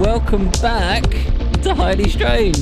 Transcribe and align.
Welcome 0.00 0.48
back 0.62 1.02
to 1.62 1.74
Highly 1.74 2.08
Strange. 2.08 2.56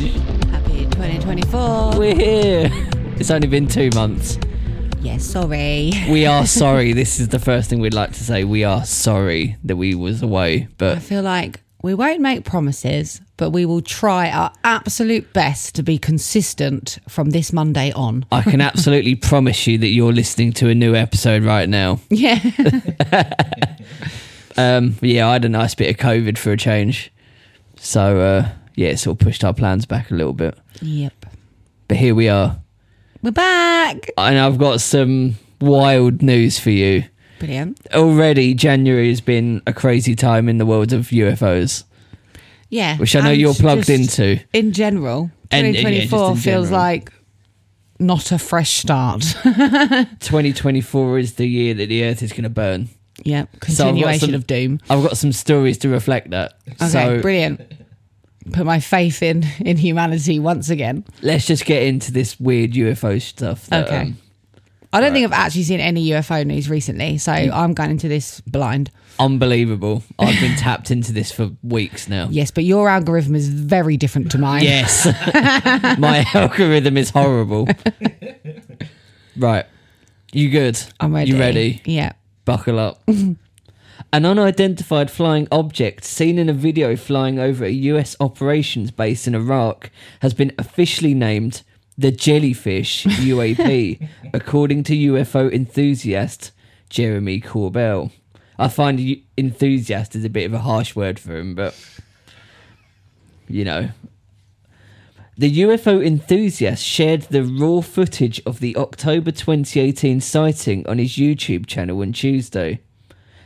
Happy 0.50 0.87
2024. 0.87 1.96
We're 1.96 2.14
here. 2.16 2.70
It's 3.20 3.30
only 3.30 3.46
been 3.46 3.68
two 3.68 3.91
months. 3.95 4.38
Yes, 5.00 5.23
sorry. 5.25 5.93
We 6.11 6.27
are 6.27 6.46
sorry. 6.62 6.93
This 6.93 7.20
is 7.20 7.29
the 7.29 7.38
first 7.38 7.70
thing 7.70 7.79
we'd 7.79 7.95
like 7.95 8.12
to 8.12 8.24
say. 8.24 8.42
We 8.42 8.64
are 8.64 8.84
sorry 8.84 9.56
that 9.62 9.77
we 9.77 9.95
was 9.95 10.20
away, 10.20 10.66
but 10.78 10.97
I 10.97 11.01
feel 11.01 11.23
like 11.23 11.61
we 11.80 11.95
won't 11.95 12.20
make 12.20 12.45
promises, 12.45 13.20
but 13.37 13.50
we 13.50 13.64
will 13.64 13.83
try 13.83 14.30
our 14.30 14.52
absolute 14.64 15.33
best 15.33 15.77
to 15.77 15.84
be 15.84 15.97
consistent 15.97 16.98
from 17.09 17.30
this 17.30 17.52
Monday 17.52 17.92
on. 17.92 18.27
I 18.33 18.42
can 18.42 18.61
absolutely 18.73 19.14
promise 19.14 19.64
you 19.69 19.78
that 19.78 19.89
you're 19.89 20.12
listening 20.12 20.52
to 20.55 20.69
a 20.69 20.75
new 20.75 20.97
episode 20.97 21.45
right 21.45 21.69
now. 21.69 22.00
Yeah. 22.11 22.41
Um, 24.59 24.97
yeah, 25.00 25.28
I 25.28 25.34
had 25.34 25.45
a 25.45 25.48
nice 25.48 25.77
bit 25.77 25.89
of 25.89 25.97
COVID 25.97 26.36
for 26.36 26.50
a 26.50 26.56
change, 26.56 27.12
so 27.80 28.20
uh, 28.20 28.48
yeah, 28.74 28.88
it 28.88 28.98
sort 28.98 29.20
of 29.20 29.24
pushed 29.27 29.45
our 29.45 29.55
plans 29.55 29.86
back 29.86 30.10
a 30.10 30.14
little 30.14 30.32
bit. 30.32 30.56
yep. 30.80 31.27
But 31.88 31.96
here 31.96 32.14
we 32.14 32.28
are, 32.28 32.59
We're 33.23 33.30
back. 33.30 34.10
and 34.19 34.38
I've 34.38 34.59
got 34.59 34.80
some 34.80 35.36
wild 35.60 36.20
news 36.22 36.59
for 36.59 36.70
you. 36.70 37.05
Brilliant. 37.38 37.78
already 37.95 38.52
January 38.55 39.09
has 39.09 39.20
been 39.20 39.62
a 39.66 39.72
crazy 39.72 40.14
time 40.16 40.48
in 40.48 40.58
the 40.58 40.66
world 40.66 40.92
of 40.92 41.06
UFOs, 41.11 41.84
Yeah. 42.69 42.97
which 42.98 43.14
I 43.16 43.20
know 43.20 43.30
you're 43.30 43.55
plugged 43.55 43.88
into. 43.88 44.41
In 44.53 44.72
general, 44.72 45.31
And, 45.50 45.66
yeah, 45.69 45.72
just 45.83 46.10
2024 46.10 46.31
in 46.33 46.36
feels 46.36 46.66
general. 46.69 46.83
like 46.83 47.12
not 48.00 48.33
a 48.33 48.38
fresh 48.38 48.70
start. 48.78 49.22
2024 50.20 51.19
is 51.19 51.34
the 51.34 51.47
year 51.47 51.75
that 51.75 51.88
the 51.88 52.05
Earth 52.05 52.22
is 52.22 52.33
going 52.33 52.42
to 52.44 52.50
burn. 52.50 52.88
Yep. 53.24 53.48
So 53.66 53.88
I've 53.88 54.20
some- 54.20 54.34
of 54.34 54.47
doom. 54.47 54.80
I've 54.91 55.02
got 55.02 55.16
some 55.16 55.33
stories 55.33 55.78
to 55.78 55.88
reflect 55.88 56.30
that. 56.30 56.55
Okay, 56.69 56.86
so 56.88 57.20
brilliant. 57.20 57.60
Put 58.52 58.64
my 58.64 58.80
faith 58.80 59.22
in 59.22 59.44
in 59.60 59.77
humanity 59.77 60.38
once 60.38 60.70
again. 60.70 61.05
let's 61.22 61.47
just 61.47 61.64
get 61.66 61.83
into 61.83 62.12
this 62.12 62.41
weird 62.41 62.72
UFO 62.72 63.20
stuff. 63.20 63.66
That, 63.66 63.86
Okay. 63.86 63.97
um, 64.00 64.19
I 64.91 65.02
don't 65.02 65.12
think 65.12 65.27
I've 65.27 65.33
actually 65.33 65.64
seen 65.64 65.80
any 65.80 66.08
UFO 66.12 66.47
news 66.47 66.70
recently, 66.70 67.19
so 67.19 67.30
I'm 67.30 67.75
going 67.75 67.91
into 67.91 68.08
this 68.08 68.41
blind. 68.47 68.91
unbelievable. 69.19 70.03
I've 70.19 70.41
been 70.41 70.56
tapped 70.56 70.91
into 70.91 71.12
this 71.12 71.30
for 71.30 71.50
weeks 71.62 72.08
now. 72.08 72.28
Yes, 72.30 72.50
but 72.50 72.64
your 72.64 72.88
algorithm 72.88 73.34
is 73.34 73.50
very 73.50 73.98
different 73.98 74.30
to 74.30 74.38
mine. 74.38 74.62
Yes. 74.62 75.05
My 75.98 76.25
algorithm 76.32 76.97
is 76.97 77.10
horrible. 77.10 77.69
right. 79.36 79.66
You 80.32 80.48
good? 80.50 80.80
I'm 81.00 81.14
ready. 81.14 81.30
You 81.32 81.38
ready? 81.38 81.82
Yeah. 81.84 82.12
Buckle 82.48 82.78
up. 82.78 83.02
An 84.12 84.24
unidentified 84.24 85.10
flying 85.10 85.48
object 85.52 86.02
seen 86.02 86.38
in 86.38 86.48
a 86.48 86.54
video 86.54 86.96
flying 86.96 87.38
over 87.38 87.66
a 87.66 87.70
US 87.70 88.16
operations 88.20 88.91
base 88.91 89.27
in 89.27 89.34
Iraq 89.34 89.91
has 90.22 90.32
been 90.32 90.52
officially 90.56 91.12
named 91.12 91.60
the 91.98 92.10
Jellyfish 92.10 93.04
UAP, 93.04 94.08
according 94.32 94.82
to 94.84 94.94
UFO 94.94 95.52
enthusiast 95.52 96.52
Jeremy 96.88 97.38
Corbell. 97.42 98.12
I 98.58 98.69
find 98.69 99.22
enthusiast 99.36 100.16
is 100.16 100.24
a 100.24 100.30
bit 100.30 100.46
of 100.46 100.54
a 100.54 100.60
harsh 100.60 100.96
word 100.96 101.19
for 101.19 101.36
him, 101.36 101.54
but 101.54 101.78
you 103.46 103.66
know. 103.66 103.91
The 105.41 105.60
UFO 105.62 106.04
enthusiast 106.04 106.84
shared 106.84 107.22
the 107.22 107.44
raw 107.44 107.81
footage 107.81 108.43
of 108.44 108.59
the 108.59 108.76
October 108.76 109.31
2018 109.31 110.21
sighting 110.21 110.84
on 110.88 110.99
his 110.99 111.12
YouTube 111.12 111.66
channel 111.66 112.00
on 112.00 112.12
Tuesday. 112.12 112.81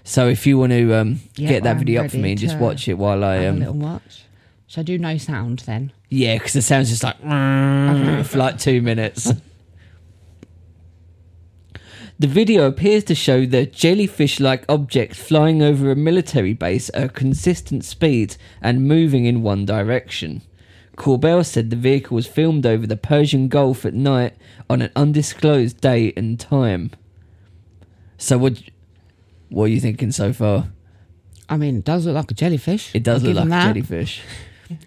So 0.02 0.26
if 0.28 0.46
you 0.46 0.56
want 0.56 0.72
to 0.72 0.94
um, 0.94 1.20
Yeah, 1.36 1.50
get 1.50 1.62
that 1.64 1.72
I'm 1.72 1.78
video 1.80 2.04
up 2.04 2.10
for 2.10 2.16
me 2.16 2.30
and 2.32 2.40
just 2.40 2.56
watch 2.58 2.88
it 2.88 2.94
while 2.94 3.22
I 3.22 3.36
a 3.36 3.50
um 3.50 3.58
little 3.58 3.74
watch. 3.74 4.24
Should 4.68 4.80
I 4.80 4.82
do 4.84 4.98
no 4.98 5.18
sound 5.18 5.60
then? 5.60 5.92
yeah, 6.08 6.34
because 6.38 6.56
it 6.56 6.62
sounds 6.62 6.88
just 6.88 7.02
like 7.04 7.20
for 8.26 8.38
like 8.38 8.58
two 8.58 8.80
minutes. 8.80 9.30
The 12.18 12.26
video 12.28 12.66
appears 12.66 13.04
to 13.04 13.14
show 13.14 13.44
the 13.46 13.66
jellyfish-like 13.66 14.64
object 14.68 15.14
flying 15.16 15.60
over 15.62 15.90
a 15.90 15.96
military 15.96 16.54
base 16.54 16.88
at 16.94 17.04
a 17.04 17.08
consistent 17.08 17.84
speed 17.84 18.36
and 18.62 18.86
moving 18.86 19.24
in 19.26 19.42
one 19.42 19.66
direction. 19.66 20.42
Corbell 21.02 21.44
said 21.44 21.70
the 21.70 21.74
vehicle 21.74 22.14
was 22.14 22.28
filmed 22.28 22.64
over 22.64 22.86
the 22.86 22.96
Persian 22.96 23.48
Gulf 23.48 23.84
at 23.84 23.92
night 23.92 24.36
on 24.70 24.80
an 24.82 24.92
undisclosed 24.94 25.80
date 25.80 26.16
and 26.16 26.38
time. 26.38 26.92
So 28.18 28.38
what? 28.38 28.62
What 29.48 29.64
are 29.64 29.68
you 29.68 29.80
thinking 29.80 30.12
so 30.12 30.32
far? 30.32 30.68
I 31.48 31.56
mean, 31.56 31.78
it 31.78 31.84
does 31.84 32.06
look 32.06 32.14
like 32.14 32.30
a 32.30 32.34
jellyfish. 32.34 32.94
It 32.94 33.02
does 33.02 33.24
I'll 33.24 33.30
look 33.30 33.48
like 33.48 33.70
a 33.70 33.74
jellyfish. 33.74 34.22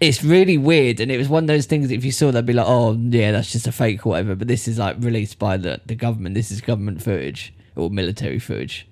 It's 0.00 0.24
really 0.24 0.56
weird, 0.56 1.00
and 1.00 1.12
it 1.12 1.18
was 1.18 1.28
one 1.28 1.44
of 1.44 1.48
those 1.48 1.66
things. 1.66 1.90
If 1.90 2.02
you 2.02 2.10
saw, 2.10 2.30
they'd 2.30 2.46
be 2.46 2.54
like, 2.54 2.66
"Oh, 2.66 2.94
yeah, 2.94 3.32
that's 3.32 3.52
just 3.52 3.66
a 3.66 3.72
fake 3.72 4.06
or 4.06 4.10
whatever." 4.10 4.34
But 4.34 4.48
this 4.48 4.66
is 4.66 4.78
like 4.78 4.96
released 4.98 5.38
by 5.38 5.58
the 5.58 5.82
the 5.84 5.94
government. 5.94 6.34
This 6.34 6.50
is 6.50 6.62
government 6.62 7.02
footage 7.02 7.52
or 7.76 7.90
military 7.90 8.38
footage. 8.38 8.88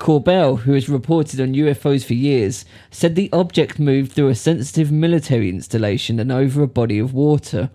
Corbell, 0.00 0.60
who 0.60 0.72
has 0.72 0.88
reported 0.88 1.40
on 1.40 1.52
UFOs 1.52 2.04
for 2.04 2.14
years, 2.14 2.64
said 2.90 3.14
the 3.14 3.30
object 3.32 3.78
moved 3.78 4.12
through 4.12 4.28
a 4.28 4.34
sensitive 4.34 4.90
military 4.90 5.50
installation 5.50 6.18
and 6.18 6.32
over 6.32 6.62
a 6.62 6.66
body 6.66 6.98
of 6.98 7.12
water, 7.12 7.70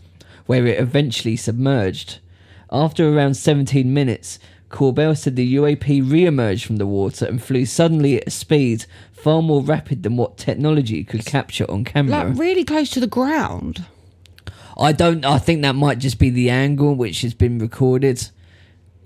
where 0.47 0.65
it 0.65 0.79
eventually 0.79 1.37
submerged. 1.37 2.17
After 2.71 3.07
around 3.07 3.35
17 3.35 3.93
minutes, 3.93 4.39
Corbell 4.71 5.15
said 5.15 5.35
the 5.35 5.55
UAP 5.55 6.11
re 6.11 6.25
emerged 6.25 6.65
from 6.65 6.77
the 6.77 6.87
water 6.87 7.25
and 7.25 7.41
flew 7.41 7.63
suddenly 7.63 8.17
at 8.17 8.27
a 8.27 8.31
speed 8.31 8.85
far 9.11 9.43
more 9.43 9.61
rapid 9.61 10.01
than 10.01 10.17
what 10.17 10.37
technology 10.37 11.03
could 11.03 11.25
capture 11.25 11.69
on 11.69 11.83
camera. 11.83 12.25
Like 12.25 12.37
really 12.37 12.63
close 12.63 12.89
to 12.91 12.99
the 12.99 13.07
ground. 13.07 13.85
I 14.77 14.91
don't. 14.91 15.23
I 15.23 15.37
think 15.37 15.61
that 15.61 15.75
might 15.75 15.99
just 15.99 16.19
be 16.19 16.31
the 16.31 16.49
angle 16.49 16.95
which 16.95 17.21
has 17.21 17.35
been 17.35 17.59
recorded. 17.59 18.29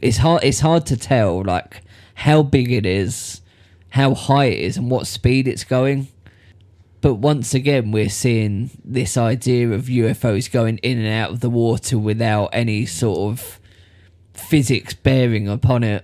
It's 0.01 0.17
hard. 0.17 0.43
It's 0.43 0.61
hard 0.61 0.85
to 0.87 0.97
tell, 0.97 1.43
like 1.43 1.83
how 2.19 2.43
big 2.43 2.69
it 2.71 2.85
is, 2.85 3.41
how 3.91 4.13
high 4.13 4.45
it 4.45 4.59
is, 4.59 4.77
and 4.77 4.91
what 4.91 5.07
speed 5.07 5.47
it's 5.47 5.63
going. 5.63 6.07
But 7.01 7.15
once 7.15 7.53
again, 7.53 7.91
we're 7.91 8.09
seeing 8.09 8.71
this 8.83 9.15
idea 9.15 9.71
of 9.71 9.83
UFOs 9.85 10.51
going 10.51 10.79
in 10.79 10.97
and 10.97 11.07
out 11.07 11.31
of 11.31 11.39
the 11.39 11.49
water 11.49 11.97
without 11.97 12.49
any 12.51 12.85
sort 12.85 13.19
of 13.31 13.59
physics 14.33 14.93
bearing 14.93 15.47
upon 15.47 15.83
it. 15.83 16.03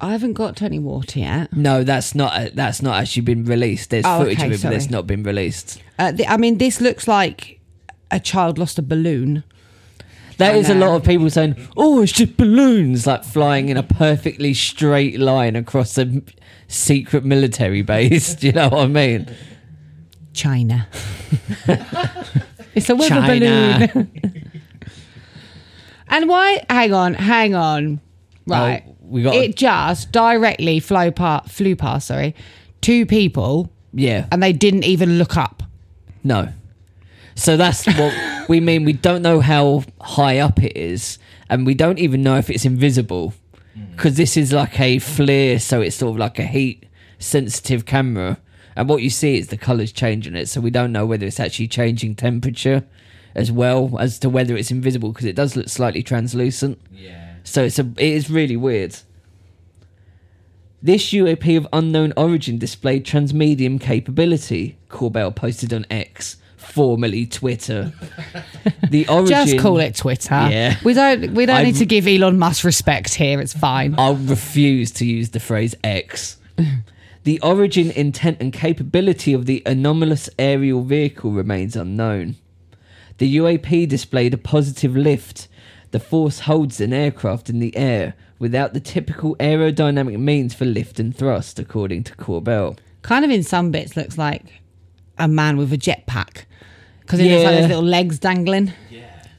I 0.00 0.10
haven't 0.10 0.32
got 0.32 0.60
any 0.60 0.80
water 0.80 1.20
yet. 1.20 1.52
No, 1.52 1.84
that's 1.84 2.16
not. 2.16 2.56
That's 2.56 2.82
not 2.82 2.96
actually 3.00 3.22
been 3.22 3.44
released. 3.44 3.90
There's 3.90 4.04
Oh, 4.04 4.22
footage 4.24 4.38
okay, 4.38 4.46
of 4.48 4.52
it, 4.54 4.62
but 4.64 4.72
it's 4.72 4.90
not 4.90 5.06
been 5.06 5.22
released. 5.22 5.80
Uh, 6.00 6.10
the, 6.10 6.26
I 6.26 6.36
mean, 6.36 6.58
this 6.58 6.80
looks 6.80 7.06
like 7.06 7.60
a 8.10 8.18
child 8.18 8.58
lost 8.58 8.80
a 8.80 8.82
balloon. 8.82 9.44
That 10.38 10.54
I 10.54 10.58
is 10.58 10.70
a 10.70 10.74
lot 10.74 10.96
of 10.96 11.04
people 11.04 11.28
saying, 11.30 11.56
"Oh, 11.76 12.02
it's 12.02 12.12
just 12.12 12.36
balloons 12.36 13.06
like 13.06 13.24
flying 13.24 13.68
in 13.68 13.76
a 13.76 13.82
perfectly 13.82 14.54
straight 14.54 15.18
line 15.20 15.56
across 15.56 15.96
a 15.98 16.02
m- 16.02 16.24
secret 16.68 17.24
military 17.24 17.82
base." 17.82 18.34
Do 18.40 18.46
you 18.48 18.52
know 18.52 18.68
what 18.68 18.80
I 18.84 18.86
mean? 18.86 19.30
China. 20.32 20.88
it's 22.74 22.88
a 22.88 22.96
weather 22.96 23.08
China. 23.08 23.88
balloon. 23.92 24.10
and 26.08 26.28
why? 26.28 26.64
Hang 26.70 26.92
on, 26.92 27.14
hang 27.14 27.54
on. 27.54 28.00
Oh, 28.02 28.08
right. 28.46 28.84
Oh, 28.86 28.96
we 29.02 29.22
got 29.22 29.34
it 29.34 29.56
just 29.56 30.10
directly 30.12 30.80
flew 30.80 31.10
past, 31.12 31.50
flew 31.52 31.76
past, 31.76 32.06
sorry, 32.08 32.34
two 32.80 33.04
people, 33.04 33.70
yeah, 33.92 34.26
and 34.32 34.42
they 34.42 34.52
didn't 34.54 34.84
even 34.84 35.18
look 35.18 35.36
up. 35.36 35.62
no. 36.24 36.48
So 37.34 37.56
that's 37.56 37.86
what 37.86 38.12
we 38.48 38.60
mean. 38.60 38.84
We 38.84 38.92
don't 38.92 39.22
know 39.22 39.40
how 39.40 39.84
high 40.00 40.38
up 40.38 40.62
it 40.62 40.76
is, 40.76 41.18
and 41.48 41.66
we 41.66 41.74
don't 41.74 41.98
even 41.98 42.22
know 42.22 42.36
if 42.36 42.50
it's 42.50 42.64
invisible 42.64 43.34
mm. 43.76 43.90
because 43.92 44.16
this 44.16 44.36
is 44.36 44.52
like 44.52 44.78
a 44.80 44.96
FLIR, 44.96 45.60
so 45.60 45.80
it's 45.80 45.96
sort 45.96 46.12
of 46.12 46.18
like 46.18 46.38
a 46.38 46.46
heat 46.46 46.86
sensitive 47.18 47.86
camera. 47.86 48.38
And 48.74 48.88
what 48.88 49.02
you 49.02 49.10
see 49.10 49.36
is 49.36 49.48
the 49.48 49.56
colours 49.56 49.92
changing 49.92 50.34
it, 50.34 50.48
so 50.48 50.60
we 50.60 50.70
don't 50.70 50.92
know 50.92 51.06
whether 51.06 51.26
it's 51.26 51.40
actually 51.40 51.68
changing 51.68 52.14
temperature 52.14 52.84
as 53.34 53.50
well 53.50 53.96
as 53.98 54.18
to 54.18 54.28
whether 54.28 54.56
it's 54.56 54.70
invisible 54.70 55.10
because 55.10 55.26
it 55.26 55.36
does 55.36 55.56
look 55.56 55.68
slightly 55.68 56.02
translucent. 56.02 56.78
Yeah. 56.90 57.34
So 57.44 57.64
it's 57.64 57.78
a 57.78 57.82
it 57.96 58.12
is 58.12 58.30
really 58.30 58.56
weird. 58.56 58.96
This 60.82 61.12
UAP 61.12 61.56
of 61.56 61.68
unknown 61.72 62.12
origin 62.16 62.58
displayed 62.58 63.04
transmedium 63.04 63.80
capability. 63.80 64.78
Corbell 64.88 65.34
posted 65.34 65.72
on 65.72 65.86
X, 65.90 66.36
formerly 66.72 67.26
Twitter. 67.26 67.92
The 68.88 69.08
origin. 69.08 69.46
Just 69.46 69.58
call 69.58 69.78
it 69.80 69.96
Twitter. 69.96 70.48
Yeah. 70.50 70.76
We 70.84 70.92
don't 70.92 71.32
we 71.32 71.46
don't 71.46 71.56
I- 71.56 71.64
need 71.64 71.76
to 71.76 71.86
give 71.86 72.06
Elon 72.06 72.38
Musk 72.38 72.62
respect 72.62 73.14
here. 73.14 73.40
It's 73.40 73.54
fine. 73.54 73.94
I'll 73.96 74.16
refuse 74.16 74.90
to 74.92 75.06
use 75.06 75.30
the 75.30 75.40
phrase 75.40 75.74
X. 75.82 76.36
the 77.24 77.40
origin, 77.40 77.90
intent, 77.90 78.36
and 78.40 78.52
capability 78.52 79.32
of 79.32 79.46
the 79.46 79.62
anomalous 79.64 80.28
aerial 80.38 80.82
vehicle 80.82 81.30
remains 81.32 81.74
unknown. 81.74 82.36
The 83.16 83.36
UAP 83.36 83.88
displayed 83.88 84.34
a 84.34 84.38
positive 84.38 84.94
lift. 84.94 85.48
The 85.92 86.00
force 86.00 86.40
holds 86.40 86.80
an 86.80 86.92
aircraft 86.92 87.48
in 87.48 87.60
the 87.60 87.74
air 87.76 88.14
without 88.38 88.74
the 88.74 88.80
typical 88.80 89.36
aerodynamic 89.36 90.18
means 90.18 90.52
for 90.54 90.66
lift 90.66 91.00
and 91.00 91.16
thrust, 91.16 91.58
according 91.58 92.04
to 92.04 92.14
Corbell. 92.16 92.78
Kind 93.02 93.24
of 93.24 93.30
in 93.30 93.42
some 93.42 93.70
bits 93.70 93.96
looks 93.96 94.18
like 94.18 94.60
a 95.18 95.28
man 95.28 95.56
with 95.56 95.72
a 95.72 95.78
jetpack 95.78 96.44
because 97.12 97.26
it 97.26 97.30
looks 97.30 97.44
like 97.44 97.52
Yeah. 97.52 97.58
there's 97.60 97.68
little 97.68 97.84
legs 97.84 98.18
dangling. 98.18 98.72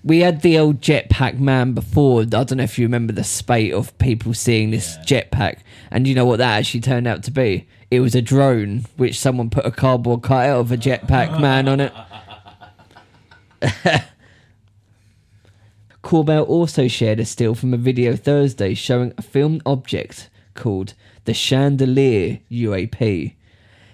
We 0.05 0.19
had 0.19 0.41
the 0.41 0.57
old 0.57 0.81
jetpack 0.81 1.39
man 1.39 1.71
before. 1.71 2.21
I 2.23 2.25
don't 2.25 2.57
know 2.57 2.63
if 2.63 2.77
you 2.77 2.85
remember 2.85 3.13
the 3.13 3.23
spate 3.23 3.73
of 3.73 3.97
people 3.99 4.33
seeing 4.33 4.71
this 4.71 4.97
jetpack, 5.05 5.59
and 5.91 6.05
you 6.05 6.13
know 6.13 6.25
what 6.25 6.39
that 6.39 6.57
actually 6.57 6.81
turned 6.81 7.07
out 7.07 7.23
to 7.23 7.31
be? 7.31 7.67
It 7.89 8.01
was 8.01 8.13
a 8.13 8.21
drone, 8.21 8.85
which 8.97 9.17
someone 9.17 9.49
put 9.49 9.65
a 9.65 9.71
cardboard 9.71 10.21
cutout 10.23 10.59
of 10.59 10.71
a 10.73 10.77
jetpack 10.77 11.39
man 11.41 11.69
on 11.69 11.79
it. 11.79 11.93
Corbell 16.03 16.45
also 16.47 16.87
shared 16.89 17.19
a 17.19 17.25
still 17.25 17.55
from 17.55 17.73
a 17.73 17.77
video 17.77 18.15
Thursday 18.15 18.73
showing 18.73 19.13
a 19.17 19.21
filmed 19.21 19.61
object 19.65 20.29
called 20.53 20.93
the 21.25 21.33
Chandelier 21.33 22.39
UAP. 22.51 23.35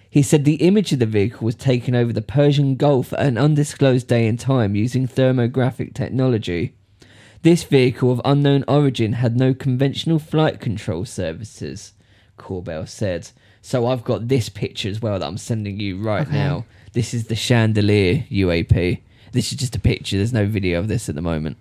He 0.09 0.23
said 0.23 0.43
the 0.43 0.55
image 0.55 0.91
of 0.91 0.99
the 0.99 1.05
vehicle 1.05 1.45
was 1.45 1.55
taken 1.55 1.93
over 1.95 2.11
the 2.11 2.21
Persian 2.21 2.75
Gulf 2.75 3.13
at 3.13 3.19
an 3.27 3.37
undisclosed 3.37 4.07
day 4.07 4.27
and 4.27 4.39
time 4.39 4.75
using 4.75 5.07
thermographic 5.07 5.93
technology. 5.93 6.73
This 7.43 7.63
vehicle 7.63 8.11
of 8.11 8.21
unknown 8.25 8.63
origin 8.67 9.13
had 9.13 9.37
no 9.37 9.53
conventional 9.53 10.19
flight 10.19 10.59
control 10.59 11.05
services, 11.05 11.93
Corbell 12.37 12.87
said. 12.87 13.29
So 13.61 13.85
I've 13.85 14.03
got 14.03 14.27
this 14.27 14.49
picture 14.49 14.89
as 14.89 15.01
well 15.01 15.19
that 15.19 15.25
I'm 15.27 15.37
sending 15.37 15.79
you 15.79 16.01
right 16.01 16.25
Okay. 16.27 16.35
now. 16.35 16.65
This 16.93 17.13
is 17.13 17.25
the 17.25 17.35
Chandelier 17.35 18.25
UAP. 18.31 19.01
This 19.31 19.51
is 19.51 19.57
just 19.59 19.75
a 19.75 19.79
picture. 19.79 20.17
There's 20.17 20.33
no 20.33 20.47
video 20.47 20.79
of 20.79 20.87
this 20.87 21.07
at 21.07 21.15
the 21.15 21.21
moment. 21.21 21.57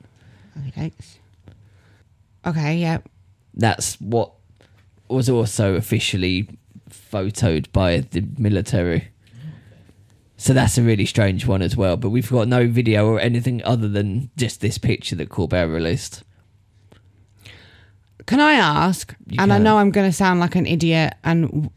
Okay. 0.69 0.91
Okay, 2.47 2.77
yeah. 2.79 2.99
That's 3.55 4.01
what 4.01 4.33
was 5.09 5.29
also 5.29 5.75
officially 5.75 6.49
photoed 7.11 7.71
by 7.73 8.01
the 8.01 8.25
military. 8.39 9.09
So 10.37 10.53
that's 10.53 10.79
a 10.79 10.83
really 10.83 11.05
strange 11.05 11.47
one 11.47 11.63
as 11.63 11.77
well. 11.77 11.97
But 11.97 12.11
we've 12.11 12.31
got 12.31 12.47
no 12.47 12.69
video 12.69 13.07
or 13.07 13.19
anything 13.19 13.63
other 13.65 13.89
than 13.89 14.31
just 14.37 14.61
this 14.61 14.79
picture 14.79 15.17
that 15.17 15.31
Corbett 15.31 15.69
released. 15.69 16.23
Can 18.27 18.41
I 18.41 18.53
ask? 18.53 19.15
You 19.27 19.39
and 19.41 19.53
I 19.53 19.59
know 19.59 19.79
I'm 19.79 19.91
going 19.91 20.09
to 20.09 20.13
sound 20.13 20.39
like 20.39 20.55
an 20.55 20.67
idiot, 20.67 21.15
and 21.25 21.47
w- 21.47 21.71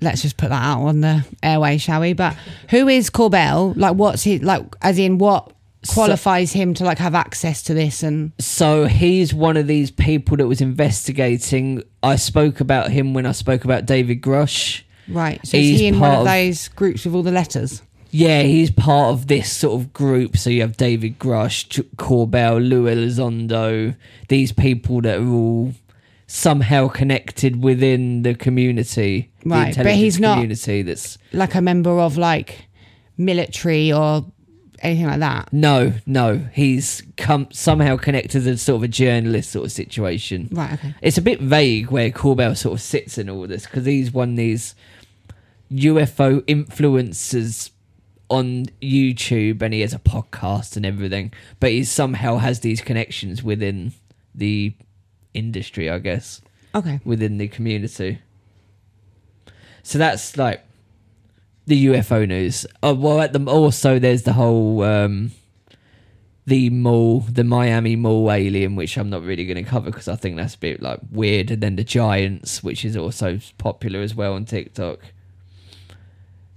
let's 0.00 0.22
just 0.22 0.36
put 0.36 0.48
that 0.48 0.62
out 0.62 0.80
on 0.82 1.02
the 1.02 1.24
airway, 1.42 1.76
shall 1.76 2.00
we? 2.00 2.14
But 2.14 2.34
who 2.70 2.88
is 2.88 3.10
Corbell? 3.10 3.76
Like, 3.76 3.94
what's 3.94 4.22
he 4.22 4.38
like? 4.38 4.64
As 4.80 4.98
in, 4.98 5.18
what 5.18 5.52
qualifies 5.86 6.52
him 6.52 6.74
to 6.74 6.84
like 6.84 6.98
have 6.98 7.14
access 7.14 7.62
to 7.64 7.74
this? 7.74 8.02
And 8.02 8.32
So 8.38 8.86
he's 8.86 9.32
one 9.32 9.56
of 9.56 9.66
these 9.66 9.90
people 9.90 10.36
that 10.38 10.46
was 10.46 10.60
investigating. 10.60 11.82
I 12.02 12.16
spoke 12.16 12.60
about 12.60 12.90
him 12.90 13.14
when 13.14 13.26
I 13.26 13.32
spoke 13.32 13.64
about 13.64 13.86
David 13.86 14.20
Grusch. 14.22 14.82
right, 15.08 15.40
so 15.46 15.56
is 15.56 15.64
He's 15.64 15.80
he 15.80 15.86
in 15.86 16.00
one 16.00 16.10
of 16.12 16.18
of- 16.20 16.24
those 16.26 16.68
groups 16.68 17.04
with 17.04 17.14
all 17.14 17.22
the 17.22 17.32
letters? 17.32 17.82
Yeah, 18.10 18.42
he's 18.42 18.70
part 18.70 19.12
of 19.12 19.26
this 19.26 19.52
sort 19.52 19.78
of 19.80 19.92
group. 19.92 20.38
So 20.38 20.48
you 20.48 20.62
have 20.62 20.78
David 20.78 21.18
Grusch, 21.18 21.68
Ch- 21.68 21.82
Corbell, 21.96 22.66
Lou 22.66 22.84
Elizondo, 22.86 23.94
these 24.28 24.50
people 24.50 25.02
that 25.02 25.18
are 25.20 25.28
all 25.28 25.74
somehow 26.26 26.88
connected 26.88 27.62
within 27.62 28.22
the 28.22 28.34
community, 28.34 29.30
the 29.42 29.50
Right, 29.50 29.60
but 29.64 29.68
intelligence 29.68 30.00
he's 30.00 30.20
not- 30.20 30.34
community. 30.36 30.82
That's 30.82 31.18
Like 31.34 31.54
a 31.54 31.60
member 31.60 32.00
of 32.00 32.16
like 32.16 32.68
military 33.18 33.92
or 33.92 34.24
anything 34.82 35.06
like 35.06 35.20
that? 35.20 35.52
no, 35.52 35.92
no. 36.06 36.38
He's 36.52 37.02
come 37.16 37.48
somehow 37.50 37.96
connected 37.96 38.42
to 38.44 38.56
sort 38.58 38.76
of 38.76 38.82
a 38.84 38.88
journalist 38.88 39.50
sort 39.50 39.66
of 39.66 39.72
situation. 39.72 40.48
Right, 40.52 40.72
okay. 40.74 40.94
It's 41.02 41.18
a 41.18 41.22
bit 41.22 41.40
vague 41.40 41.90
where 41.90 42.10
Corbell 42.10 42.56
sort 42.56 42.74
of 42.74 42.80
sits 42.80 43.18
in 43.18 43.28
all 43.28 43.46
this 43.46 43.64
because 43.66 43.84
he's 43.86 44.12
one 44.12 44.30
of 44.30 44.36
these 44.36 44.74
UFO 45.72 46.40
influencers 46.42 47.70
on 48.30 48.66
YouTube 48.82 49.62
and 49.62 49.72
he 49.72 49.80
has 49.80 49.94
a 49.94 49.98
podcast 49.98 50.76
and 50.76 50.84
everything, 50.84 51.32
but 51.60 51.70
he 51.70 51.84
somehow 51.84 52.36
has 52.36 52.60
these 52.60 52.80
connections 52.80 53.42
within 53.42 53.92
the 54.34 54.74
industry, 55.34 55.88
I 55.90 55.98
guess, 55.98 56.40
Okay. 56.74 57.00
within 57.04 57.38
the 57.38 57.48
community. 57.48 58.20
So 59.82 59.98
that's 59.98 60.36
like 60.36 60.62
the 61.68 61.86
UFO 61.86 62.26
news. 62.26 62.66
Oh, 62.82 62.94
well, 62.94 63.20
at 63.20 63.32
the 63.32 63.44
also 63.44 63.98
there's 63.98 64.22
the 64.22 64.32
whole 64.32 64.82
um, 64.82 65.32
the 66.46 66.70
mall, 66.70 67.20
the 67.20 67.44
Miami 67.44 67.94
Mall 67.94 68.32
alien, 68.32 68.74
which 68.74 68.96
I'm 68.96 69.10
not 69.10 69.22
really 69.22 69.44
going 69.46 69.62
to 69.62 69.70
cover 69.70 69.90
because 69.90 70.08
I 70.08 70.16
think 70.16 70.36
that's 70.36 70.54
a 70.54 70.58
bit 70.58 70.82
like 70.82 71.00
weird, 71.10 71.50
and 71.50 71.62
then 71.62 71.76
the 71.76 71.84
Giants, 71.84 72.62
which 72.62 72.84
is 72.84 72.96
also 72.96 73.38
popular 73.58 74.00
as 74.00 74.14
well 74.14 74.32
on 74.34 74.44
TikTok, 74.44 74.98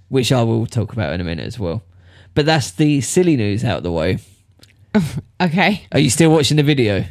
which 0.08 0.32
I 0.32 0.42
will 0.42 0.66
talk 0.66 0.92
about 0.92 1.12
in 1.12 1.20
a 1.20 1.24
minute 1.24 1.46
as 1.46 1.58
well. 1.58 1.82
But 2.34 2.46
that's 2.46 2.70
the 2.70 3.02
silly 3.02 3.36
news 3.36 3.64
out 3.64 3.78
of 3.78 3.82
the 3.82 3.92
way. 3.92 4.18
Okay. 5.40 5.86
Are 5.90 5.98
you 5.98 6.08
still 6.08 6.30
watching 6.30 6.56
the 6.56 6.62
video? 6.62 7.04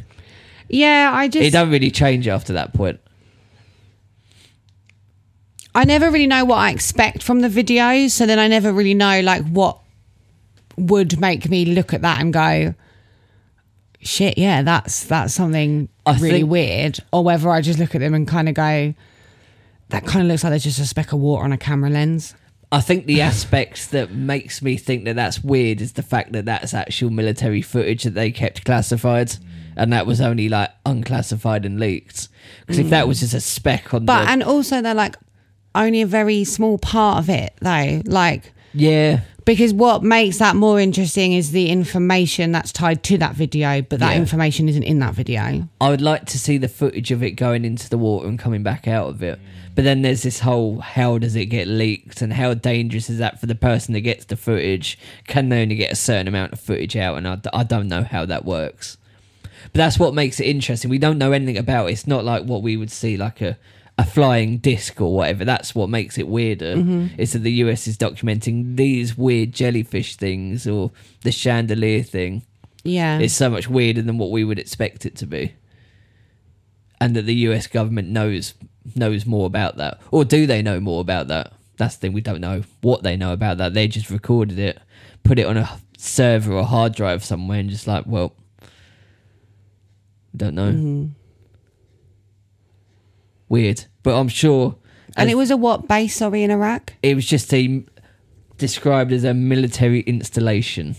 Yeah, 0.66 1.10
I 1.12 1.28
just 1.28 1.44
It 1.44 1.50
don't 1.50 1.70
really 1.70 1.90
change 1.90 2.26
after 2.26 2.54
that 2.54 2.72
point. 2.72 2.98
I 5.74 5.84
never 5.84 6.10
really 6.10 6.26
know 6.26 6.44
what 6.44 6.58
I 6.58 6.70
expect 6.70 7.22
from 7.22 7.40
the 7.40 7.48
videos, 7.48 8.10
so 8.10 8.26
then 8.26 8.38
I 8.38 8.48
never 8.48 8.72
really 8.72 8.94
know 8.94 9.20
like 9.20 9.44
what 9.46 9.78
would 10.76 11.20
make 11.20 11.48
me 11.48 11.64
look 11.64 11.94
at 11.94 12.02
that 12.02 12.20
and 12.20 12.32
go, 12.32 12.74
"Shit, 14.00 14.36
yeah, 14.36 14.62
that's 14.62 15.04
that's 15.04 15.32
something 15.32 15.88
I 16.04 16.14
really 16.18 16.40
think- 16.40 16.50
weird," 16.50 16.98
or 17.12 17.24
whether 17.24 17.50
I 17.50 17.60
just 17.60 17.78
look 17.78 17.94
at 17.94 18.00
them 18.00 18.14
and 18.14 18.28
kind 18.28 18.48
of 18.48 18.54
go, 18.54 18.94
"That 19.88 20.04
kind 20.04 20.22
of 20.22 20.28
looks 20.28 20.44
like 20.44 20.50
there's 20.50 20.64
just 20.64 20.78
a 20.78 20.86
speck 20.86 21.12
of 21.12 21.20
water 21.20 21.44
on 21.44 21.52
a 21.52 21.58
camera 21.58 21.90
lens." 21.90 22.34
I 22.70 22.80
think 22.80 23.04
the 23.04 23.20
aspects 23.20 23.86
that 23.88 24.12
makes 24.12 24.62
me 24.62 24.78
think 24.78 25.04
that 25.04 25.14
that's 25.14 25.44
weird 25.44 25.82
is 25.82 25.92
the 25.92 26.02
fact 26.02 26.32
that 26.32 26.46
that's 26.46 26.72
actual 26.72 27.10
military 27.10 27.60
footage 27.60 28.04
that 28.04 28.14
they 28.14 28.30
kept 28.30 28.64
classified, 28.64 29.36
and 29.76 29.92
that 29.92 30.06
was 30.06 30.20
only 30.20 30.48
like 30.48 30.70
unclassified 30.84 31.64
and 31.64 31.78
leaked. 31.78 32.28
Because 32.60 32.78
if 32.78 32.90
that 32.90 33.04
mm. 33.04 33.08
was 33.08 33.20
just 33.20 33.34
a 33.34 33.40
speck 33.40 33.92
on 33.94 34.04
But 34.04 34.24
the 34.24 34.30
and 34.30 34.42
also 34.42 34.80
they're 34.80 34.94
like 34.94 35.16
only 35.74 36.02
a 36.02 36.06
very 36.06 36.44
small 36.44 36.78
part 36.78 37.18
of 37.18 37.28
it 37.30 37.54
though, 37.60 38.02
like. 38.06 38.52
yeah, 38.74 39.20
Because 39.44 39.74
what 39.74 40.04
makes 40.04 40.38
that 40.38 40.54
more 40.54 40.78
interesting 40.78 41.32
is 41.32 41.50
the 41.50 41.68
information 41.68 42.52
that's 42.52 42.70
tied 42.70 43.02
to 43.04 43.18
that 43.18 43.34
video, 43.34 43.82
but 43.82 43.98
that 43.98 44.12
Yeah. 44.12 44.18
information 44.20 44.68
isn't 44.68 44.84
in 44.84 45.00
that 45.00 45.14
video. 45.14 45.68
I 45.80 45.90
would 45.90 46.00
like 46.00 46.26
to 46.26 46.38
see 46.38 46.58
the 46.58 46.68
footage 46.68 47.10
of 47.10 47.24
it 47.24 47.32
going 47.32 47.64
into 47.64 47.88
the 47.90 47.98
water 47.98 48.28
and 48.28 48.38
coming 48.38 48.62
back 48.62 48.86
out 48.86 49.08
of 49.08 49.20
it. 49.22 49.40
But 49.74 49.82
then 49.84 50.02
there's 50.02 50.22
this 50.22 50.40
whole 50.40 50.78
how 50.80 51.18
does 51.18 51.34
it 51.34 51.46
get 51.46 51.66
leaked 51.66 52.22
and 52.22 52.34
how 52.34 52.54
dangerous 52.54 53.10
is 53.10 53.18
that 53.18 53.40
for 53.40 53.46
the 53.46 53.54
person 53.56 53.94
that 53.94 54.00
gets 54.02 54.26
the 54.26 54.36
footage? 54.36 54.96
Can 55.26 55.48
they 55.48 55.62
only 55.62 55.74
get 55.76 55.90
a 55.90 55.96
certain 55.96 56.28
amount 56.28 56.52
of 56.52 56.60
footage 56.60 56.94
out? 56.94 57.16
And 57.18 57.26
I, 57.26 57.36
d- 57.36 57.50
I 57.52 57.64
don't 57.64 57.88
know 57.88 58.02
how 58.04 58.24
that 58.26 58.44
works. 58.44 58.96
But 59.64 59.78
that's 59.78 59.98
what 59.98 60.14
makes 60.14 60.38
it 60.40 60.44
interesting. 60.44 60.88
We 60.90 60.98
don't 60.98 61.18
know 61.18 61.32
anything 61.32 61.56
about 61.56 61.88
it. 61.88 61.92
It's 61.94 62.06
not 62.06 62.24
like 62.24 62.44
what 62.44 62.62
we 62.62 62.76
would 62.76 62.90
see 62.90 63.16
like 63.16 63.40
a, 63.40 63.56
a 64.02 64.04
flying 64.04 64.58
disc 64.58 65.00
or 65.00 65.14
whatever. 65.14 65.44
That's 65.44 65.74
what 65.74 65.88
makes 65.88 66.18
it 66.18 66.26
weirder. 66.28 67.08
Is 67.18 67.32
that 67.32 67.40
the 67.40 67.52
US 67.64 67.86
is 67.86 67.96
documenting 67.96 68.76
these 68.76 69.16
weird 69.16 69.52
jellyfish 69.52 70.16
things 70.16 70.66
or 70.66 70.90
the 71.22 71.32
chandelier 71.32 72.02
thing 72.02 72.42
Yeah. 72.84 73.18
it's 73.18 73.34
so 73.34 73.48
much 73.48 73.68
weirder 73.68 74.02
than 74.02 74.18
what 74.18 74.30
we 74.30 74.42
would 74.44 74.58
expect 74.58 75.06
it 75.06 75.14
to 75.16 75.26
be 75.26 75.52
and 77.00 77.14
that 77.16 77.22
the 77.26 77.34
US 77.48 77.66
government 77.68 78.08
knows 78.08 78.54
knows 78.96 79.24
more 79.26 79.46
about 79.46 79.76
that 79.76 80.00
or 80.10 80.24
do 80.24 80.46
they 80.46 80.60
know 80.62 80.80
more 80.80 81.00
about 81.00 81.28
that 81.28 81.52
that's 81.76 81.94
the 81.96 82.00
thing 82.00 82.12
we 82.12 82.20
don't 82.20 82.40
know 82.40 82.62
what 82.80 83.02
they 83.04 83.16
know 83.16 83.32
about 83.32 83.58
that 83.58 83.74
they 83.74 83.86
just 83.86 84.10
recorded 84.10 84.58
it 84.58 84.78
put 85.22 85.38
it 85.38 85.46
on 85.46 85.56
a 85.56 85.68
server 85.96 86.52
or 86.52 86.64
hard 86.64 86.92
drive 86.94 87.22
somewhere 87.24 87.60
and 87.60 87.70
just 87.70 87.86
like 87.86 88.04
well 88.06 88.34
don't 90.36 90.54
know 90.56 90.72
Mm-hmm. 90.72 91.06
weird 93.48 93.84
but 94.02 94.18
i'm 94.18 94.28
sure 94.28 94.76
And 95.16 95.28
it 95.30 95.36
was 95.36 95.50
a 95.50 95.56
what 95.56 95.86
base, 95.88 96.16
sorry, 96.16 96.42
in 96.42 96.50
Iraq? 96.50 96.94
it 97.02 97.14
was 97.14 97.26
just 97.26 97.52
a 97.54 97.84
described 98.58 99.12
as 99.12 99.24
a 99.24 99.34
military 99.34 100.00
installation 100.00 100.94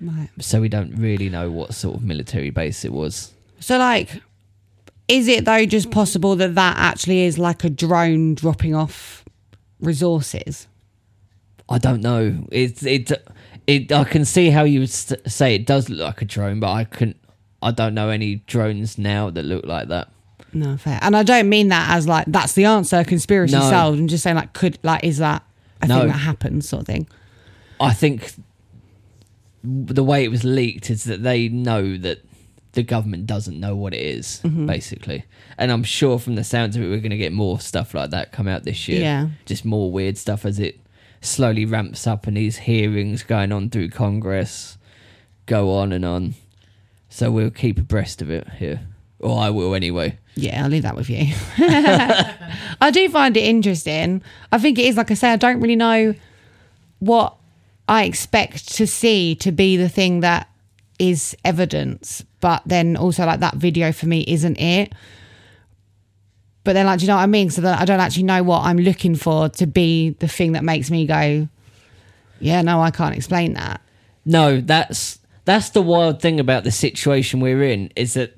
Right. 0.00 0.28
so 0.40 0.60
we 0.60 0.68
don't 0.68 0.94
really 0.96 1.28
know 1.28 1.50
what 1.50 1.74
sort 1.74 1.96
of 1.96 2.02
military 2.02 2.50
base 2.50 2.84
it 2.84 2.92
was 2.92 3.32
So, 3.60 3.78
like, 3.78 4.20
is 5.08 5.28
it 5.28 5.44
though 5.44 5.64
just 5.66 5.90
possible 5.90 6.34
that 6.36 6.54
that 6.56 6.76
actually 6.76 7.20
is 7.24 7.38
like 7.38 7.62
a 7.64 7.70
drone 7.70 8.34
dropping 8.34 8.74
off 8.74 9.24
resources? 9.80 10.66
I 11.68 11.78
don't 11.78 12.00
know. 12.02 12.46
It's 12.50 12.82
it 12.82 13.10
it. 13.66 13.92
I 13.92 14.04
can 14.04 14.24
see 14.24 14.50
how 14.50 14.64
you 14.64 14.80
would 14.80 14.90
say 14.90 15.54
it 15.54 15.66
does 15.66 15.88
look 15.88 16.00
like 16.00 16.22
a 16.22 16.24
drone, 16.24 16.60
but 16.60 16.72
I 16.72 16.84
couldn't. 16.84 17.16
I 17.62 17.70
don't 17.70 17.94
know 17.94 18.08
any 18.08 18.36
drones 18.46 18.98
now 18.98 19.30
that 19.30 19.44
look 19.44 19.64
like 19.64 19.88
that. 19.88 20.08
No, 20.54 20.76
fair. 20.76 20.98
And 21.02 21.16
I 21.16 21.22
don't 21.22 21.48
mean 21.48 21.68
that 21.68 21.90
as 21.96 22.06
like 22.06 22.26
that's 22.28 22.52
the 22.52 22.64
answer, 22.66 23.02
conspiracy 23.04 23.54
No. 23.54 23.60
solved. 23.70 23.98
I'm 23.98 24.08
just 24.08 24.22
saying 24.22 24.36
like 24.36 24.52
could 24.52 24.78
like 24.82 25.02
is 25.04 25.18
that 25.18 25.42
a 25.80 25.86
No. 25.88 25.98
thing 26.00 26.08
that 26.08 26.12
happens 26.18 26.68
sort 26.68 26.80
of 26.82 26.86
thing. 26.86 27.06
I 27.80 27.92
think 27.94 28.32
the 29.64 30.02
way 30.04 30.24
it 30.24 30.28
was 30.30 30.44
leaked 30.44 30.90
is 30.90 31.04
that 31.04 31.22
they 31.22 31.48
know 31.48 31.96
that 31.96 32.24
the 32.72 32.82
government 32.82 33.26
doesn't 33.26 33.58
know 33.60 33.76
what 33.76 33.92
it 33.94 34.00
is, 34.00 34.40
Mm-hmm. 34.44 34.66
basically. 34.66 35.24
And 35.58 35.70
I'm 35.70 35.84
sure 35.84 36.18
from 36.18 36.34
the 36.36 36.44
sounds 36.44 36.74
of 36.76 36.82
it, 36.82 36.88
we're 36.88 36.98
going 37.00 37.10
to 37.10 37.16
get 37.18 37.32
more 37.32 37.60
stuff 37.60 37.94
like 37.94 38.10
that 38.10 38.32
come 38.32 38.48
out 38.48 38.64
this 38.64 38.88
year. 38.88 39.00
Yeah. 39.02 39.28
Just 39.46 39.64
more 39.64 39.90
weird 39.92 40.16
stuff 40.16 40.44
as 40.46 40.58
it 40.58 40.80
slowly 41.20 41.64
ramps 41.64 42.06
up 42.06 42.26
and 42.26 42.36
these 42.36 42.58
hearings 42.58 43.22
going 43.22 43.52
on 43.52 43.68
through 43.70 43.90
Congress 43.90 44.78
go 45.46 45.70
on 45.74 45.92
and 45.92 46.04
on. 46.04 46.34
So 47.10 47.30
we'll 47.30 47.50
keep 47.50 47.78
abreast 47.78 48.22
of 48.22 48.30
it 48.30 48.48
here. 48.58 48.80
Or 49.18 49.38
I 49.38 49.50
will 49.50 49.74
anyway. 49.74 50.18
Yeah, 50.34 50.64
I'll 50.64 50.70
leave 50.70 50.82
that 50.82 50.96
with 50.96 51.10
you. 51.10 51.34
I 51.58 52.90
do 52.90 53.08
find 53.10 53.36
it 53.36 53.44
interesting. 53.44 54.22
I 54.50 54.58
think 54.58 54.78
it 54.78 54.86
is, 54.86 54.96
like 54.96 55.10
I 55.10 55.14
say, 55.14 55.30
I 55.30 55.36
don't 55.36 55.60
really 55.60 55.76
know 55.76 56.14
what 57.00 57.36
I 57.88 58.04
expect 58.04 58.74
to 58.76 58.86
see 58.86 59.34
to 59.36 59.52
be 59.52 59.76
the 59.76 59.88
thing 59.88 60.20
that 60.20 60.48
is 60.98 61.36
evidence, 61.44 62.24
but 62.40 62.62
then 62.64 62.96
also 62.96 63.26
like 63.26 63.40
that 63.40 63.56
video 63.56 63.92
for 63.92 64.06
me 64.06 64.24
isn't 64.26 64.56
it. 64.58 64.92
But 66.64 66.74
then, 66.74 66.86
like, 66.86 67.00
do 67.00 67.04
you 67.04 67.08
know 67.08 67.16
what 67.16 67.22
I 67.22 67.26
mean? 67.26 67.50
So 67.50 67.60
that 67.62 67.80
I 67.80 67.84
don't 67.84 67.98
actually 67.98 68.22
know 68.22 68.42
what 68.44 68.60
I'm 68.60 68.78
looking 68.78 69.16
for 69.16 69.48
to 69.48 69.66
be 69.66 70.10
the 70.10 70.28
thing 70.28 70.52
that 70.52 70.62
makes 70.62 70.90
me 70.90 71.06
go, 71.06 71.48
yeah, 72.38 72.62
no, 72.62 72.80
I 72.80 72.92
can't 72.92 73.16
explain 73.16 73.54
that. 73.54 73.80
No, 74.24 74.60
that's 74.60 75.18
that's 75.44 75.70
the 75.70 75.82
wild 75.82 76.22
thing 76.22 76.38
about 76.38 76.62
the 76.62 76.70
situation 76.70 77.40
we're 77.40 77.64
in 77.64 77.92
is 77.96 78.14
that 78.14 78.36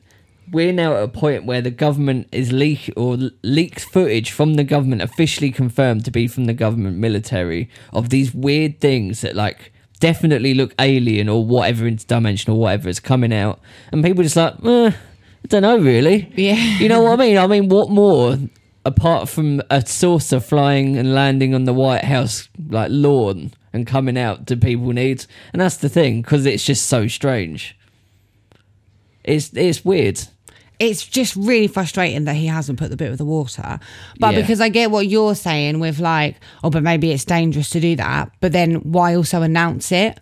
we're 0.50 0.72
now 0.72 0.94
at 0.96 1.02
a 1.02 1.08
point 1.08 1.44
where 1.44 1.60
the 1.60 1.70
government 1.70 2.28
is 2.32 2.52
leak 2.52 2.92
or 2.96 3.14
l- 3.14 3.30
leaked 3.42 3.80
footage 3.80 4.30
from 4.30 4.54
the 4.54 4.64
government 4.64 5.02
officially 5.02 5.50
confirmed 5.50 6.04
to 6.04 6.10
be 6.10 6.26
from 6.26 6.44
the 6.44 6.52
government 6.52 6.96
military 6.96 7.68
of 7.92 8.10
these 8.10 8.34
weird 8.34 8.80
things 8.80 9.20
that 9.22 9.34
like 9.34 9.72
definitely 10.00 10.54
look 10.54 10.74
alien 10.78 11.28
or 11.28 11.44
whatever 11.44 11.84
interdimensional 11.84 12.56
whatever 12.56 12.88
is 12.88 13.00
coming 13.00 13.32
out. 13.32 13.60
And 13.92 14.04
people 14.04 14.22
just 14.22 14.36
like 14.36 14.54
eh, 14.64 14.90
I 14.90 15.46
don't 15.48 15.62
know 15.62 15.78
really. 15.78 16.32
Yeah. 16.36 16.78
you 16.78 16.88
know 16.88 17.02
what 17.02 17.20
I 17.20 17.24
mean? 17.24 17.38
I 17.38 17.46
mean 17.46 17.68
what 17.68 17.90
more? 17.90 18.38
Apart 18.84 19.30
from 19.30 19.62
a 19.70 19.84
saucer 19.86 20.40
flying 20.40 20.98
and 20.98 21.14
landing 21.14 21.54
on 21.54 21.64
the 21.64 21.72
White 21.72 22.04
House 22.04 22.48
like 22.68 22.90
lawn 22.90 23.52
and 23.72 23.86
coming 23.86 24.18
out 24.18 24.44
do 24.44 24.56
people 24.56 24.92
need 24.92 25.24
and 25.52 25.62
that's 25.62 25.78
the 25.78 25.88
thing 25.88 26.20
because 26.20 26.44
it's 26.44 26.64
just 26.64 26.86
so 26.86 27.06
strange. 27.08 27.76
It's 29.24 29.50
it's 29.54 29.84
weird 29.84 30.20
it's 30.78 31.06
just 31.06 31.36
really 31.36 31.66
frustrating 31.68 32.24
that 32.24 32.34
he 32.34 32.46
hasn't 32.46 32.78
put 32.78 32.90
the 32.90 32.96
bit 32.96 33.10
with 33.10 33.18
the 33.18 33.24
water. 33.24 33.78
But 34.18 34.34
Yeah. 34.34 34.40
because 34.40 34.60
I 34.60 34.68
get 34.68 34.90
what 34.90 35.06
you're 35.08 35.34
saying 35.34 35.78
with 35.80 36.00
like, 36.00 36.36
oh, 36.64 36.70
but 36.70 36.82
maybe 36.82 37.12
it's 37.12 37.24
dangerous 37.24 37.70
to 37.70 37.80
do 37.80 37.94
that. 37.96 38.30
But 38.40 38.52
then 38.52 38.76
why 38.76 39.14
also 39.14 39.42
announce 39.42 39.92
it? 39.92 40.18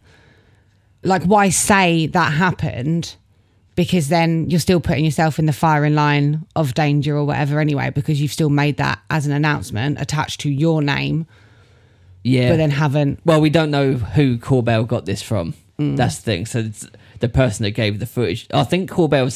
Like, 1.02 1.24
why 1.24 1.48
say 1.48 2.06
that 2.08 2.32
happened? 2.34 3.16
Because 3.74 4.08
then 4.08 4.50
you're 4.50 4.60
still 4.60 4.80
putting 4.80 5.04
yourself 5.04 5.38
in 5.38 5.46
the 5.46 5.52
firing 5.52 5.94
line 5.94 6.44
of 6.54 6.74
danger 6.74 7.16
or 7.16 7.24
whatever 7.24 7.58
anyway, 7.58 7.90
because 7.90 8.20
you've 8.20 8.30
still 8.32 8.50
made 8.50 8.76
that 8.76 8.98
as 9.08 9.24
an 9.26 9.32
announcement 9.32 10.00
attached 10.00 10.40
to 10.42 10.50
your 10.50 10.82
name, 10.82 11.26
yeah 12.24 12.50
but 12.50 12.56
then 12.58 12.70
haven't. 12.70 13.18
well 13.24 13.40
we 13.40 13.50
don't 13.50 13.70
know 13.72 13.94
who 13.94 14.36
Corbell 14.38 14.86
got 14.86 15.06
this 15.06 15.22
from 15.22 15.54
Mm. 15.80 15.96
that's 15.96 16.16
the 16.18 16.22
thing 16.22 16.46
so 16.46 16.60
it's 16.60 16.86
the 17.18 17.28
person 17.28 17.64
that 17.64 17.70
gave 17.72 17.98
the 17.98 18.06
footage 18.06 18.46
I 18.52 18.62
think 18.62 18.88
Corbell 18.90 19.32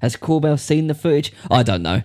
has 0.00 0.16
Corbell 0.16 0.58
seen 0.58 0.86
the 0.88 0.94
footage? 0.94 1.32
I 1.50 1.62
don't 1.62 1.82
know. 1.82 2.02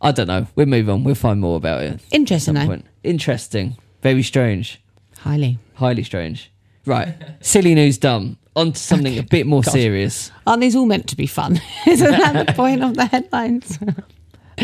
I 0.00 0.12
don't 0.12 0.26
know. 0.26 0.46
We'll 0.54 0.66
move 0.66 0.88
on. 0.88 1.04
We'll 1.04 1.14
find 1.14 1.40
more 1.40 1.56
about 1.56 1.82
it 1.82 1.92
at 1.94 2.00
Interesting, 2.10 2.54
some 2.54 2.62
though. 2.62 2.66
point. 2.66 2.86
Interesting. 3.02 3.76
Very 4.02 4.22
strange. 4.22 4.80
Highly. 5.18 5.58
highly 5.74 6.02
strange. 6.04 6.52
Right. 6.84 7.14
Silly 7.40 7.74
news 7.74 7.98
done 7.98 8.36
on 8.54 8.72
to 8.72 8.78
something 8.80 9.18
a 9.18 9.22
bit 9.22 9.46
more 9.46 9.62
serious. 9.64 10.30
Aren't 10.46 10.62
these 10.62 10.74
all 10.76 10.86
meant 10.86 11.08
to 11.08 11.16
be 11.16 11.26
fun? 11.26 11.60
Isn't 11.86 12.10
that 12.10 12.46
the 12.46 12.52
point 12.54 12.82
of 12.82 12.94
the 12.94 13.04
headlines? 13.06 13.78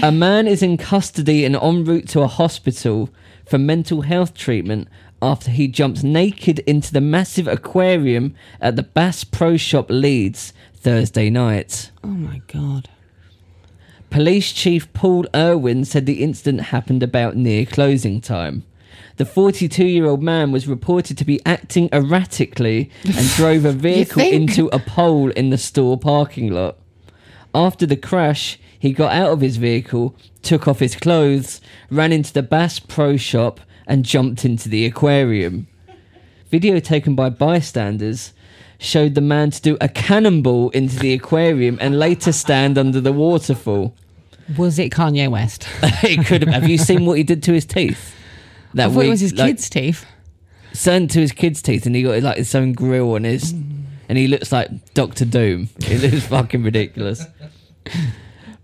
A 0.02 0.10
man 0.10 0.46
is 0.46 0.62
in 0.62 0.78
custody 0.78 1.44
and 1.44 1.54
en 1.54 1.84
route 1.84 2.08
to 2.10 2.20
a 2.22 2.26
hospital 2.26 3.10
for 3.44 3.58
mental 3.58 4.00
health 4.02 4.34
treatment 4.34 4.88
after 5.20 5.50
he 5.50 5.68
jumped 5.68 6.02
naked 6.02 6.60
into 6.60 6.92
the 6.92 7.00
massive 7.00 7.46
aquarium 7.46 8.34
at 8.60 8.76
the 8.76 8.82
Bass 8.82 9.24
Pro 9.24 9.56
Shop 9.56 9.86
Leeds 9.90 10.52
Thursday 10.82 11.30
night. 11.30 11.92
oh 12.02 12.08
my 12.08 12.42
God. 12.48 12.88
Police 14.10 14.50
Chief 14.50 14.92
Paul 14.92 15.26
Irwin 15.32 15.84
said 15.84 16.06
the 16.06 16.24
incident 16.24 16.60
happened 16.60 17.04
about 17.04 17.36
near 17.36 17.64
closing 17.64 18.20
time. 18.20 18.64
The 19.16 19.24
42 19.24 19.86
year 19.86 20.06
old 20.06 20.24
man 20.24 20.50
was 20.50 20.66
reported 20.66 21.16
to 21.18 21.24
be 21.24 21.40
acting 21.46 21.88
erratically 21.92 22.90
and 23.04 23.28
drove 23.36 23.64
a 23.64 23.70
vehicle 23.70 24.22
into 24.22 24.66
a 24.72 24.80
pole 24.80 25.30
in 25.30 25.50
the 25.50 25.56
store 25.56 25.96
parking 25.96 26.50
lot. 26.50 26.78
After 27.54 27.86
the 27.86 27.96
crash, 27.96 28.58
he 28.76 28.92
got 28.92 29.12
out 29.12 29.30
of 29.30 29.40
his 29.40 29.58
vehicle, 29.58 30.16
took 30.42 30.66
off 30.66 30.80
his 30.80 30.96
clothes, 30.96 31.60
ran 31.90 32.10
into 32.10 32.32
the 32.32 32.42
Bass 32.42 32.80
Pro 32.80 33.16
shop, 33.16 33.60
and 33.86 34.04
jumped 34.04 34.44
into 34.44 34.68
the 34.68 34.84
aquarium. 34.84 35.68
Video 36.50 36.80
taken 36.80 37.14
by 37.14 37.30
bystanders 37.30 38.32
showed 38.82 39.14
the 39.14 39.20
man 39.20 39.50
to 39.50 39.62
do 39.62 39.78
a 39.80 39.88
cannonball 39.88 40.70
into 40.70 40.98
the 40.98 41.12
aquarium 41.12 41.78
and 41.80 41.98
later 41.98 42.32
stand 42.32 42.76
under 42.76 43.00
the 43.00 43.12
waterfall. 43.12 43.94
Was 44.56 44.78
it 44.78 44.90
Kanye 44.92 45.30
West? 45.30 45.66
it 45.82 46.26
could 46.26 46.42
have. 46.42 46.62
Have 46.62 46.68
you 46.68 46.76
seen 46.76 47.06
what 47.06 47.16
he 47.16 47.22
did 47.22 47.42
to 47.44 47.52
his 47.52 47.64
teeth? 47.64 48.14
That 48.74 48.86
I 48.86 48.88
thought 48.88 49.00
it 49.00 49.02
week, 49.04 49.10
was 49.10 49.20
his 49.20 49.34
like, 49.34 49.48
kid's 49.48 49.70
teeth. 49.70 50.04
Sent 50.72 51.10
to 51.12 51.20
his 51.20 51.32
kid's 51.32 51.62
teeth, 51.62 51.86
and 51.86 51.94
he 51.94 52.02
got 52.02 52.22
like 52.22 52.38
his 52.38 52.54
own 52.54 52.72
grill 52.72 53.14
on 53.14 53.24
his, 53.24 53.52
and 53.52 54.18
he 54.18 54.26
looks 54.26 54.50
like 54.50 54.94
Doctor 54.94 55.24
Doom. 55.24 55.68
It 55.78 56.02
looks 56.02 56.26
fucking 56.26 56.62
ridiculous. 56.62 57.24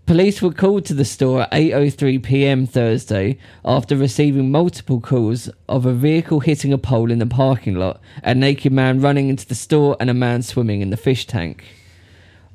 Police 0.09 0.41
were 0.41 0.51
called 0.51 0.85
to 0.85 0.95
the 0.95 1.05
store 1.05 1.43
at 1.43 1.51
8:03 1.51 2.23
p.m. 2.23 2.65
Thursday 2.65 3.37
after 3.63 3.95
receiving 3.95 4.49
multiple 4.49 4.99
calls 4.99 5.51
of 5.67 5.85
a 5.85 5.93
vehicle 5.93 6.39
hitting 6.39 6.73
a 6.73 6.79
pole 6.79 7.11
in 7.11 7.19
the 7.19 7.27
parking 7.27 7.75
lot, 7.75 8.01
a 8.23 8.33
naked 8.33 8.73
man 8.73 9.01
running 9.01 9.29
into 9.29 9.45
the 9.45 9.53
store, 9.53 9.95
and 9.99 10.09
a 10.09 10.15
man 10.15 10.41
swimming 10.41 10.81
in 10.81 10.89
the 10.89 10.97
fish 10.97 11.27
tank. 11.27 11.63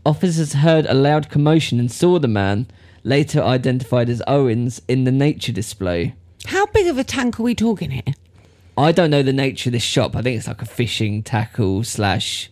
Officers 0.04 0.54
heard 0.54 0.84
a 0.86 0.94
loud 0.94 1.30
commotion 1.30 1.78
and 1.78 1.92
saw 1.92 2.18
the 2.18 2.26
man, 2.26 2.66
later 3.04 3.40
identified 3.40 4.08
as 4.08 4.20
Owens, 4.26 4.82
in 4.88 5.04
the 5.04 5.12
nature 5.12 5.52
display. 5.52 6.16
How 6.46 6.66
big 6.66 6.88
of 6.88 6.98
a 6.98 7.04
tank 7.04 7.38
are 7.38 7.44
we 7.44 7.54
talking 7.54 7.92
here? 7.92 8.14
I 8.76 8.90
don't 8.90 9.10
know 9.10 9.22
the 9.22 9.32
nature 9.32 9.68
of 9.68 9.74
this 9.74 9.82
shop. 9.84 10.16
I 10.16 10.22
think 10.22 10.38
it's 10.38 10.48
like 10.48 10.60
a 10.60 10.66
fishing 10.66 11.22
tackle 11.22 11.84
slash 11.84 12.50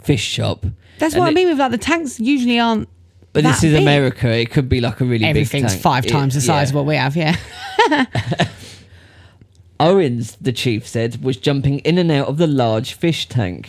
fish 0.00 0.24
shop. 0.24 0.66
That's 0.98 1.14
And 1.14 1.20
what 1.20 1.28
I 1.28 1.30
it- 1.30 1.34
mean 1.36 1.48
with 1.50 1.60
like 1.60 1.70
the 1.70 1.78
tanks 1.78 2.18
usually 2.18 2.58
aren't. 2.58 2.88
But 3.32 3.44
this 3.44 3.62
is 3.62 3.72
big. 3.74 3.82
America. 3.82 4.28
It 4.28 4.50
could 4.50 4.68
be 4.68 4.80
like 4.80 5.00
a 5.00 5.04
really 5.04 5.24
Everything's 5.24 5.62
big 5.64 5.70
tank. 5.70 5.82
five 5.82 6.06
times 6.06 6.34
It- 6.34 6.40
the 6.40 6.46
size 6.46 6.68
yeah. 6.68 6.72
of 6.72 6.74
what 6.76 6.86
we 6.86 6.96
have. 6.96 7.16
Yeah. 7.16 7.36
Owens, 9.78 10.36
the 10.40 10.52
chief 10.52 10.86
said, 10.86 11.22
was 11.22 11.36
jumping 11.36 11.78
in 11.80 11.96
and 11.96 12.10
out 12.10 12.28
of 12.28 12.36
the 12.36 12.46
large 12.46 12.92
fish 12.94 13.26
tank. 13.28 13.68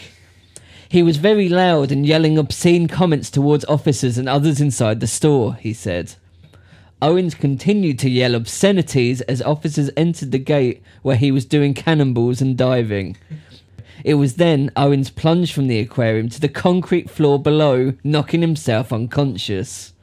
He 0.89 1.01
was 1.03 1.17
very 1.17 1.47
loud 1.47 1.89
and 1.91 2.05
yelling 2.05 2.37
obscene 2.37 2.87
comments 2.89 3.29
towards 3.29 3.63
officers 3.65 4.17
and 4.17 4.27
others 4.27 4.59
inside 4.59 4.99
the 4.99 5.07
store, 5.07 5.53
he 5.55 5.73
said. 5.73 6.15
Owens 7.01 7.33
continued 7.33 7.97
to 7.99 8.09
yell 8.09 8.35
obscenities 8.35 9.21
as 9.21 9.41
officers 9.41 9.89
entered 9.95 10.31
the 10.31 10.37
gate 10.37 10.83
where 11.01 11.15
he 11.15 11.31
was 11.31 11.45
doing 11.45 11.73
cannonballs 11.73 12.41
and 12.41 12.57
diving. 12.57 13.15
It 14.03 14.15
was 14.15 14.35
then 14.35 14.71
Owens 14.75 15.09
plunged 15.09 15.53
from 15.53 15.67
the 15.67 15.79
aquarium 15.79 16.29
to 16.29 16.39
the 16.39 16.49
concrete 16.49 17.09
floor 17.09 17.39
below, 17.39 17.93
knocking 18.03 18.41
himself 18.41 18.91
unconscious. 18.91 19.93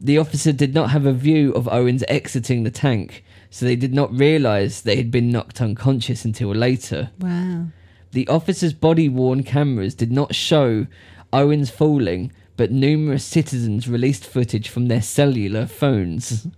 The 0.00 0.18
officer 0.18 0.52
did 0.52 0.74
not 0.74 0.90
have 0.90 1.06
a 1.06 1.12
view 1.12 1.52
of 1.52 1.68
Owens 1.68 2.04
exiting 2.08 2.62
the 2.62 2.70
tank, 2.70 3.24
so 3.50 3.64
they 3.64 3.76
did 3.76 3.94
not 3.94 4.12
realise 4.12 4.80
they 4.80 4.96
had 4.96 5.10
been 5.10 5.30
knocked 5.30 5.60
unconscious 5.60 6.24
until 6.24 6.50
later. 6.50 7.10
Wow. 7.18 7.66
The 8.12 8.28
officer's 8.28 8.74
body 8.74 9.08
worn 9.08 9.42
cameras 9.42 9.94
did 9.94 10.12
not 10.12 10.34
show 10.34 10.86
Owens 11.32 11.70
falling, 11.70 12.32
but 12.56 12.70
numerous 12.70 13.24
citizens 13.24 13.88
released 13.88 14.26
footage 14.26 14.68
from 14.68 14.86
their 14.86 15.02
cellular 15.02 15.66
phones. 15.66 16.46
Mm-hmm. 16.46 16.48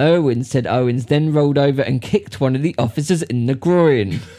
Irwin 0.00 0.42
said 0.44 0.66
Owens 0.66 1.06
then 1.06 1.32
rolled 1.32 1.56
over 1.56 1.82
and 1.82 2.02
kicked 2.02 2.40
one 2.40 2.56
of 2.56 2.62
the 2.62 2.74
officers 2.78 3.22
in 3.22 3.46
the 3.46 3.54
groin. 3.54 4.20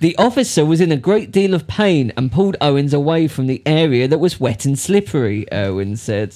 The 0.00 0.16
officer 0.16 0.64
was 0.64 0.80
in 0.80 0.92
a 0.92 0.96
great 0.96 1.30
deal 1.30 1.54
of 1.54 1.66
pain 1.66 2.12
and 2.16 2.30
pulled 2.30 2.56
Owens 2.60 2.92
away 2.92 3.28
from 3.28 3.46
the 3.46 3.62
area 3.64 4.06
that 4.08 4.18
was 4.18 4.38
wet 4.38 4.64
and 4.64 4.78
slippery, 4.78 5.46
Irwin 5.52 5.96
said. 5.96 6.34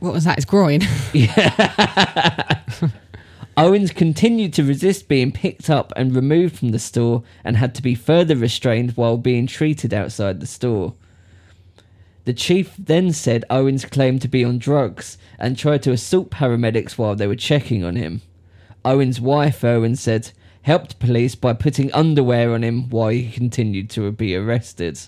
What 0.00 0.14
was 0.14 0.24
that? 0.24 0.36
His 0.36 0.44
groin. 0.44 0.80
Owens 3.56 3.90
continued 3.90 4.52
to 4.54 4.62
resist 4.62 5.08
being 5.08 5.32
picked 5.32 5.68
up 5.68 5.92
and 5.96 6.14
removed 6.14 6.56
from 6.56 6.70
the 6.70 6.78
store 6.78 7.24
and 7.44 7.56
had 7.56 7.74
to 7.74 7.82
be 7.82 7.94
further 7.94 8.36
restrained 8.36 8.92
while 8.92 9.16
being 9.16 9.46
treated 9.46 9.92
outside 9.92 10.40
the 10.40 10.46
store. 10.46 10.94
The 12.24 12.32
chief 12.32 12.74
then 12.78 13.12
said 13.12 13.44
Owens 13.50 13.84
claimed 13.84 14.22
to 14.22 14.28
be 14.28 14.44
on 14.44 14.58
drugs 14.58 15.18
and 15.38 15.56
tried 15.56 15.82
to 15.82 15.92
assault 15.92 16.30
paramedics 16.30 16.96
while 16.96 17.16
they 17.16 17.26
were 17.26 17.34
checking 17.34 17.82
on 17.82 17.96
him. 17.96 18.22
Owens' 18.84 19.20
wife, 19.20 19.64
Owen, 19.64 19.96
said, 19.96 20.30
helped 20.62 20.98
police 20.98 21.34
by 21.34 21.52
putting 21.52 21.92
underwear 21.92 22.52
on 22.52 22.62
him 22.62 22.88
while 22.90 23.08
he 23.08 23.30
continued 23.30 23.88
to 23.90 24.10
be 24.12 24.34
arrested. 24.34 24.98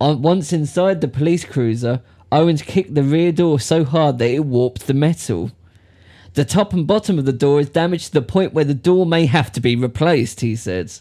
Once 0.00 0.52
inside 0.52 1.00
the 1.00 1.08
police 1.08 1.44
cruiser, 1.44 2.02
Owens 2.30 2.62
kicked 2.62 2.94
the 2.94 3.02
rear 3.02 3.32
door 3.32 3.58
so 3.58 3.84
hard 3.84 4.18
that 4.18 4.30
it 4.30 4.44
warped 4.44 4.86
the 4.86 4.94
metal. 4.94 5.52
The 6.34 6.44
top 6.44 6.74
and 6.74 6.86
bottom 6.86 7.18
of 7.18 7.24
the 7.24 7.32
door 7.32 7.60
is 7.60 7.70
damaged 7.70 8.08
to 8.08 8.12
the 8.12 8.22
point 8.22 8.52
where 8.52 8.64
the 8.64 8.74
door 8.74 9.06
may 9.06 9.26
have 9.26 9.50
to 9.52 9.60
be 9.60 9.74
replaced, 9.74 10.40
he 10.40 10.54
said. 10.54 10.92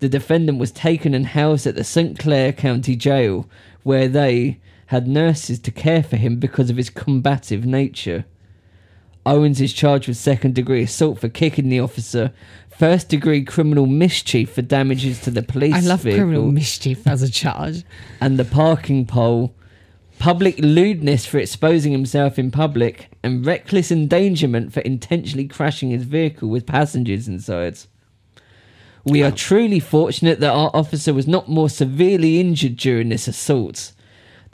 The 0.00 0.08
defendant 0.08 0.58
was 0.58 0.70
taken 0.70 1.14
and 1.14 1.28
housed 1.28 1.66
at 1.66 1.76
the 1.76 1.84
St. 1.84 2.18
Clair 2.18 2.52
County 2.52 2.94
Jail, 2.94 3.48
where 3.84 4.08
they 4.08 4.60
had 4.86 5.08
nurses 5.08 5.58
to 5.60 5.70
care 5.70 6.02
for 6.02 6.16
him 6.16 6.38
because 6.38 6.68
of 6.68 6.76
his 6.76 6.90
combative 6.90 7.64
nature. 7.64 8.26
Owens 9.26 9.60
is 9.60 9.72
charged 9.72 10.06
with 10.06 10.16
second 10.16 10.54
degree 10.54 10.82
assault 10.82 11.18
for 11.18 11.28
kicking 11.28 11.70
the 11.70 11.80
officer, 11.80 12.32
first 12.70 13.08
degree 13.08 13.42
criminal 13.42 13.86
mischief 13.86 14.52
for 14.52 14.62
damages 14.62 15.20
to 15.22 15.30
the 15.30 15.42
police 15.42 15.74
I 15.74 15.80
love 15.80 16.00
vehicle, 16.00 16.18
criminal 16.18 16.52
mischief 16.52 17.06
as 17.06 17.22
a 17.22 17.30
charge. 17.30 17.84
and 18.20 18.38
the 18.38 18.44
parking 18.44 19.06
pole, 19.06 19.54
public 20.18 20.58
lewdness 20.58 21.24
for 21.24 21.38
exposing 21.38 21.92
himself 21.92 22.38
in 22.38 22.50
public, 22.50 23.08
and 23.22 23.46
reckless 23.46 23.90
endangerment 23.90 24.72
for 24.72 24.80
intentionally 24.80 25.48
crashing 25.48 25.90
his 25.90 26.04
vehicle 26.04 26.48
with 26.48 26.66
passengers 26.66 27.26
inside. 27.26 27.78
We 29.04 29.22
are 29.22 29.30
truly 29.30 29.80
fortunate 29.80 30.40
that 30.40 30.52
our 30.52 30.70
officer 30.74 31.12
was 31.12 31.26
not 31.26 31.48
more 31.48 31.68
severely 31.68 32.40
injured 32.40 32.76
during 32.76 33.10
this 33.10 33.28
assault. 33.28 33.92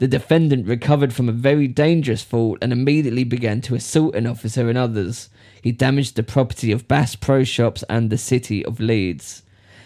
The 0.01 0.07
defendant 0.07 0.65
recovered 0.65 1.13
from 1.13 1.29
a 1.29 1.31
very 1.31 1.67
dangerous 1.67 2.23
fall 2.23 2.57
and 2.59 2.73
immediately 2.73 3.23
began 3.23 3.61
to 3.61 3.75
assault 3.75 4.15
an 4.15 4.25
officer 4.25 4.67
and 4.67 4.75
others. 4.75 5.29
He 5.61 5.71
damaged 5.71 6.15
the 6.15 6.23
property 6.23 6.71
of 6.71 6.87
Bass 6.87 7.15
Pro 7.15 7.43
Shops 7.43 7.83
and 7.87 8.09
the 8.09 8.17
city 8.17 8.65
of 8.65 8.79
Leeds. 8.79 9.43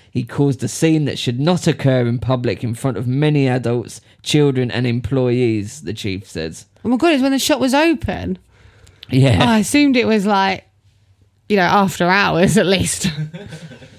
He 0.09 0.23
caused 0.23 0.63
a 0.63 0.69
scene 0.69 1.03
that 1.03 1.19
should 1.19 1.41
not 1.41 1.67
occur 1.67 2.07
in 2.07 2.19
public 2.19 2.63
in 2.63 2.75
front 2.75 2.95
of 2.95 3.09
many 3.09 3.49
adults, 3.49 3.99
children, 4.23 4.71
and 4.71 4.87
employees, 4.87 5.81
the 5.81 5.93
chief 5.93 6.29
says. 6.29 6.65
Oh 6.85 6.87
my 6.87 6.95
god, 6.95 7.11
it's 7.11 7.21
when 7.21 7.33
the 7.33 7.37
shop 7.37 7.59
was 7.59 7.73
open. 7.73 8.37
Yeah. 9.09 9.39
Oh, 9.41 9.51
I 9.51 9.59
assumed 9.59 9.97
it 9.97 10.07
was 10.07 10.25
like, 10.25 10.63
you 11.49 11.57
know, 11.57 11.63
after 11.63 12.05
hours 12.05 12.57
at 12.57 12.67
least. 12.67 13.11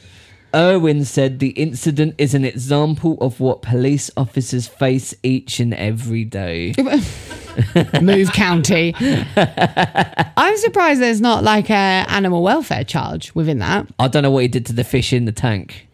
Irwin 0.54 1.04
said 1.04 1.38
the 1.38 1.50
incident 1.50 2.14
is 2.18 2.34
an 2.34 2.44
example 2.44 3.18
of 3.20 3.40
what 3.40 3.62
police 3.62 4.10
officers 4.16 4.66
face 4.66 5.14
each 5.22 5.60
and 5.60 5.74
every 5.74 6.24
day. 6.24 6.74
Move 8.00 8.32
county. 8.32 8.94
I'm 8.96 10.56
surprised 10.58 11.00
there's 11.00 11.20
not 11.20 11.42
like 11.44 11.70
a 11.70 12.04
animal 12.08 12.42
welfare 12.42 12.84
charge 12.84 13.34
within 13.34 13.58
that. 13.58 13.86
I 13.98 14.08
don't 14.08 14.22
know 14.22 14.30
what 14.30 14.42
he 14.42 14.48
did 14.48 14.66
to 14.66 14.72
the 14.72 14.84
fish 14.84 15.12
in 15.12 15.24
the 15.24 15.32
tank. 15.32 15.88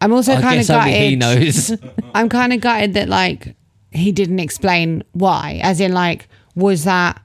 I'm 0.00 0.12
also 0.12 0.32
I 0.32 0.40
kind 0.40 0.60
of 0.60 0.66
guess 0.66 0.70
only 0.70 0.92
he 0.92 1.16
gutted. 1.16 1.18
knows. 1.18 1.76
I'm 2.14 2.28
kind 2.28 2.52
of 2.52 2.60
gutted 2.60 2.94
that 2.94 3.08
like 3.08 3.56
he 3.90 4.12
didn't 4.12 4.38
explain 4.38 5.02
why. 5.12 5.60
As 5.62 5.80
in, 5.80 5.92
like, 5.92 6.28
was 6.54 6.84
that 6.84 7.20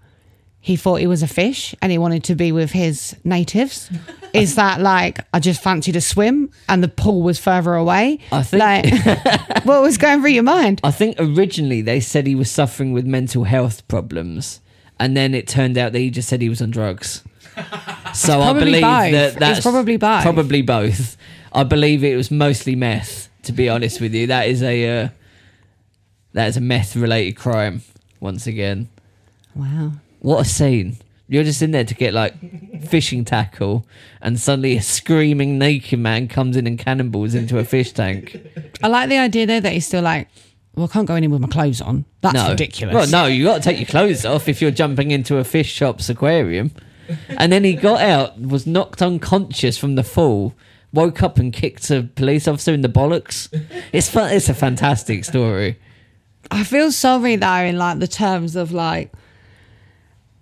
he 0.65 0.77
thought 0.77 1.01
he 1.01 1.08
was 1.08 1.22
a 1.22 1.27
fish 1.27 1.75
and 1.82 1.91
he 1.91 1.98
wanted 1.98 2.24
to 2.24 2.36
be 2.36 2.51
with 2.53 2.72
his 2.72 3.15
natives? 3.25 3.89
Is 4.34 4.55
that 4.55 4.79
like 4.79 5.20
I 5.34 5.39
just 5.39 5.62
fancied 5.62 5.96
a 5.98 6.01
swim 6.01 6.50
and 6.70 6.82
the 6.82 6.88
pool 6.88 7.22
was 7.22 7.38
further 7.38 7.74
away? 7.74 8.20
I 8.32 8.43
think- 8.43 8.62
like 8.62 9.65
what 9.65 9.82
was 9.82 9.98
going 9.98 10.22
through 10.22 10.32
your 10.32 10.43
mind? 10.43 10.79
I 10.84 10.91
think 10.91 11.17
originally 11.20 11.82
they 11.82 12.00
said 12.00 12.25
he 12.25 12.34
was 12.36 12.50
suffering 12.50 12.93
with 12.93 13.05
mental 13.05 13.43
health 13.43 13.86
problems, 13.89 14.62
and 15.00 15.17
then 15.17 15.36
it 15.36 15.48
turned 15.50 15.77
out 15.77 15.91
that 15.91 16.00
he 16.00 16.10
just 16.10 16.29
said 16.29 16.41
he 16.41 16.50
was 16.50 16.62
on 16.62 16.72
drugs. 16.72 17.24
So 18.13 18.39
I 18.41 18.53
believe 18.53 18.82
both. 18.84 19.12
that 19.12 19.28
It's 19.30 19.36
that's 19.38 19.62
probably 19.62 19.97
both. 19.97 20.21
Probably 20.21 20.62
both. 20.62 21.17
I 21.52 21.63
believe 21.63 22.04
it 22.04 22.15
was 22.15 22.30
mostly 22.30 22.76
meth. 22.76 23.28
To 23.43 23.52
be 23.52 23.69
honest 23.69 23.99
with 23.99 24.13
you, 24.13 24.28
that 24.28 24.47
is 24.47 24.62
a 24.62 24.76
uh, 25.04 25.10
that 26.34 26.47
is 26.47 26.58
a 26.58 26.62
meth 26.62 26.95
related 26.95 27.34
crime. 27.36 27.82
Once 28.19 28.45
again, 28.47 28.88
Wow. 29.56 29.93
What 30.23 30.41
a 30.41 30.45
scene! 30.45 30.97
You're 31.27 31.43
just 31.43 31.62
in 31.62 31.71
there 31.71 31.86
to 31.86 31.93
get 31.93 32.13
like 32.13 32.33
fishing 32.88 33.23
tackle, 33.23 33.86
and 34.21 34.39
suddenly 34.39 34.77
a 34.77 34.81
screaming 34.81 35.57
naked 35.59 35.99
man 35.99 36.27
comes 36.27 36.57
in 36.57 36.65
and 36.65 36.79
cannonballs 36.79 37.36
into 37.36 37.59
a 37.59 37.63
fish 37.63 37.91
tank. 37.91 38.38
I 38.81 38.88
like 38.88 39.09
the 39.09 39.19
idea 39.19 39.45
though 39.45 39.59
that 39.59 39.71
he's 39.71 39.86
still 39.86 40.01
like, 40.01 40.27
well, 40.75 40.88
I 40.89 40.93
can't 40.93 41.07
go 41.07 41.15
in 41.15 41.23
here 41.23 41.29
with 41.29 41.41
my 41.41 41.47
clothes 41.47 41.81
on. 41.81 42.05
That's 42.21 42.33
no. 42.33 42.49
ridiculous. 42.49 42.93
Well, 42.95 43.07
no, 43.07 43.27
you 43.27 43.45
got 43.45 43.57
to 43.57 43.62
take 43.62 43.77
your 43.77 43.86
clothes 43.86 44.25
off 44.25 44.47
if 44.47 44.62
you're 44.62 44.71
jumping 44.71 45.12
into 45.12 45.38
a 45.38 45.43
fish 45.43 45.71
shop's 45.71 46.09
aquarium. 46.09 46.71
And 47.29 47.51
then 47.51 47.63
he 47.63 47.73
got 47.73 48.01
out, 48.01 48.39
was 48.39 48.65
knocked 48.65 49.01
unconscious 49.01 49.77
from 49.77 49.95
the 49.95 50.03
fall, 50.03 50.55
woke 50.91 51.21
up 51.21 51.38
and 51.38 51.53
kicked 51.53 51.89
a 51.91 52.03
police 52.03 52.47
officer 52.47 52.73
in 52.73 52.81
the 52.81 52.89
bollocks. 52.89 53.49
It's 53.91 54.09
fun, 54.09 54.31
it's 54.31 54.49
a 54.49 54.53
fantastic 54.53 55.25
story. 55.25 55.79
I 56.49 56.63
feel 56.63 56.91
sorry 56.91 57.36
though 57.36 57.53
in 57.53 57.77
like 57.77 57.99
the 57.99 58.07
terms 58.07 58.55
of 58.55 58.71
like 58.71 59.12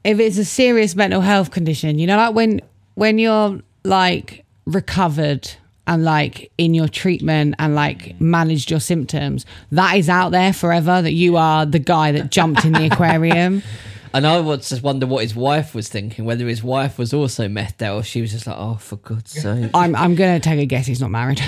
if 0.04 0.20
it's 0.20 0.38
a 0.38 0.46
serious 0.46 0.96
mental 0.96 1.22
health 1.22 1.52
condition, 1.52 2.00
you 2.00 2.08
know, 2.08 2.18
like 2.18 2.34
when 2.36 2.62
when 2.96 3.18
you're 3.20 3.60
like 3.84 4.46
recovered 4.66 5.50
and 5.88 6.04
like 6.04 6.52
in 6.58 6.74
your 6.74 6.88
treatment 6.88 7.56
and 7.60 7.76
like 7.76 8.20
managed 8.22 8.70
your 8.72 8.80
symptoms, 8.80 9.46
that 9.72 9.96
is 9.98 10.10
out 10.10 10.32
there 10.32 10.54
forever 10.54 11.02
that 11.02 11.14
you 11.14 11.38
are 11.38 11.66
the 11.66 11.80
guy 11.80 12.12
that 12.12 12.32
jumped 12.32 12.66
in 12.66 12.74
the 12.74 12.86
aquarium. 12.86 13.64
And 14.14 14.28
I 14.28 14.42
was 14.42 14.68
just 14.68 14.84
wonder 14.84 15.08
what 15.08 15.24
his 15.24 15.34
wife 15.34 15.74
was 15.74 15.88
thinking, 15.88 16.26
whether 16.26 16.46
his 16.46 16.62
wife 16.62 16.98
was 17.00 17.14
also 17.14 17.48
methed 17.48 17.82
out 17.82 17.96
or 17.96 18.04
she 18.04 18.20
was 18.20 18.32
just 18.34 18.46
like, 18.46 18.58
oh, 18.60 18.76
for 18.76 18.98
God's 18.98 19.32
sake. 19.42 19.72
I'm 19.74 19.96
I'm 19.96 20.16
gonna 20.16 20.42
take 20.42 20.60
a 20.60 20.66
guess 20.66 20.86
he's 20.86 21.00
not 21.00 21.12
married. 21.12 21.40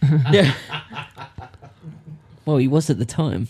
yeah. 0.32 0.54
Well, 2.46 2.56
he 2.56 2.66
was 2.66 2.88
at 2.88 2.98
the 2.98 3.04
time. 3.04 3.48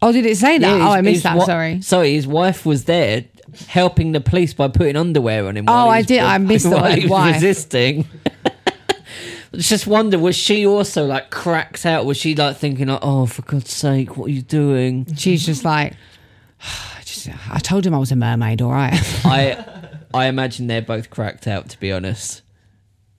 Oh, 0.00 0.12
did 0.12 0.24
it 0.24 0.36
say 0.38 0.56
that? 0.56 0.78
Yeah, 0.78 0.88
oh, 0.88 0.92
I 0.92 1.02
missed 1.02 1.24
that. 1.24 1.36
wa- 1.36 1.44
sorry. 1.44 1.82
Sorry, 1.82 2.14
his 2.14 2.26
wife 2.26 2.64
was 2.64 2.84
there 2.84 3.24
helping 3.68 4.12
the 4.12 4.20
police 4.20 4.52
by 4.54 4.68
putting 4.68 4.96
underwear 4.96 5.46
on 5.46 5.56
him. 5.56 5.68
Oh, 5.68 5.72
while 5.72 5.86
Oh, 5.86 5.90
I 5.90 6.02
did- 6.02 6.20
I 6.20 6.38
missed 6.38 6.66
while 6.70 6.82
word 6.82 6.94
he 6.98 7.04
was 7.04 7.10
wife. 7.10 7.34
resisting. 7.34 8.06
Just 9.54 9.86
wonder, 9.86 10.18
was 10.18 10.34
she 10.36 10.66
also 10.66 11.06
like 11.06 11.30
cracked 11.30 11.86
out? 11.86 12.04
Was 12.06 12.16
she 12.16 12.34
like 12.34 12.56
thinking, 12.56 12.88
like, 12.88 12.98
"Oh, 13.02 13.26
for 13.26 13.42
God's 13.42 13.70
sake, 13.72 14.16
what 14.16 14.26
are 14.26 14.32
you 14.32 14.42
doing?" 14.42 15.06
She's 15.14 15.46
just 15.46 15.64
like, 15.64 15.92
I 16.60 17.02
just 17.04 17.28
I 17.50 17.58
told 17.60 17.86
him 17.86 17.94
I 17.94 17.98
was 17.98 18.10
a 18.10 18.16
mermaid. 18.16 18.60
All 18.60 18.72
right. 18.72 18.92
I, 19.24 19.64
I 20.12 20.26
imagine 20.26 20.66
they're 20.66 20.82
both 20.82 21.08
cracked 21.08 21.46
out. 21.46 21.68
To 21.70 21.78
be 21.78 21.92
honest, 21.92 22.42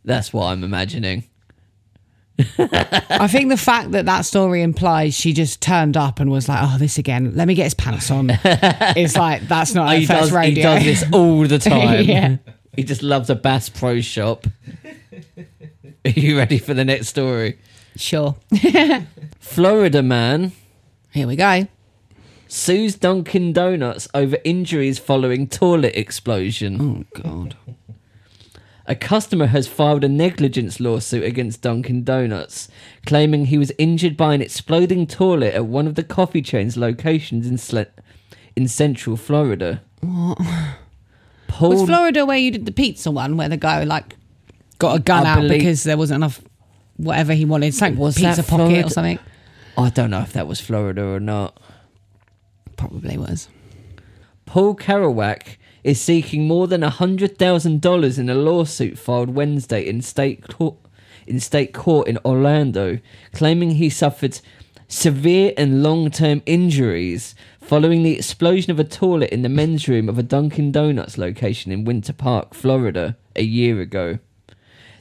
that's 0.04 0.34
what 0.34 0.48
I'm 0.48 0.66
imagining. 0.66 1.24
I 2.38 3.28
think 3.30 3.50
the 3.50 3.58
fact 3.58 3.92
that 3.92 4.06
that 4.08 4.26
story 4.26 4.62
implies 4.62 5.14
she 5.16 5.32
just 5.32 5.62
turned 5.62 5.96
up 5.96 6.20
and 6.20 6.30
was 6.30 6.50
like, 6.50 6.60
"Oh, 6.62 6.78
this 6.78 6.98
again. 6.98 7.34
Let 7.36 7.48
me 7.48 7.54
get 7.54 7.64
his 7.64 7.74
pants 7.74 8.12
on." 8.12 8.30
it's 8.44 9.16
like 9.16 9.48
that's 9.48 9.74
not 9.74 9.88
oh, 9.88 9.92
her 9.92 9.98
he 9.98 10.06
first 10.06 10.32
does, 10.32 10.46
he 10.46 10.62
does 10.62 10.84
this 10.84 11.04
all 11.14 11.48
the 11.48 11.60
time. 11.60 12.04
Yeah. 12.06 12.38
He 12.76 12.84
just 12.84 13.02
loves 13.04 13.30
a 13.30 13.36
Bass 13.36 13.70
Pro 13.70 14.02
Shop. 14.02 14.46
Are 16.06 16.10
you 16.12 16.38
ready 16.38 16.58
for 16.58 16.74
the 16.74 16.84
next 16.86 17.08
story? 17.08 17.58
Sure. 17.96 18.36
Florida 19.40 20.04
man 20.04 20.52
Here 21.14 21.26
we 21.28 21.38
go. 21.38 21.68
sues 22.50 22.96
Dunkin' 22.96 23.54
Donuts 23.54 24.08
over 24.14 24.38
injuries 24.44 25.00
following 25.00 25.48
toilet 25.48 25.96
explosion. 25.96 27.08
Oh 27.16 27.22
God. 27.22 27.56
A 28.88 28.96
customer 28.96 29.48
has 29.48 29.68
filed 29.68 30.04
a 30.04 30.10
negligence 30.10 30.80
lawsuit 30.80 31.24
against 31.24 31.62
Dunkin' 31.62 32.04
Donuts, 32.04 32.68
claiming 33.06 33.46
he 33.48 33.58
was 33.58 33.72
injured 33.80 34.16
by 34.16 34.36
an 34.36 34.42
exploding 34.42 35.08
toilet 35.08 35.56
at 35.56 35.66
one 35.66 35.88
of 35.88 35.96
the 35.96 36.04
coffee 36.04 36.42
chain's 36.44 36.78
locations 36.78 37.48
in 37.48 37.56
Sle- 37.56 37.88
in 38.56 38.68
Central 38.68 39.18
Florida. 39.18 39.82
Paul, 40.02 41.70
Was 41.70 41.84
Florida 41.84 42.26
where 42.26 42.38
you 42.38 42.52
did 42.52 42.66
the 42.68 42.72
pizza 42.72 43.10
one, 43.10 43.38
where 43.38 43.50
the 43.50 43.58
guy 43.58 43.84
like 43.84 44.16
got 44.78 44.98
a 44.98 45.00
gun 45.00 45.26
I 45.26 45.30
out 45.32 45.42
believe- 45.42 45.60
because 45.60 45.84
there 45.84 45.98
wasn't 45.98 46.18
enough 46.18 46.42
whatever 46.98 47.34
he 47.34 47.44
wanted, 47.44 47.74
something 47.74 47.98
Was 48.00 48.16
pizza 48.16 48.42
that 48.44 48.48
pocket 48.48 48.66
Florida? 48.68 48.86
or 48.88 48.90
something? 48.90 49.20
I 49.78 49.90
don't 49.90 50.12
know 50.12 50.22
if 50.22 50.34
that 50.34 50.48
was 50.48 50.62
Florida 50.62 51.04
or 51.04 51.20
not. 51.20 51.60
Probably 52.78 53.18
was. 53.18 53.50
Paul 54.46 54.76
Kerouac 54.76 55.58
is 55.86 56.02
seeking 56.02 56.48
more 56.48 56.66
than 56.68 56.82
$100,000 56.82 58.20
in 58.20 58.30
a 58.30 58.34
lawsuit 58.34 58.98
filed 58.98 59.30
Wednesday 59.30 59.88
in 59.88 60.02
state 60.02 60.48
court 60.48 60.76
in 61.28 61.40
state 61.40 61.74
court 61.74 62.08
in 62.08 62.18
Orlando, 62.26 63.00
claiming 63.34 63.72
he 63.72 63.90
suffered 63.90 64.40
severe 64.88 65.54
and 65.58 65.82
long-term 65.82 66.42
injuries 66.46 67.34
following 67.60 68.04
the 68.04 68.16
explosion 68.16 68.72
of 68.72 68.80
a 68.80 68.84
toilet 68.84 69.32
in 69.32 69.42
the 69.42 69.50
men's 69.50 69.88
room 69.88 70.10
of 70.10 70.20
a 70.20 70.24
Dunkin' 70.24 70.72
Donuts 70.72 71.18
location 71.18 71.72
in 71.72 71.86
Winter 71.86 72.14
Park, 72.14 72.54
Florida, 72.54 73.16
a 73.36 73.44
year 73.44 73.80
ago. 73.80 74.20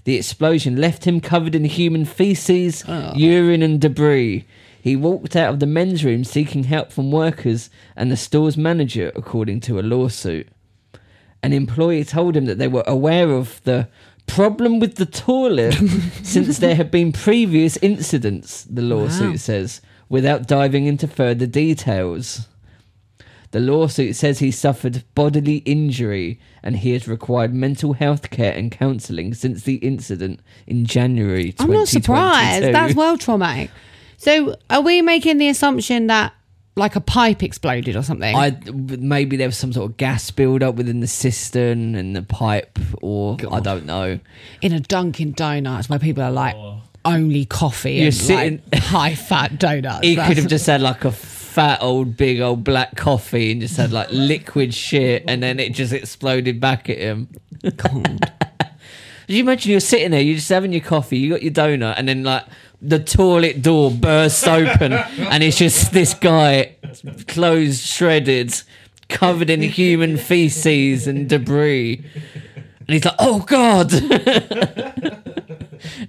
The 0.04 0.16
explosion 0.16 0.76
left 0.76 1.06
him 1.06 1.20
covered 1.20 1.54
in 1.54 1.64
human 1.64 2.04
feces, 2.04 2.84
ah. 2.86 3.14
urine, 3.14 3.62
and 3.62 3.80
debris. 3.80 4.46
He 4.80 4.96
walked 4.96 5.34
out 5.34 5.52
of 5.52 5.60
the 5.60 5.66
men's 5.66 6.04
room 6.04 6.24
seeking 6.24 6.64
help 6.64 6.92
from 6.92 7.10
workers 7.10 7.70
and 7.96 8.10
the 8.10 8.16
store's 8.16 8.56
manager, 8.58 9.12
according 9.14 9.60
to 9.60 9.78
a 9.78 9.82
lawsuit. 9.82 10.48
An 11.44 11.52
employee 11.52 12.04
told 12.04 12.36
him 12.36 12.46
that 12.46 12.58
they 12.58 12.68
were 12.68 12.84
aware 12.86 13.30
of 13.30 13.60
the 13.64 13.88
problem 14.26 14.80
with 14.80 14.94
the 14.96 15.06
toilet 15.06 15.74
since 16.22 16.58
there 16.58 16.74
had 16.74 16.90
been 16.90 17.12
previous 17.12 17.76
incidents, 17.78 18.64
the 18.64 18.82
lawsuit 18.82 19.30
Wow. 19.30 19.36
says. 19.36 19.80
without 20.08 20.46
diving 20.46 20.86
into 20.86 21.06
further 21.06 21.46
details. 21.46 22.48
The 23.50 23.60
lawsuit 23.60 24.16
says 24.16 24.38
he 24.40 24.50
suffered 24.50 25.04
bodily 25.14 25.58
injury 25.58 26.40
and 26.62 26.76
he 26.76 26.92
has 26.92 27.06
required 27.06 27.54
mental 27.54 27.92
health 27.92 28.30
care 28.30 28.52
and 28.52 28.70
counselling 28.70 29.32
since 29.34 29.62
the 29.62 29.76
incident 29.76 30.40
in 30.66 30.86
January. 30.86 31.54
I'm 31.58 31.70
not 31.70 31.88
surprised. 31.88 32.64
That's 32.74 32.94
well 32.96 33.16
traumatic. 33.16 33.70
So, 34.16 34.56
are 34.70 34.80
we 34.80 35.02
making 35.02 35.38
the 35.38 35.48
assumption 35.48 36.06
that 36.08 36.32
like 36.76 36.96
a 36.96 37.00
pipe 37.00 37.42
exploded 37.42 37.96
or 37.96 38.02
something? 38.02 38.34
I 38.34 38.56
maybe 38.72 39.36
there 39.36 39.48
was 39.48 39.56
some 39.56 39.72
sort 39.72 39.90
of 39.90 39.96
gas 39.96 40.30
build-up 40.30 40.74
within 40.74 41.00
the 41.00 41.06
cistern 41.06 41.94
and 41.94 42.14
the 42.16 42.22
pipe, 42.22 42.78
or 43.00 43.36
I 43.50 43.60
don't 43.60 43.86
know. 43.86 44.18
in 44.62 44.72
a 44.72 44.80
Dunkin' 44.80 45.32
Donuts 45.32 45.88
where 45.88 45.98
people 45.98 46.22
are 46.22 46.32
like 46.32 46.56
only 47.04 47.44
coffee 47.44 47.94
You're 47.94 48.06
and 48.06 48.14
sitting- 48.14 48.62
like 48.72 48.82
high 48.82 49.14
fat 49.14 49.58
donuts. 49.58 50.06
He 50.06 50.16
could 50.16 50.36
have 50.38 50.48
just 50.48 50.66
had 50.66 50.80
like 50.80 51.04
a 51.04 51.12
fat 51.12 51.78
old 51.82 52.16
big 52.16 52.40
old 52.40 52.64
black 52.64 52.96
coffee 52.96 53.52
and 53.52 53.60
just 53.60 53.76
had 53.76 53.92
like 53.92 54.08
liquid 54.12 54.74
shit, 54.74 55.24
and 55.28 55.42
then 55.42 55.60
it 55.60 55.74
just 55.74 55.92
exploded 55.92 56.60
back 56.60 56.88
at 56.90 56.98
him. 56.98 57.28
God. 57.76 58.32
Did 59.26 59.36
you 59.36 59.42
imagine 59.42 59.70
you're 59.70 59.80
sitting 59.80 60.10
there, 60.10 60.20
you're 60.20 60.36
just 60.36 60.50
having 60.50 60.70
your 60.72 60.82
coffee, 60.82 61.16
you 61.16 61.30
got 61.30 61.42
your 61.42 61.52
donut, 61.52 61.94
and 61.96 62.06
then 62.06 62.24
like 62.24 62.44
the 62.84 62.98
toilet 62.98 63.62
door 63.62 63.90
bursts 63.90 64.46
open, 64.46 64.92
and 64.92 65.42
it's 65.42 65.56
just 65.56 65.92
this 65.92 66.14
guy, 66.14 66.76
clothes 67.26 67.84
shredded, 67.84 68.54
covered 69.08 69.50
in 69.50 69.62
human 69.62 70.16
feces 70.16 71.06
and 71.06 71.28
debris, 71.28 72.04
and 72.54 72.88
he's 72.88 73.04
like, 73.04 73.14
"Oh 73.18 73.40
God!" 73.40 73.92
and 73.92 75.22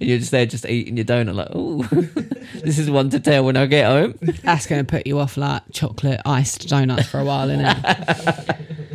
you're 0.00 0.18
just 0.18 0.30
there, 0.30 0.46
just 0.46 0.66
eating 0.66 0.96
your 0.96 1.06
donut, 1.06 1.34
like, 1.34 1.48
"Oh, 1.52 1.82
this 2.62 2.78
is 2.78 2.90
one 2.90 3.08
to 3.10 3.20
tell 3.20 3.44
when 3.44 3.56
I 3.56 3.66
get 3.66 3.86
home." 3.86 4.18
That's 4.42 4.66
going 4.66 4.84
to 4.84 4.90
put 4.90 5.06
you 5.06 5.18
off 5.18 5.36
like 5.36 5.62
chocolate 5.72 6.20
iced 6.26 6.68
donuts 6.68 7.06
for 7.06 7.20
a 7.20 7.24
while, 7.24 7.48
isn't 7.50 7.64
it? 7.64 8.56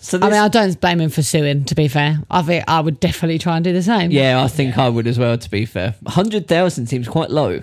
So 0.00 0.18
I 0.18 0.30
mean, 0.30 0.34
I 0.34 0.48
don't 0.48 0.80
blame 0.80 1.00
him 1.00 1.10
for 1.10 1.22
suing. 1.22 1.64
To 1.64 1.74
be 1.74 1.88
fair, 1.88 2.18
I 2.30 2.42
think 2.42 2.64
I 2.68 2.80
would 2.80 3.00
definitely 3.00 3.38
try 3.38 3.56
and 3.56 3.64
do 3.64 3.72
the 3.72 3.82
same. 3.82 4.10
yeah, 4.10 4.42
I 4.42 4.48
think 4.48 4.78
I 4.78 4.88
would 4.88 5.06
as 5.06 5.18
well. 5.18 5.36
To 5.36 5.50
be 5.50 5.66
fair, 5.66 5.94
hundred 6.06 6.46
thousand 6.46 6.86
seems 6.86 7.08
quite 7.08 7.30
low. 7.30 7.62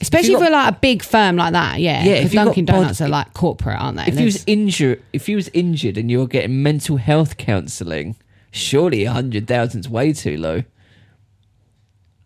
especially 0.00 0.34
for 0.34 0.48
like 0.48 0.74
a 0.74 0.78
big 0.80 1.02
firm 1.02 1.36
like 1.36 1.52
that. 1.52 1.80
Yeah, 1.80 2.04
Yeah, 2.04 2.12
if 2.12 2.18
because 2.18 2.32
you 2.32 2.38
got 2.38 2.44
Dunkin' 2.44 2.64
Donuts 2.66 3.00
are 3.00 3.08
like 3.08 3.34
corporate, 3.34 3.80
aren't 3.80 3.96
they? 3.98 4.06
If 4.06 4.18
you 4.18 4.26
was 4.26 4.44
injured, 4.46 5.02
if 5.12 5.28
you 5.28 5.36
was 5.36 5.48
injured 5.48 5.98
and 5.98 6.10
you 6.10 6.20
were 6.20 6.28
getting 6.28 6.62
mental 6.62 6.96
health 6.96 7.36
counselling, 7.36 8.16
surely 8.52 9.04
a 9.04 9.12
hundred 9.12 9.48
thousand's 9.48 9.88
way 9.88 10.12
too 10.12 10.36
low. 10.36 10.62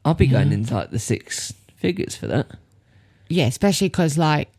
I'll 0.04 0.14
be 0.14 0.26
going 0.26 0.50
mm. 0.50 0.54
into 0.54 0.74
like 0.74 0.90
the 0.90 0.98
six 0.98 1.52
figures 1.76 2.16
for 2.16 2.26
that. 2.26 2.46
yeah, 3.28 3.46
especially 3.46 3.88
because 3.88 4.18
like 4.18 4.50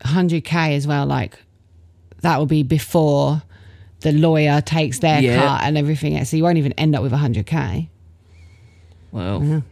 100k 0.00 0.76
as 0.76 0.86
well. 0.86 1.06
Like 1.06 1.38
that 2.22 2.38
will 2.38 2.46
be 2.46 2.62
before 2.62 3.42
the 4.00 4.12
lawyer 4.12 4.60
takes 4.60 4.98
their 5.00 5.20
Yeah. 5.20 5.40
cut 5.40 5.62
and 5.64 5.76
everything 5.78 6.16
else. 6.16 6.30
So 6.30 6.36
you 6.36 6.42
won't 6.44 6.58
even 6.58 6.72
end 6.72 6.94
up 6.94 7.02
with 7.02 7.12
100k. 7.12 7.88
Well, 9.12 9.62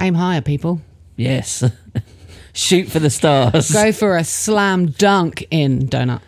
Aim 0.00 0.14
higher, 0.14 0.40
people. 0.40 0.80
yes, 1.16 1.62
shoot 2.52 2.88
for 2.88 2.98
the 2.98 3.10
stars. 3.10 3.70
Go 3.70 3.92
for 3.92 4.16
a 4.16 4.24
slam 4.24 4.86
dunk 4.86 5.46
in 5.50 5.86
donut. 5.88 6.20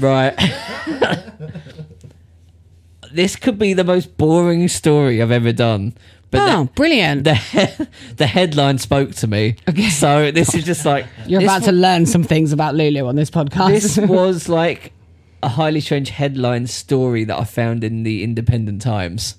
Right. 0.00 0.34
this 3.12 3.36
could 3.36 3.58
be 3.58 3.74
the 3.74 3.84
most 3.84 4.16
boring 4.16 4.68
story 4.68 5.20
I've 5.22 5.30
ever 5.30 5.52
done. 5.52 5.94
But 6.30 6.50
oh, 6.50 6.64
brilliant! 6.74 7.24
the, 7.24 7.32
the, 7.52 7.66
he- 7.66 7.86
the 8.16 8.26
headline 8.26 8.78
spoke 8.78 9.14
to 9.16 9.26
me. 9.26 9.56
Okay. 9.68 9.90
So 9.90 10.30
this 10.30 10.54
is 10.54 10.64
just 10.64 10.86
like 10.86 11.06
You're 11.26 11.40
this 11.40 11.50
about 11.50 11.64
to 11.64 11.72
learn 11.72 12.06
some 12.06 12.22
things 12.24 12.52
about 12.52 12.74
Lulu 12.74 13.06
on 13.06 13.16
this 13.16 13.30
podcast. 13.30 13.68
this 13.70 13.96
was 13.98 14.48
like 14.48 14.92
a 15.42 15.48
highly 15.48 15.80
strange 15.80 16.10
headline 16.10 16.66
story 16.66 17.24
that 17.24 17.38
I 17.38 17.44
found 17.44 17.82
in 17.84 18.02
the 18.04 18.22
Independent 18.22 18.80
Times, 18.82 19.36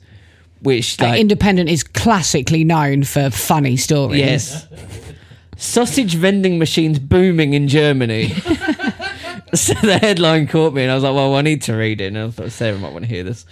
which 0.61 0.99
Uh, 1.01 1.05
like 1.05 1.21
Independent 1.21 1.69
is 1.69 1.83
classically 1.83 2.63
known 2.63 3.03
for 3.03 3.29
funny 3.29 3.77
stories. 3.77 4.19
yes, 4.19 4.67
sausage 5.57 6.15
vending 6.15 6.57
machines 6.59 6.99
booming 6.99 7.53
in 7.53 7.67
Germany. 7.67 8.33
so 9.57 9.73
the 9.75 9.99
headline 9.99 10.47
caught 10.47 10.73
me, 10.73 10.81
and 10.81 10.91
I 10.91 10.95
was 10.95 11.03
like, 11.03 11.13
"Well, 11.13 11.35
I 11.35 11.41
need 11.41 11.61
to 11.63 11.73
read 11.73 12.01
it." 12.01 12.07
And 12.07 12.17
I 12.17 12.29
thought 12.31 12.51
Sarah 12.51 12.77
might 12.79 12.91
want 12.91 13.05
to 13.05 13.09
hear 13.09 13.23
this. 13.23 13.45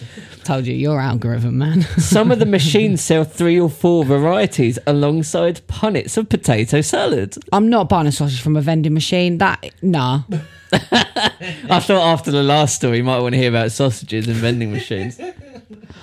Told 0.44 0.66
you, 0.66 0.74
your 0.74 1.00
algorithm, 1.00 1.60
man. 1.60 1.82
Some 1.98 2.32
of 2.32 2.40
the 2.40 2.48
machines 2.48 3.02
sell 3.02 3.24
three 3.24 3.60
or 3.60 3.70
four 3.70 4.04
varieties 4.04 4.80
alongside 4.88 5.62
punnets 5.68 6.18
of 6.18 6.28
potato 6.28 6.82
salad. 6.82 7.36
I'm 7.54 7.70
not 7.70 7.88
buying 7.88 8.08
a 8.08 8.12
sausage 8.12 8.42
from 8.42 8.56
a 8.56 8.62
vending 8.62 8.96
machine. 8.96 9.38
That 9.38 9.74
nah. 9.84 10.24
I 10.72 11.80
thought 11.82 12.14
after 12.14 12.32
the 12.32 12.42
last 12.42 12.78
story, 12.78 12.98
you 12.98 13.04
might 13.04 13.20
want 13.20 13.34
to 13.34 13.40
hear 13.40 13.50
about 13.50 13.72
sausages 13.72 14.28
and 14.28 14.38
vending 14.38 14.72
machines. 14.72 15.20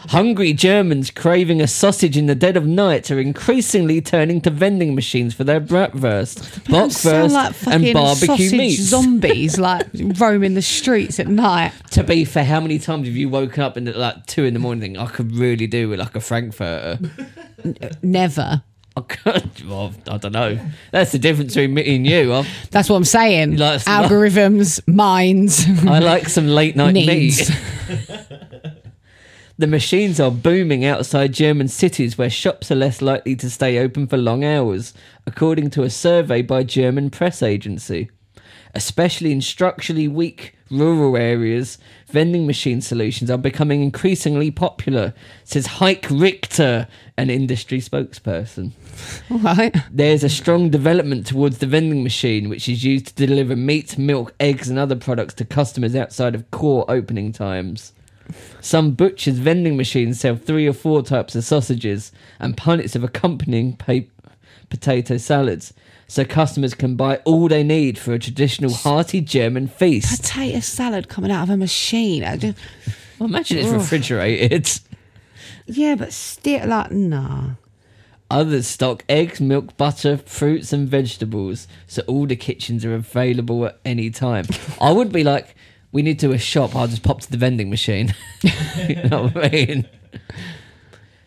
Hungry 0.08 0.52
Germans 0.52 1.10
craving 1.10 1.60
a 1.60 1.66
sausage 1.66 2.16
in 2.16 2.26
the 2.26 2.34
dead 2.34 2.56
of 2.56 2.66
night 2.66 3.10
are 3.10 3.18
increasingly 3.20 4.00
turning 4.00 4.40
to 4.42 4.50
vending 4.50 4.94
machines 4.94 5.34
for 5.34 5.44
their 5.44 5.60
bratwurst, 5.60 6.38
bockwurst, 6.64 7.30
like 7.32 7.54
and 7.66 7.92
barbecue 7.92 8.50
meats. 8.56 8.80
zombies 8.82 9.58
like 9.58 9.86
roaming 10.18 10.54
the 10.54 10.62
streets 10.62 11.18
at 11.20 11.26
night. 11.28 11.72
to 11.90 12.02
be 12.04 12.24
fair, 12.24 12.44
how 12.44 12.60
many 12.60 12.78
times 12.78 13.06
have 13.06 13.16
you 13.16 13.28
woken 13.28 13.62
up 13.62 13.76
in 13.76 13.86
at 13.88 13.96
like 13.96 14.26
two 14.26 14.44
in 14.44 14.54
the 14.54 14.60
morning 14.60 14.80
thinking, 14.80 15.00
I 15.02 15.06
could 15.06 15.32
really 15.34 15.66
do 15.66 15.88
with 15.88 15.98
like 15.98 16.14
a 16.14 16.20
frankfurter? 16.20 16.98
Never. 18.02 18.62
I 18.96 19.00
could, 19.02 19.68
well, 19.68 19.94
I 20.10 20.16
don't 20.16 20.32
know. 20.32 20.58
That's 20.90 21.12
the 21.12 21.20
difference 21.20 21.54
between 21.54 21.74
me 21.74 21.94
and 21.94 22.04
you. 22.04 22.32
I, 22.32 22.44
That's 22.72 22.88
what 22.90 22.96
I'm 22.96 23.04
saying. 23.04 23.56
Like- 23.56 23.82
Algorithms, 23.82 24.80
minds, 24.88 25.64
I 25.86 26.00
like 26.00 26.28
some 26.28 26.48
late 26.48 26.74
night 26.74 26.94
needs. 26.94 27.48
meat. 27.48 27.58
The 29.60 29.66
machines 29.66 30.20
are 30.20 30.30
booming 30.30 30.84
outside 30.84 31.32
German 31.32 31.66
cities 31.66 32.16
where 32.16 32.30
shops 32.30 32.70
are 32.70 32.76
less 32.76 33.02
likely 33.02 33.34
to 33.34 33.50
stay 33.50 33.78
open 33.78 34.06
for 34.06 34.16
long 34.16 34.44
hours, 34.44 34.94
according 35.26 35.70
to 35.70 35.82
a 35.82 35.90
survey 35.90 36.42
by 36.42 36.62
German 36.62 37.10
press 37.10 37.42
agency. 37.42 38.08
Especially 38.72 39.32
in 39.32 39.40
structurally 39.40 40.06
weak 40.06 40.54
rural 40.70 41.16
areas, 41.16 41.76
vending 42.06 42.46
machine 42.46 42.80
solutions 42.80 43.32
are 43.32 43.36
becoming 43.36 43.82
increasingly 43.82 44.52
popular, 44.52 45.12
says 45.42 45.66
Heike 45.66 46.06
Richter, 46.08 46.86
an 47.16 47.28
industry 47.28 47.80
spokesperson. 47.80 48.70
All 49.28 49.38
right. 49.38 49.74
There's 49.90 50.22
a 50.22 50.28
strong 50.28 50.70
development 50.70 51.26
towards 51.26 51.58
the 51.58 51.66
vending 51.66 52.04
machine, 52.04 52.48
which 52.48 52.68
is 52.68 52.84
used 52.84 53.06
to 53.06 53.26
deliver 53.26 53.56
meat, 53.56 53.98
milk, 53.98 54.34
eggs, 54.38 54.68
and 54.68 54.78
other 54.78 54.94
products 54.94 55.34
to 55.34 55.44
customers 55.44 55.96
outside 55.96 56.36
of 56.36 56.48
core 56.52 56.84
opening 56.88 57.32
times. 57.32 57.92
Some 58.60 58.92
butchers' 58.92 59.38
vending 59.38 59.76
machines 59.76 60.20
sell 60.20 60.36
three 60.36 60.66
or 60.66 60.72
four 60.72 61.02
types 61.02 61.34
of 61.34 61.44
sausages 61.44 62.12
and 62.38 62.56
punnets 62.56 62.94
of 62.96 63.02
accompanying 63.04 63.76
pa- 63.76 64.00
potato 64.68 65.16
salads, 65.16 65.72
so 66.06 66.24
customers 66.24 66.74
can 66.74 66.94
buy 66.96 67.16
all 67.24 67.48
they 67.48 67.62
need 67.62 67.98
for 67.98 68.12
a 68.14 68.18
traditional 68.18 68.72
hearty 68.72 69.20
German 69.20 69.66
feast. 69.68 70.22
Potato 70.22 70.60
salad 70.60 71.08
coming 71.08 71.30
out 71.30 71.44
of 71.44 71.50
a 71.50 71.56
machine. 71.56 72.24
I 72.24 72.36
just- 72.36 72.58
Well, 73.18 73.28
imagine 73.28 73.58
it's 73.58 73.68
Ugh. 73.68 73.74
refrigerated. 73.74 74.70
yeah, 75.66 75.94
but 75.94 76.12
still, 76.12 76.66
like, 76.68 76.90
nah. 76.92 77.50
Others 78.30 78.66
stock 78.66 79.04
eggs, 79.08 79.40
milk, 79.40 79.74
butter, 79.78 80.18
fruits, 80.18 80.70
and 80.72 80.86
vegetables, 80.86 81.66
so 81.86 82.02
all 82.06 82.26
the 82.26 82.36
kitchens 82.36 82.84
are 82.84 82.94
available 82.94 83.64
at 83.64 83.78
any 83.86 84.10
time. 84.10 84.44
I 84.82 84.92
would 84.92 85.10
be 85.10 85.24
like, 85.24 85.54
we 85.92 86.02
need 86.02 86.18
to 86.20 86.32
a 86.32 86.38
shop. 86.38 86.76
I'll 86.76 86.86
just 86.86 87.02
pop 87.02 87.20
to 87.22 87.30
the 87.30 87.36
vending 87.36 87.70
machine. 87.70 88.14
you 88.88 89.02
know 89.04 89.24
what 89.24 89.44
I 89.44 89.48
mean? 89.48 89.88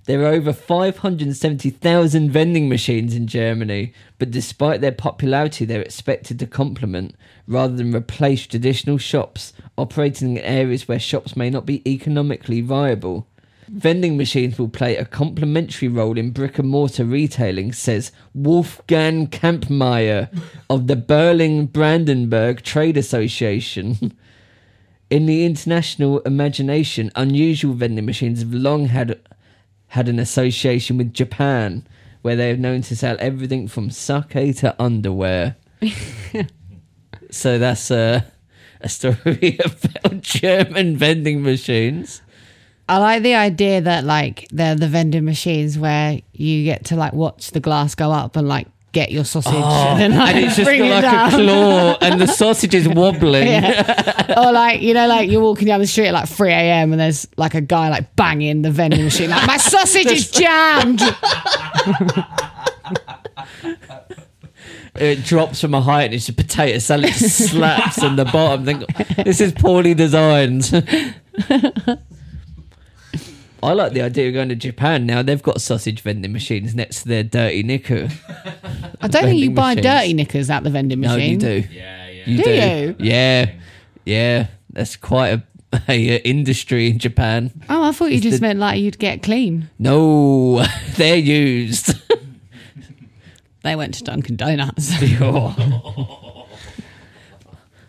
There 0.05 0.23
are 0.23 0.33
over 0.33 0.51
570,000 0.51 2.31
vending 2.31 2.67
machines 2.67 3.15
in 3.15 3.27
Germany, 3.27 3.93
but 4.17 4.31
despite 4.31 4.81
their 4.81 4.91
popularity, 4.91 5.63
they're 5.63 5.81
expected 5.81 6.39
to 6.39 6.47
complement 6.47 7.15
rather 7.47 7.75
than 7.75 7.95
replace 7.95 8.47
traditional 8.47 8.97
shops 8.97 9.53
operating 9.77 10.37
in 10.37 10.43
areas 10.43 10.87
where 10.87 10.99
shops 10.99 11.35
may 11.35 11.49
not 11.49 11.67
be 11.67 11.87
economically 11.89 12.61
viable. 12.61 13.27
Vending 13.69 14.17
machines 14.17 14.57
will 14.59 14.69
play 14.69 14.97
a 14.97 15.05
complementary 15.05 15.87
role 15.87 16.17
in 16.17 16.31
brick 16.31 16.59
and 16.59 16.67
mortar 16.67 17.05
retailing, 17.05 17.71
says 17.71 18.11
Wolfgang 18.33 19.27
Kampmeyer 19.27 20.29
of 20.69 20.87
the 20.87 20.95
Berlin 20.95 21.67
Brandenburg 21.67 22.63
Trade 22.63 22.97
Association. 22.97 24.17
In 25.11 25.25
the 25.25 25.45
international 25.45 26.21
imagination, 26.21 27.11
unusual 27.17 27.73
vending 27.73 28.05
machines 28.05 28.39
have 28.39 28.53
long 28.53 28.85
had 28.85 29.19
had 29.87 30.07
an 30.07 30.19
association 30.19 30.97
with 30.97 31.13
Japan, 31.13 31.85
where 32.21 32.37
they 32.37 32.49
are 32.51 32.55
known 32.55 32.81
to 32.83 32.95
sell 32.95 33.17
everything 33.19 33.67
from 33.67 33.91
sake 33.91 34.55
to 34.59 34.73
underwear. 34.79 35.57
so 37.29 37.59
that's 37.59 37.91
uh, 37.91 38.21
a 38.79 38.87
story 38.87 39.59
about 39.65 40.21
German 40.21 40.95
vending 40.95 41.43
machines. 41.43 42.21
I 42.87 42.97
like 42.97 43.21
the 43.21 43.35
idea 43.35 43.81
that 43.81 44.05
like 44.05 44.47
they're 44.49 44.75
the 44.75 44.87
vending 44.87 45.25
machines 45.25 45.77
where 45.77 46.21
you 46.31 46.63
get 46.63 46.85
to 46.85 46.95
like 46.95 47.11
watch 47.11 47.51
the 47.51 47.59
glass 47.59 47.95
go 47.95 48.13
up 48.13 48.37
and 48.37 48.47
like 48.47 48.67
get 48.91 49.11
your 49.11 49.23
sausage 49.25 49.53
oh, 49.55 49.95
and 49.99 50.15
like, 50.15 50.35
Oh, 50.35 50.37
and 50.37 50.45
it's 50.45 50.55
just 50.55 50.69
it 50.69 50.81
like 50.81 51.01
down. 51.01 51.27
a 51.27 51.35
claw 51.35 51.97
and 52.01 52.21
the 52.21 52.27
sausage 52.27 52.75
is 52.75 52.87
wobbling. 52.89 53.47
Yeah. 53.47 54.33
or 54.37 54.51
like 54.51 54.81
you 54.81 54.93
know, 54.93 55.07
like 55.07 55.29
you're 55.29 55.41
walking 55.41 55.67
down 55.67 55.79
the 55.79 55.87
street 55.87 56.07
at 56.07 56.13
like 56.13 56.27
3 56.29 56.51
a.m. 56.51 56.91
and 56.91 56.99
there's 56.99 57.27
like 57.37 57.53
a 57.55 57.61
guy 57.61 57.89
like 57.89 58.15
banging 58.15 58.61
the 58.61 58.71
vending 58.71 59.03
machine, 59.03 59.29
like 59.29 59.47
my 59.47 59.57
sausage 59.57 60.07
is 60.07 60.31
jammed. 60.31 61.01
It 64.95 65.23
drops 65.23 65.61
from 65.61 65.73
a 65.73 65.81
height 65.81 66.05
and 66.05 66.13
it's 66.15 66.27
a 66.27 66.33
potato 66.33 66.77
salad 66.79 67.13
just 67.13 67.51
slaps 67.51 68.03
on 68.03 68.17
the 68.17 68.25
bottom. 68.25 68.65
Think, 68.65 69.15
this 69.15 69.39
is 69.39 69.53
poorly 69.53 69.93
designed. 69.93 70.69
I 73.63 73.73
like 73.73 73.93
the 73.93 74.01
idea 74.01 74.27
of 74.27 74.33
going 74.33 74.49
to 74.49 74.55
Japan 74.55 75.05
now. 75.05 75.21
They've 75.21 75.41
got 75.41 75.61
sausage 75.61 76.01
vending 76.01 76.31
machines 76.31 76.73
next 76.73 77.03
to 77.03 77.07
their 77.09 77.23
dirty 77.23 77.63
knicker. 77.63 78.09
I 79.01 79.07
don't 79.07 79.23
think 79.23 79.39
you 79.39 79.47
Vending 79.49 79.53
buy 79.55 79.75
machines. 79.75 79.85
dirty 79.85 80.13
knickers 80.13 80.49
at 80.49 80.63
the 80.63 80.69
vending 80.69 80.99
machine. 80.99 81.37
No, 81.37 81.45
machine. 81.47 81.61
you 81.61 81.61
do. 81.67 81.73
Yeah, 81.73 82.09
yeah. 82.09 82.23
You 82.25 82.37
Do 82.37 82.43
do. 82.43 82.49
you? 82.51 82.95
Yeah, 82.99 83.51
yeah. 84.05 84.47
That's 84.71 84.95
quite 84.95 85.29
a, 85.29 85.43
a, 85.89 86.15
industry 86.27 86.89
in 86.89 86.97
Japan. 86.99 87.51
Oh, 87.69 87.83
I 87.83 87.91
thought 87.91 88.11
you 88.11 88.19
just 88.21 88.39
the- 88.39 88.47
meant 88.47 88.59
like 88.59 88.79
you'd 88.79 88.99
get 88.99 89.21
clean. 89.23 89.69
No, 89.79 90.65
they're 90.95 91.15
used. 91.17 91.93
They 93.63 93.75
went 93.75 93.93
to 93.93 94.03
Dunkin' 94.03 94.37
Donuts. 94.37 94.89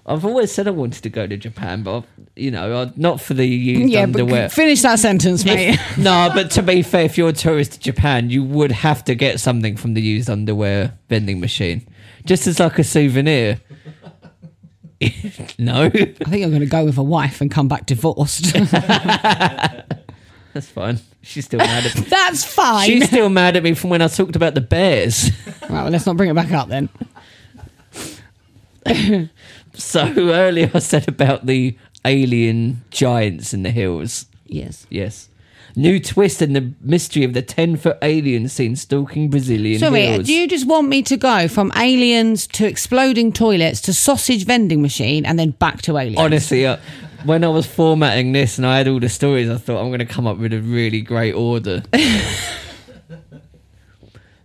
I've 0.05 0.25
always 0.25 0.51
said 0.51 0.67
I 0.67 0.73
wanted 0.73 1.03
to 1.05 1.11
go 1.11 1.29
to 1.29 1.37
Japan, 1.37 1.85
but 1.85 2.05
you 2.35 2.51
know, 2.51 2.91
not 2.97 3.21
for 3.21 3.35
the 3.35 3.47
used 3.47 3.93
yeah, 3.93 4.03
underwear. 4.03 4.45
but 4.45 4.53
finish 4.53 4.83
that 4.83 4.99
sentence, 4.99 5.45
mate. 5.45 5.79
No, 5.97 6.31
but 6.35 6.51
to 6.53 6.63
be 6.63 6.83
fair, 6.83 7.05
if 7.05 7.17
you're 7.17 7.29
a 7.29 7.33
tourist 7.33 7.73
to 7.73 7.81
Japan, 7.81 8.29
you 8.29 8.43
would 8.43 8.73
have 8.73 9.05
to 9.05 9.15
get 9.15 9.39
something 9.39 9.77
from 9.77 9.95
the 9.95 10.03
used 10.03 10.29
underwear 10.29 10.99
vending 11.09 11.39
machine, 11.39 11.87
just 12.25 12.49
as 12.49 12.59
like 12.59 12.79
a 12.81 12.85
souvenir. 12.85 13.61
no, 15.59 15.85
I 15.85 15.91
think 15.91 16.45
I'm 16.45 16.51
going 16.51 16.61
to 16.61 16.67
go 16.67 16.85
with 16.85 16.99
a 16.99 17.03
wife 17.03 17.41
and 17.41 17.51
come 17.51 17.69
back 17.69 17.87
divorced. 17.87 18.53
that's 18.55 19.87
fine. 20.69 20.99
She's 21.23 21.45
still 21.45 21.59
mad 21.59 21.87
at 21.87 21.95
me. 21.95 22.03
That's 22.03 22.45
fine. 22.45 22.89
She's 22.89 23.07
still 23.07 23.29
mad 23.29 23.57
at 23.57 23.63
me 23.63 23.75
from 23.75 23.91
when 23.91 24.03
I 24.03 24.09
talked 24.09 24.35
about 24.35 24.55
the 24.55 24.61
bears. 24.61 25.31
Right, 25.63 25.71
well, 25.71 25.91
let's 25.91 26.07
not 26.07 26.17
bring 26.17 26.31
it 26.31 26.35
back 26.35 26.51
up 26.51 26.69
then. 26.69 26.89
So 29.75 30.13
earlier 30.17 30.71
I 30.75 30.79
said 30.79 31.09
about 31.09 31.47
the 31.47 31.77
alien 32.05 32.83
giants 32.91 33.55
in 33.55 33.63
the 33.63 33.71
hills. 33.71 34.27
Yes. 34.47 34.87
Yes. 34.91 35.29
New 35.75 35.99
twist 36.01 36.43
in 36.43 36.53
the 36.53 36.73
mystery 36.83 37.25
of 37.25 37.33
the 37.33 37.41
10 37.41 37.77
foot 37.77 37.97
alien 38.03 38.47
seen 38.49 38.77
stalking 38.77 39.31
Brazilian 39.31 39.79
Sorry, 39.79 40.03
hills. 40.03 40.27
do 40.27 40.35
you 40.35 40.47
just 40.47 40.67
want 40.67 40.89
me 40.89 41.03
to 41.05 41.17
go 41.17 41.49
from 41.49 41.73
aliens 41.77 42.47
to 42.49 42.67
exploding 42.67 43.33
toilets 43.33 43.81
to 43.83 43.95
sausage 43.95 44.45
vending 44.45 44.83
machine 44.83 45.25
and 45.25 45.39
then 45.39 45.53
back 45.53 45.81
to 45.83 45.97
aliens? 45.97 46.19
Honestly, 46.19 46.67
uh, 46.67 46.77
when 47.25 47.43
I 47.43 47.49
was 47.49 47.67
formatting 47.67 48.33
this 48.33 48.59
and 48.59 48.67
I 48.67 48.79
had 48.79 48.89
all 48.89 49.01
the 49.01 49.09
stories, 49.09 49.49
I 49.49 49.57
thought 49.57 49.81
I'm 49.81 49.89
going 49.89 50.01
to 50.01 50.05
come 50.05 50.27
up 50.27 50.37
with 50.37 50.53
a 50.53 50.61
really 50.61 51.01
great 51.01 51.33
order. 51.33 51.83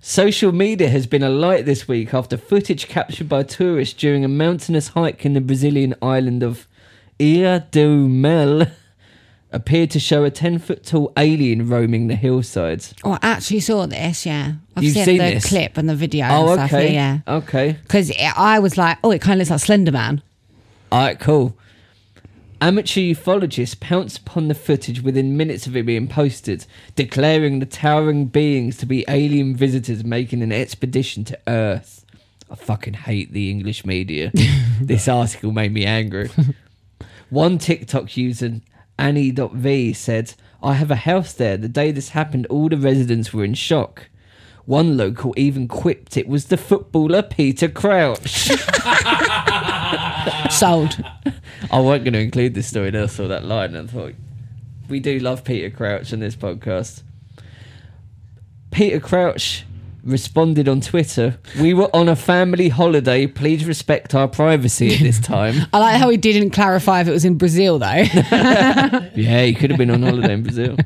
Social 0.09 0.53
media 0.53 0.87
has 0.87 1.05
been 1.05 1.21
alight 1.21 1.65
this 1.65 1.85
week 1.85 2.13
after 2.13 2.37
footage 2.37 2.87
captured 2.87 3.27
by 3.27 3.43
tourists 3.43 3.93
during 3.93 4.23
a 4.23 4.29
mountainous 4.29 4.87
hike 4.87 5.25
in 5.25 5.33
the 5.33 5.41
Brazilian 5.41 5.93
island 6.01 6.43
of 6.43 6.65
Ilha 7.19 7.67
do 7.71 8.07
Mel 8.07 8.67
appeared 9.51 9.91
to 9.91 9.99
show 9.99 10.23
a 10.23 10.31
10 10.31 10.59
foot 10.59 10.85
tall 10.85 11.11
alien 11.17 11.67
roaming 11.67 12.07
the 12.07 12.15
hillsides. 12.15 12.93
Oh, 13.03 13.17
I 13.21 13.31
actually 13.31 13.59
saw 13.59 13.85
this, 13.85 14.25
yeah. 14.25 14.53
I've 14.77 14.83
You've 14.85 14.93
seen, 14.93 15.03
seen 15.05 15.17
the 15.17 15.23
this? 15.31 15.49
clip 15.49 15.75
and 15.75 15.89
the 15.89 15.95
video 15.95 16.25
Oh, 16.29 16.51
and 16.53 16.53
stuff, 16.53 16.71
okay. 16.71 16.93
yeah. 16.93 17.19
Okay. 17.27 17.73
Because 17.83 18.09
I 18.37 18.59
was 18.59 18.77
like, 18.77 18.99
oh, 19.03 19.11
it 19.11 19.19
kind 19.19 19.33
of 19.33 19.39
looks 19.39 19.49
like 19.51 19.59
Slender 19.59 19.91
Man. 19.91 20.21
All 20.89 21.01
right, 21.01 21.19
cool. 21.19 21.57
Amateur 22.59 23.01
ufologists 23.01 23.79
pounced 23.79 24.17
upon 24.19 24.47
the 24.47 24.55
footage 24.55 25.01
within 25.01 25.37
minutes 25.37 25.67
of 25.67 25.77
it 25.77 25.85
being 25.85 26.07
posted, 26.07 26.65
declaring 26.95 27.59
the 27.59 27.67
towering 27.67 28.25
beings 28.25 28.77
to 28.77 28.87
be 28.87 29.05
alien 29.07 29.55
visitors 29.55 30.03
making 30.03 30.41
an 30.41 30.51
expedition 30.51 31.23
to 31.23 31.39
Earth. 31.47 32.03
I 32.49 32.55
fucking 32.55 32.95
hate 32.95 33.31
the 33.31 33.51
English 33.51 33.85
media. 33.85 34.31
this 34.81 35.07
article 35.07 35.51
made 35.51 35.71
me 35.71 35.85
angry. 35.85 36.31
One 37.29 37.59
TikTok 37.59 38.17
user, 38.17 38.61
Annie.v, 38.97 39.93
said, 39.93 40.33
I 40.63 40.73
have 40.73 40.89
a 40.89 40.95
house 40.95 41.33
there. 41.33 41.57
The 41.57 41.67
day 41.67 41.91
this 41.91 42.09
happened, 42.09 42.47
all 42.47 42.69
the 42.69 42.77
residents 42.77 43.31
were 43.33 43.43
in 43.43 43.53
shock. 43.53 44.09
One 44.65 44.97
local 44.97 45.33
even 45.37 45.67
quipped 45.67 46.17
it 46.17 46.27
was 46.27 46.45
the 46.45 46.57
footballer 46.57 47.21
Peter 47.21 47.69
Crouch. 47.69 48.49
Sold. 50.49 51.03
I 51.71 51.79
wasn't 51.79 52.05
going 52.05 52.13
to 52.13 52.19
include 52.19 52.53
this 52.53 52.67
story. 52.67 52.91
Then 52.91 53.03
I 53.03 53.07
saw 53.07 53.27
that 53.27 53.45
line 53.45 53.75
and 53.75 53.89
I 53.89 53.91
thought, 53.91 54.13
we 54.89 54.99
do 54.99 55.19
love 55.19 55.43
Peter 55.43 55.69
Crouch 55.69 56.13
on 56.13 56.19
this 56.19 56.35
podcast. 56.35 57.03
Peter 58.71 58.99
Crouch 58.99 59.65
responded 60.03 60.69
on 60.69 60.79
Twitter, 60.79 61.37
We 61.59 61.73
were 61.73 61.93
on 61.95 62.07
a 62.07 62.15
family 62.15 62.69
holiday. 62.69 63.27
Please 63.27 63.65
respect 63.65 64.15
our 64.15 64.27
privacy 64.27 64.93
at 64.93 64.99
this 65.01 65.19
time. 65.35 65.67
I 65.73 65.79
like 65.79 65.97
how 65.97 66.09
he 66.09 66.17
didn't 66.17 66.51
clarify 66.51 67.01
if 67.01 67.07
it 67.07 67.11
was 67.11 67.25
in 67.25 67.37
Brazil, 67.37 67.79
though. 67.79 67.87
yeah, 67.91 69.43
he 69.43 69.53
could 69.53 69.69
have 69.69 69.77
been 69.77 69.91
on 69.91 70.03
holiday 70.03 70.33
in 70.33 70.43
Brazil. 70.43 70.77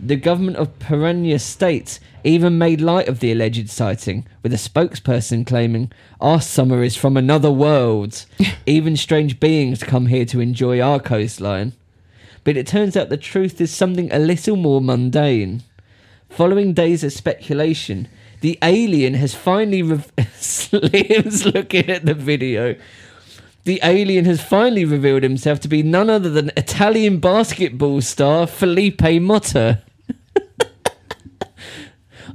The 0.00 0.16
government 0.16 0.56
of 0.56 0.78
Piranha 0.78 1.38
State 1.38 1.98
even 2.24 2.58
made 2.58 2.80
light 2.80 3.08
of 3.08 3.20
the 3.20 3.32
alleged 3.32 3.70
sighting, 3.70 4.26
with 4.42 4.52
a 4.52 4.56
spokesperson 4.56 5.46
claiming, 5.46 5.92
Our 6.20 6.40
summer 6.40 6.82
is 6.82 6.96
from 6.96 7.16
another 7.16 7.50
world. 7.50 8.24
even 8.66 8.96
strange 8.96 9.40
beings 9.40 9.82
come 9.82 10.06
here 10.06 10.24
to 10.26 10.40
enjoy 10.40 10.80
our 10.80 11.00
coastline. 11.00 11.72
But 12.44 12.56
it 12.56 12.66
turns 12.66 12.96
out 12.96 13.08
the 13.08 13.16
truth 13.16 13.60
is 13.60 13.72
something 13.72 14.12
a 14.12 14.18
little 14.18 14.56
more 14.56 14.80
mundane. 14.80 15.62
Following 16.28 16.72
days 16.72 17.02
of 17.04 17.12
speculation, 17.12 18.08
the 18.40 18.58
alien 18.62 19.14
has 19.14 19.34
finally. 19.34 19.82
Rev- 19.82 20.12
Liam's 20.16 21.46
looking 21.46 21.88
at 21.90 22.04
the 22.04 22.14
video. 22.14 22.76
The 23.64 23.80
alien 23.82 24.24
has 24.24 24.40
finally 24.40 24.84
revealed 24.84 25.22
himself 25.22 25.60
to 25.60 25.68
be 25.68 25.82
none 25.82 26.08
other 26.08 26.30
than 26.30 26.50
Italian 26.56 27.18
basketball 27.18 28.00
star 28.00 28.46
Felipe 28.46 28.98
Motta. 28.98 29.82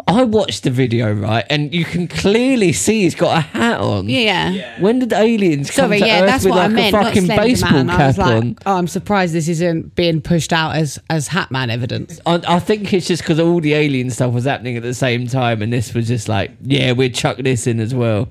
I 0.07 0.23
watched 0.23 0.63
the 0.63 0.69
video, 0.69 1.13
right, 1.13 1.45
and 1.49 1.73
you 1.73 1.85
can 1.85 2.07
clearly 2.07 2.73
see 2.73 3.03
he's 3.03 3.15
got 3.15 3.37
a 3.37 3.41
hat 3.41 3.79
on. 3.79 4.09
yeah. 4.09 4.79
When 4.81 4.99
did 4.99 5.13
aliens 5.13 5.71
come 5.71 5.85
Sorry, 5.87 5.99
to 5.99 6.05
yeah, 6.05 6.21
Earth 6.21 6.27
that's 6.27 6.43
with 6.43 6.51
what 6.51 6.57
like 6.57 6.65
I 6.71 6.73
meant. 6.73 6.93
a 6.93 6.97
Not 6.97 7.03
fucking 7.05 7.25
Slender 7.25 7.43
baseball 7.43 7.71
Man. 7.71 7.89
I 7.89 8.07
was 8.07 8.15
cap 8.17 8.25
like, 8.25 8.35
on? 8.35 8.57
oh, 8.65 8.77
I'm 8.77 8.87
surprised 8.87 9.33
this 9.33 9.47
isn't 9.47 9.95
being 9.95 10.21
pushed 10.21 10.51
out 10.51 10.75
as 10.75 10.99
as 11.09 11.29
Hatman 11.29 11.69
evidence. 11.69 12.19
I, 12.25 12.41
I 12.47 12.59
think 12.59 12.91
it's 12.93 13.07
just 13.07 13.21
because 13.23 13.39
all 13.39 13.61
the 13.61 13.73
alien 13.73 14.09
stuff 14.09 14.33
was 14.33 14.43
happening 14.45 14.75
at 14.77 14.83
the 14.83 14.93
same 14.93 15.27
time, 15.27 15.61
and 15.61 15.71
this 15.71 15.93
was 15.93 16.07
just 16.07 16.27
like, 16.27 16.51
yeah, 16.61 16.91
we'd 16.91 17.15
chuck 17.15 17.37
this 17.37 17.65
in 17.67 17.79
as 17.79 17.95
well. 17.95 18.29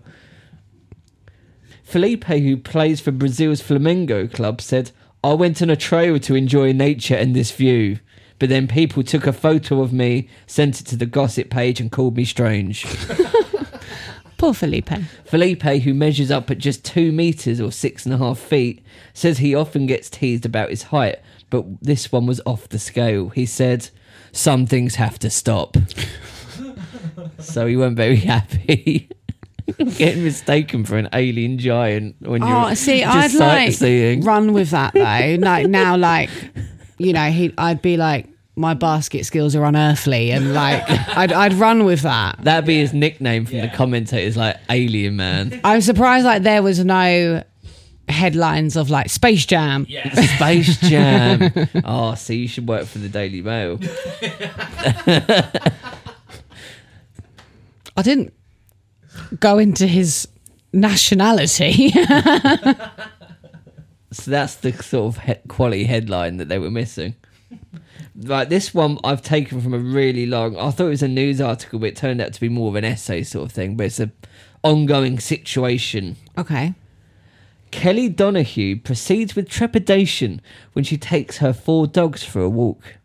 Felipe, 1.85 2.25
who 2.25 2.57
plays 2.57 3.01
for 3.01 3.11
Brazil's 3.13 3.63
Flamengo 3.63 4.33
club, 4.33 4.61
said, 4.61 4.91
I 5.25 5.35
went 5.35 5.61
on 5.63 5.71
a 5.71 5.77
trail 5.77 6.19
to 6.21 6.35
enjoy 6.35 6.73
nature 6.73 7.15
and 7.15 7.37
this 7.37 7.51
view, 7.53 7.99
but 8.43 8.49
then 8.49 8.67
people 8.67 9.05
took 9.05 9.25
a 9.29 9.33
photo 9.33 9.83
of 9.83 9.93
me, 9.93 10.29
sent 10.49 10.81
it 10.81 10.85
to 10.89 10.97
the 10.97 11.07
gossip 11.07 11.49
page, 11.49 11.79
and 11.79 11.93
called 11.93 12.17
me 12.17 12.25
strange. 12.25 12.85
Poor 14.37 14.53
Felipe. 14.53 14.91
Felipe, 15.25 15.63
who 15.63 15.95
measures 15.95 16.33
up 16.33 16.51
at 16.51 16.59
just 16.59 16.85
two 16.85 17.13
meters 17.13 17.61
or 17.61 17.71
six 17.71 18.05
and 18.05 18.13
a 18.13 18.19
half 18.19 18.41
feet, 18.41 18.85
says 19.15 19.39
he 19.39 19.55
often 19.55 19.87
gets 19.87 20.11
teased 20.11 20.45
about 20.45 20.71
his 20.71 20.83
height, 20.83 21.21
but 21.51 21.65
this 21.81 22.11
one 22.11 22.27
was 22.27 22.41
off 22.45 22.69
the 22.69 22.81
scale. 22.81 23.29
He 23.29 23.47
said, 23.47 23.91
Some 24.33 24.67
things 24.67 24.97
have 24.97 25.21
to 25.21 25.31
stop. 25.31 25.77
so 27.39 27.69
he 27.69 27.77
weren't 27.77 27.97
very 27.97 28.17
happy. 28.17 29.09
Getting 29.79 30.25
mistaken 30.25 30.85
for 30.85 30.99
an 30.99 31.09
alien 31.13 31.59
giant 31.59 32.17
when 32.19 32.43
oh, 32.43 32.49
you're 32.49 32.71
Oh, 32.73 32.75
see, 32.75 33.03
just 33.03 33.37
I'd 33.37 33.39
like 33.39 33.73
sightseeing. 33.73 34.23
run 34.23 34.53
with 34.53 34.71
that 34.71 34.95
though. 34.95 35.37
like 35.39 35.69
now, 35.69 35.97
like 35.97 36.29
you 37.03 37.13
know, 37.13 37.31
he, 37.31 37.53
I'd 37.59 37.83
be 37.83 37.97
like, 37.97 38.29
my 38.55 38.75
basket 38.75 39.25
skills 39.25 39.57
are 39.57 39.65
unearthly, 39.65 40.31
and 40.31 40.55
like, 40.55 40.83
I'd, 41.17 41.33
I'd 41.33 41.55
run 41.55 41.85
with 41.85 42.03
that. 42.03 42.39
That'd 42.43 42.67
be 42.67 42.79
his 42.79 42.93
nickname 42.93 43.47
from 43.47 43.59
the 43.59 43.69
commentators, 43.69 44.37
like 44.37 44.57
Alien 44.71 45.17
Man. 45.17 45.61
I'm 45.65 45.81
surprised 45.81 46.25
like 46.25 46.43
there 46.43 46.63
was 46.63 46.85
no 46.85 47.43
headlines 48.09 48.77
of 48.77 48.91
like 48.91 49.09
Space 49.09 49.47
Jam. 49.47 49.87
Yeah. 49.89 50.13
Space 50.37 50.79
Jam. 50.81 51.51
oh, 51.85 52.15
see, 52.15 52.37
you 52.37 52.49
should 52.49 52.69
work 52.69 52.87
for 52.87 52.99
the 52.99 53.09
Daily 53.09 53.43
Mail. 53.43 53.79
I 57.97 58.03
didn't 58.03 58.33
go 59.41 59.59
into 59.59 59.87
his 59.87 60.29
nationality. 60.73 61.93
So 64.13 64.31
that's 64.31 64.57
the 64.57 64.73
sort 64.73 65.17
of 65.17 65.25
he- 65.25 65.49
quality 65.49 65.85
headline 65.85 66.37
that 66.37 66.49
they 66.49 66.59
were 66.59 66.71
missing. 66.71 67.17
Right, 68.15 68.49
this 68.49 68.75
one 68.75 68.99
I've 69.03 69.23
taken 69.23 69.61
from 69.61 69.73
a 69.73 69.79
really 69.79 70.27
long. 70.27 70.57
I 70.57 70.71
thought 70.71 70.87
it 70.87 70.91
was 70.91 71.03
a 71.03 71.09
news 71.09 71.41
article, 71.41 71.79
but 71.79 71.89
it 71.89 71.97
turned 71.97 72.21
out 72.21 72.33
to 72.35 72.41
be 72.41 72.49
more 72.49 72.69
of 72.69 72.75
an 72.77 72.85
essay 72.85 73.23
sort 73.23 73.47
of 73.47 73.53
thing. 73.53 73.77
But 73.77 73.87
it's 73.87 74.01
a 74.01 74.13
ongoing 74.63 75.19
situation. 75.19 76.17
Okay. 76.37 76.75
Kelly 77.71 78.11
Donahue 78.11 78.77
proceeds 78.77 79.35
with 79.35 79.49
trepidation 79.49 80.43
when 80.75 80.85
she 80.85 80.99
takes 80.99 81.39
her 81.39 81.55
four 81.55 81.87
dogs 81.87 82.23
for 82.23 82.43
a 82.43 82.49
walk. 82.49 82.99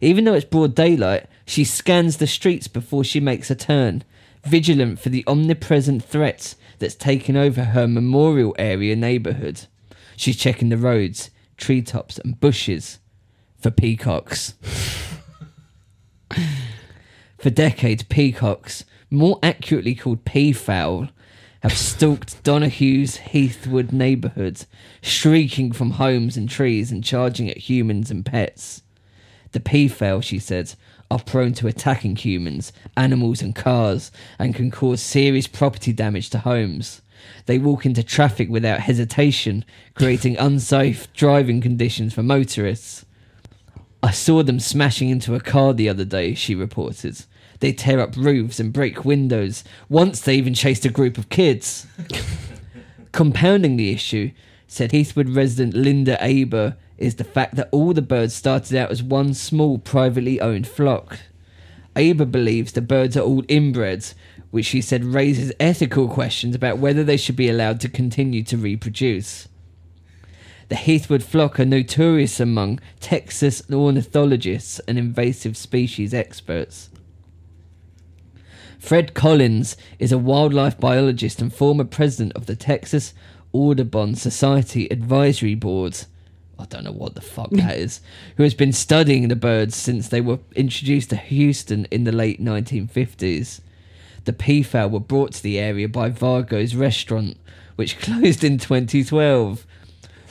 Even 0.00 0.24
though 0.24 0.34
it's 0.34 0.44
broad 0.44 0.74
daylight, 0.74 1.26
she 1.46 1.62
scans 1.64 2.16
the 2.16 2.26
streets 2.26 2.66
before 2.66 3.04
she 3.04 3.20
makes 3.20 3.48
a 3.48 3.54
turn, 3.54 4.02
vigilant 4.44 4.98
for 4.98 5.08
the 5.08 5.24
omnipresent 5.28 6.02
threat 6.02 6.56
that's 6.80 6.96
taken 6.96 7.36
over 7.36 7.62
her 7.62 7.86
memorial 7.86 8.56
area 8.58 8.96
neighbourhood. 8.96 9.66
She's 10.16 10.36
checking 10.36 10.68
the 10.68 10.76
roads, 10.76 11.30
treetops, 11.56 12.18
and 12.18 12.38
bushes 12.38 12.98
for 13.58 13.70
peacocks. 13.70 14.54
for 17.38 17.50
decades, 17.50 18.02
peacocks, 18.02 18.84
more 19.10 19.38
accurately 19.42 19.94
called 19.94 20.24
peafowl, 20.24 21.08
have 21.62 21.76
stalked 21.76 22.42
Donahue's 22.42 23.18
Heathwood 23.18 23.92
neighbourhood, 23.92 24.64
shrieking 25.00 25.70
from 25.70 25.92
homes 25.92 26.36
and 26.36 26.48
trees 26.48 26.90
and 26.90 27.04
charging 27.04 27.48
at 27.48 27.56
humans 27.56 28.10
and 28.10 28.26
pets. 28.26 28.82
The 29.52 29.60
peafowl, 29.60 30.22
she 30.22 30.40
said, 30.40 30.74
are 31.10 31.20
prone 31.20 31.52
to 31.54 31.68
attacking 31.68 32.16
humans, 32.16 32.72
animals, 32.96 33.42
and 33.42 33.54
cars, 33.54 34.10
and 34.38 34.54
can 34.54 34.70
cause 34.70 35.00
serious 35.00 35.46
property 35.46 35.92
damage 35.92 36.30
to 36.30 36.38
homes. 36.38 37.02
They 37.46 37.58
walk 37.58 37.86
into 37.86 38.02
traffic 38.02 38.48
without 38.48 38.80
hesitation, 38.80 39.64
creating 39.94 40.36
unsafe 40.38 41.12
driving 41.12 41.60
conditions 41.60 42.14
for 42.14 42.22
motorists. 42.22 43.04
I 44.02 44.10
saw 44.10 44.42
them 44.42 44.58
smashing 44.58 45.10
into 45.10 45.34
a 45.34 45.40
car 45.40 45.72
the 45.72 45.88
other 45.88 46.04
day, 46.04 46.34
she 46.34 46.54
reported. 46.54 47.24
They 47.60 47.72
tear 47.72 48.00
up 48.00 48.16
roofs 48.16 48.58
and 48.58 48.72
break 48.72 49.04
windows. 49.04 49.62
Once 49.88 50.20
they 50.20 50.34
even 50.34 50.54
chased 50.54 50.84
a 50.84 50.90
group 50.90 51.16
of 51.16 51.28
kids. 51.28 51.86
Compounding 53.12 53.76
the 53.76 53.92
issue, 53.92 54.32
said 54.66 54.90
Heathwood 54.90 55.36
resident 55.36 55.74
Linda 55.74 56.20
Aber, 56.20 56.76
is 56.98 57.16
the 57.16 57.24
fact 57.24 57.54
that 57.54 57.68
all 57.70 57.92
the 57.92 58.02
birds 58.02 58.34
started 58.34 58.76
out 58.76 58.90
as 58.90 59.02
one 59.02 59.34
small 59.34 59.78
privately 59.78 60.40
owned 60.40 60.66
flock. 60.66 61.20
Aber 61.94 62.24
believes 62.24 62.72
the 62.72 62.80
birds 62.80 63.16
are 63.16 63.22
all 63.22 63.42
inbreds, 63.44 64.14
which 64.52 64.66
she 64.66 64.80
said 64.80 65.02
raises 65.02 65.50
ethical 65.58 66.06
questions 66.06 66.54
about 66.54 66.78
whether 66.78 67.02
they 67.02 67.16
should 67.16 67.34
be 67.34 67.48
allowed 67.48 67.80
to 67.80 67.88
continue 67.88 68.44
to 68.44 68.56
reproduce. 68.56 69.48
The 70.68 70.76
Heathwood 70.76 71.22
flock 71.22 71.58
are 71.58 71.64
notorious 71.64 72.38
among 72.38 72.78
Texas 73.00 73.62
ornithologists 73.72 74.78
and 74.86 74.98
invasive 74.98 75.56
species 75.56 76.14
experts. 76.14 76.90
Fred 78.78 79.14
Collins 79.14 79.76
is 79.98 80.12
a 80.12 80.18
wildlife 80.18 80.78
biologist 80.78 81.40
and 81.40 81.52
former 81.52 81.84
president 81.84 82.34
of 82.34 82.44
the 82.44 82.56
Texas 82.56 83.14
Audubon 83.54 84.14
Society 84.14 84.86
Advisory 84.90 85.54
Board. 85.54 86.04
I 86.58 86.66
don't 86.66 86.84
know 86.84 86.92
what 86.92 87.14
the 87.14 87.22
fuck 87.22 87.50
that 87.52 87.78
is. 87.78 88.02
Who 88.36 88.42
has 88.42 88.54
been 88.54 88.72
studying 88.72 89.28
the 89.28 89.36
birds 89.36 89.76
since 89.76 90.08
they 90.08 90.20
were 90.20 90.40
introduced 90.54 91.08
to 91.10 91.16
Houston 91.16 91.86
in 91.86 92.04
the 92.04 92.12
late 92.12 92.38
1950s. 92.38 93.60
The 94.24 94.32
peafowl 94.32 94.90
were 94.90 95.00
brought 95.00 95.32
to 95.34 95.42
the 95.42 95.58
area 95.58 95.88
by 95.88 96.08
Vargo's 96.08 96.74
restaurant, 96.74 97.36
which 97.76 97.98
closed 98.00 98.44
in 98.44 98.58
2012. 98.58 99.66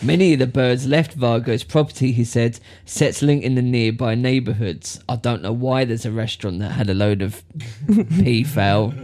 Many 0.04 0.34
of 0.34 0.40
the 0.40 0.48
birds 0.48 0.88
left 0.88 1.14
Vargo's 1.14 1.64
property, 1.64 2.12
he 2.12 2.24
said, 2.24 2.60
settling 2.86 3.44
in 3.44 3.54
the 3.54 3.62
nearby 3.62 4.16
neighbourhoods. 4.16 5.00
I 5.08 5.16
don't 5.16 5.44
know 5.44 5.54
why 5.54 5.86
there's 5.86 6.08
a 6.08 6.12
restaurant 6.12 6.58
that 6.60 6.72
had 6.72 6.90
a 6.90 6.96
load 6.96 7.22
of 7.22 7.44
peafowl. 8.10 8.96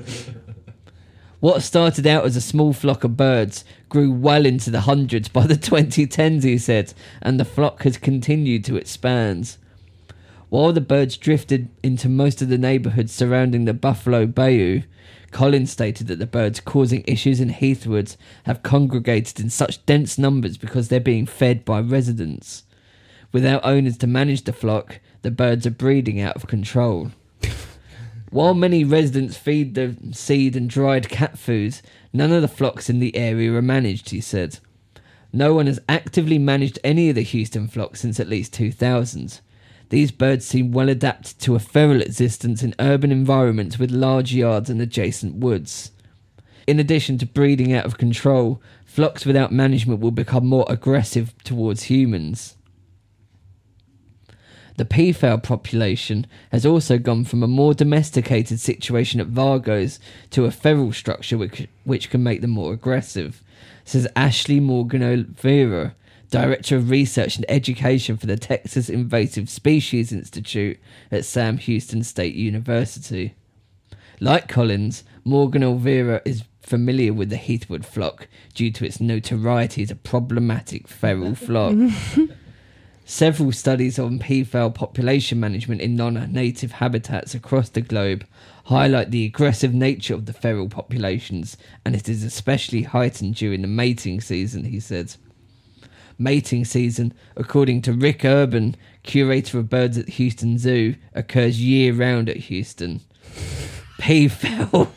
What 1.40 1.62
started 1.62 2.08
out 2.08 2.26
as 2.26 2.36
a 2.36 2.42
small 2.42 2.74
flock 2.74 3.04
of 3.04 3.16
birds 3.16 3.64
grew 3.90 4.12
well 4.12 4.44
into 4.44 4.72
the 4.72 4.82
hundreds 4.82 5.30
by 5.30 5.46
the 5.46 5.54
2010s, 5.56 6.44
he 6.44 6.58
said, 6.58 6.96
and 7.22 7.40
the 7.40 7.46
flock 7.46 7.84
has 7.84 7.98
continued 7.98 8.66
to 8.66 8.76
expand. 8.76 9.58
While 10.50 10.72
the 10.72 10.82
birds 10.82 11.18
drifted 11.18 11.70
into 11.84 12.08
most 12.08 12.42
of 12.42 12.48
the 12.48 12.58
neighbourhoods 12.58 13.12
surrounding 13.12 13.66
the 13.66 13.74
Buffalo 13.74 14.26
Bayou, 14.26 14.84
Collins 15.32 15.72
stated 15.72 16.08
that 16.08 16.20
the 16.20 16.26
birds 16.26 16.62
causing 16.62 17.04
issues 17.06 17.42
in 17.42 17.50
Heathwoods 17.50 18.16
have 18.44 18.64
congregated 18.64 19.42
in 19.42 19.50
such 19.50 19.86
dense 19.86 20.18
numbers 20.18 20.58
because 20.58 20.88
they're 20.88 21.02
being 21.02 21.26
fed 21.26 21.66
by 21.66 21.82
residents. 21.82 22.64
Without 23.34 23.66
owners 23.66 23.98
to 23.98 24.08
manage 24.08 24.44
the 24.44 24.54
flock, 24.54 25.02
the 25.22 25.32
birds 25.32 25.68
are 25.68 25.72
breeding 25.72 26.22
out 26.22 26.38
of 26.38 26.48
control. 26.48 27.12
While 28.30 28.54
many 28.54 28.86
residents 28.86 29.36
feed 29.36 29.76
the 29.76 29.98
seed 30.14 30.56
and 30.56 30.70
dried 30.70 31.10
cat 31.10 31.38
food, 31.38 31.82
none 32.14 32.32
of 32.32 32.42
the 32.42 32.48
flocks 32.48 32.90
in 32.90 33.00
the 33.00 33.16
area 33.18 33.54
are 33.54 33.62
managed, 33.62 34.12
he 34.12 34.22
said. 34.22 34.60
No 35.34 35.54
one 35.54 35.68
has 35.68 35.82
actively 35.90 36.38
managed 36.38 36.80
any 36.86 37.10
of 37.10 37.16
the 37.16 37.22
Houston 37.22 37.68
flocks 37.68 38.00
since 38.00 38.18
at 38.18 38.30
least 38.30 38.54
2000. 38.54 39.42
These 39.90 40.12
birds 40.12 40.46
seem 40.46 40.72
well 40.72 40.90
adapted 40.90 41.40
to 41.40 41.56
a 41.56 41.60
feral 41.60 42.02
existence 42.02 42.62
in 42.62 42.76
urban 42.80 43.12
environments 43.12 43.80
with 43.80 43.92
large 43.92 44.34
yards 44.34 44.70
and 44.70 44.82
adjacent 44.82 45.36
woods. 45.36 45.92
In 46.66 46.80
addition 46.80 47.18
to 47.20 47.26
breeding 47.26 47.72
out 47.72 47.86
of 47.86 47.98
control, 47.98 48.62
flocks 48.86 49.26
without 49.26 49.54
management 49.54 50.02
will 50.02 50.12
become 50.12 50.46
more 50.46 50.66
aggressive 50.68 51.34
towards 51.44 51.84
humans. 51.84 52.56
The 54.76 54.86
peafowl 54.86 55.40
population 55.40 56.28
has 56.52 56.66
also 56.66 57.00
gone 57.00 57.26
from 57.26 57.42
a 57.42 57.48
more 57.48 57.74
domesticated 57.74 58.60
situation 58.60 59.20
at 59.20 59.32
Vargos 59.32 59.98
to 60.32 60.46
a 60.46 60.52
feral 60.52 60.92
structure 60.94 61.38
which, 61.38 61.68
which 61.84 62.12
can 62.12 62.22
make 62.22 62.42
them 62.42 62.52
more 62.52 62.74
aggressive, 62.74 63.42
says 63.86 64.08
Ashley 64.16 64.60
Morgan 64.60 65.02
Olvera, 65.02 65.94
Director 66.30 66.76
of 66.76 66.90
Research 66.90 67.38
and 67.38 67.46
Education 67.48 68.18
for 68.18 68.26
the 68.26 68.36
Texas 68.36 68.90
Invasive 68.90 69.50
Species 69.50 70.12
Institute 70.12 70.78
at 71.12 71.26
Sam 71.26 71.58
Houston 71.58 72.04
State 72.04 72.36
University. 72.36 73.36
Like 74.20 74.50
Collins, 74.50 75.04
Morgan 75.24 75.62
Olvera 75.62 76.22
is 76.26 76.44
familiar 76.60 77.14
with 77.14 77.30
the 77.30 77.38
Heathwood 77.38 77.86
flock 77.86 78.28
due 78.54 78.72
to 78.72 78.86
its 78.86 79.00
notoriety 79.00 79.84
as 79.84 79.92
a 79.92 79.96
problematic 79.96 80.88
feral 80.88 81.34
flock. 81.36 81.76
Several 83.06 83.54
studies 83.54 83.98
on 83.98 84.20
peafowl 84.20 84.72
population 84.72 85.40
management 85.40 85.80
in 85.80 85.96
non 85.96 86.30
native 86.34 86.74
habitats 86.74 87.34
across 87.34 87.70
the 87.70 87.80
globe 87.80 88.26
highlight 88.66 89.12
the 89.12 89.24
aggressive 89.24 89.74
nature 89.74 90.14
of 90.14 90.26
the 90.26 90.34
feral 90.34 90.68
populations, 90.68 91.56
and 91.86 91.96
it 91.96 92.10
is 92.10 92.22
especially 92.22 92.82
heightened 92.82 93.36
during 93.36 93.62
the 93.62 93.68
mating 93.68 94.20
season, 94.20 94.66
he 94.66 94.82
said. 94.82 95.16
Mating 96.20 96.66
season, 96.66 97.14
according 97.36 97.84
to 97.84 97.94
Rick 97.94 98.26
Urban, 98.26 98.76
curator 99.04 99.60
of 99.60 99.70
birds 99.70 99.98
at 99.98 100.10
Houston 100.10 100.58
Zoo, 100.58 100.96
occurs 101.14 101.62
year 101.62 101.94
round 101.94 102.30
at 102.30 102.38
Houston. 102.38 103.02
Peafowl 104.00 104.92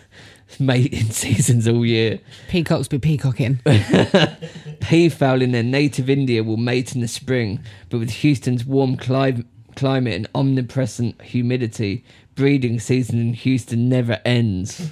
mating 0.58 1.10
seasons 1.10 1.68
all 1.68 1.84
year. 1.84 2.18
Peacocks 2.48 2.88
be 2.88 2.98
peacocking. 2.98 3.60
Peafowl 4.80 5.42
in 5.42 5.52
their 5.52 5.62
native 5.62 6.10
India 6.10 6.42
will 6.42 6.56
mate 6.56 6.94
in 6.94 7.00
the 7.00 7.08
spring, 7.08 7.60
but 7.90 7.98
with 7.98 8.10
Houston's 8.10 8.64
warm 8.64 8.96
cli- 8.96 9.44
climate 9.76 10.14
and 10.14 10.28
omnipresent 10.34 11.20
humidity, 11.22 12.04
breeding 12.34 12.80
season 12.80 13.20
in 13.20 13.34
Houston 13.34 13.88
never 13.88 14.20
ends. 14.24 14.90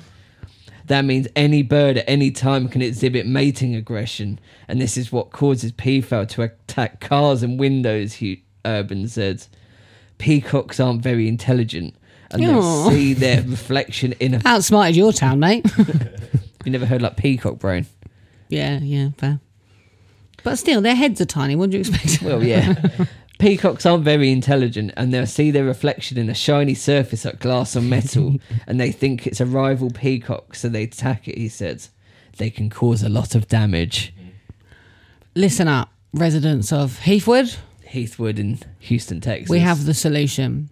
That 0.86 1.04
means 1.04 1.26
any 1.34 1.62
bird 1.62 1.96
at 1.98 2.04
any 2.08 2.30
time 2.30 2.68
can 2.68 2.82
exhibit 2.82 3.26
mating 3.26 3.74
aggression, 3.74 4.38
and 4.68 4.80
this 4.80 4.96
is 4.96 5.10
what 5.10 5.30
causes 5.30 5.72
peafowl 5.72 6.26
to 6.26 6.42
attack 6.42 7.00
cars 7.00 7.42
and 7.42 7.58
windows, 7.58 8.22
Urban 8.66 9.08
said. 9.08 9.46
Peacocks 10.18 10.78
aren't 10.78 11.02
very 11.02 11.26
intelligent, 11.26 11.94
and 12.30 12.42
they'll 12.42 12.58
Aw. 12.62 12.90
see 12.90 13.14
their 13.14 13.42
reflection 13.42 14.12
in 14.20 14.34
a. 14.34 14.40
Outsmarted 14.44 14.94
your 14.96 15.12
town, 15.12 15.40
mate. 15.40 15.66
You 16.64 16.72
never 16.72 16.86
heard 16.86 17.02
like 17.02 17.18
peacock 17.18 17.58
brain? 17.58 17.84
yeah, 18.48 18.78
yeah, 18.80 19.10
fair. 19.18 19.38
But 20.44 20.56
still, 20.56 20.80
their 20.80 20.94
heads 20.94 21.20
are 21.20 21.26
tiny. 21.26 21.56
What 21.56 21.68
do 21.70 21.76
you 21.76 21.80
expect? 21.80 22.22
Well, 22.22 22.42
yeah. 22.42 22.74
Peacocks 23.44 23.84
aren't 23.84 24.04
very 24.04 24.32
intelligent 24.32 24.90
and 24.96 25.12
they'll 25.12 25.26
see 25.26 25.50
their 25.50 25.64
reflection 25.64 26.16
in 26.16 26.30
a 26.30 26.34
shiny 26.34 26.72
surface 26.72 27.26
like 27.26 27.40
glass 27.40 27.76
or 27.76 27.82
metal 27.82 28.36
and 28.66 28.80
they 28.80 28.90
think 28.90 29.26
it's 29.26 29.38
a 29.38 29.44
rival 29.44 29.90
peacock, 29.90 30.54
so 30.54 30.66
they 30.66 30.84
attack 30.84 31.28
it, 31.28 31.36
he 31.36 31.50
said. 31.50 31.86
They 32.38 32.48
can 32.48 32.70
cause 32.70 33.02
a 33.02 33.10
lot 33.10 33.34
of 33.34 33.46
damage. 33.46 34.14
Listen 35.34 35.68
up, 35.68 35.90
residents 36.14 36.72
of 36.72 37.00
Heathwood. 37.00 37.56
Heathwood 37.86 38.38
in 38.38 38.60
Houston, 38.78 39.20
Texas. 39.20 39.50
We 39.50 39.58
have 39.58 39.84
the 39.84 39.92
solution. 39.92 40.70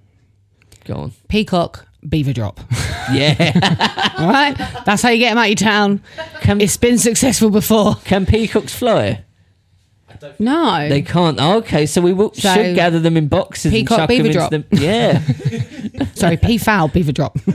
Go 0.87 0.95
on. 0.95 1.13
Peacock, 1.29 1.87
beaver 2.09 2.33
drop. 2.33 2.59
Yeah. 3.13 4.15
All 4.19 4.29
right? 4.29 4.57
That's 4.87 5.03
how 5.03 5.11
you 5.11 5.19
get 5.19 5.31
them 5.31 5.39
out 5.39 5.49
your 5.49 5.57
town. 5.57 6.01
Can, 6.41 6.61
It's 6.61 6.77
been 6.77 6.99
successful 6.99 7.51
before. 7.51 7.97
can 8.05 8.25
peacocks 8.25 8.73
fly? 8.73 9.25
I 10.23 10.33
No. 10.39 10.89
They 10.89 11.03
can't. 11.03 11.39
Oh, 11.41 11.59
okay, 11.59 11.87
so 11.87 12.01
we 12.01 12.13
will, 12.13 12.33
So- 12.35 12.55
should 12.55 12.75
gather 12.75 12.99
them 13.01 13.17
in 13.17 13.29
boxes 13.29 13.73
Peacock 13.73 13.99
and 13.99 14.01
chuck 14.03 14.09
beaver 14.09 14.25
them 14.25 14.33
drop. 14.33 14.53
into 14.53 14.69
them. 14.69 14.83
Yeah. 16.01 16.05
Sorry, 16.15 16.37
P 16.37 16.59
foul, 16.59 16.89
beaver 16.89 17.13
drop. 17.13 17.39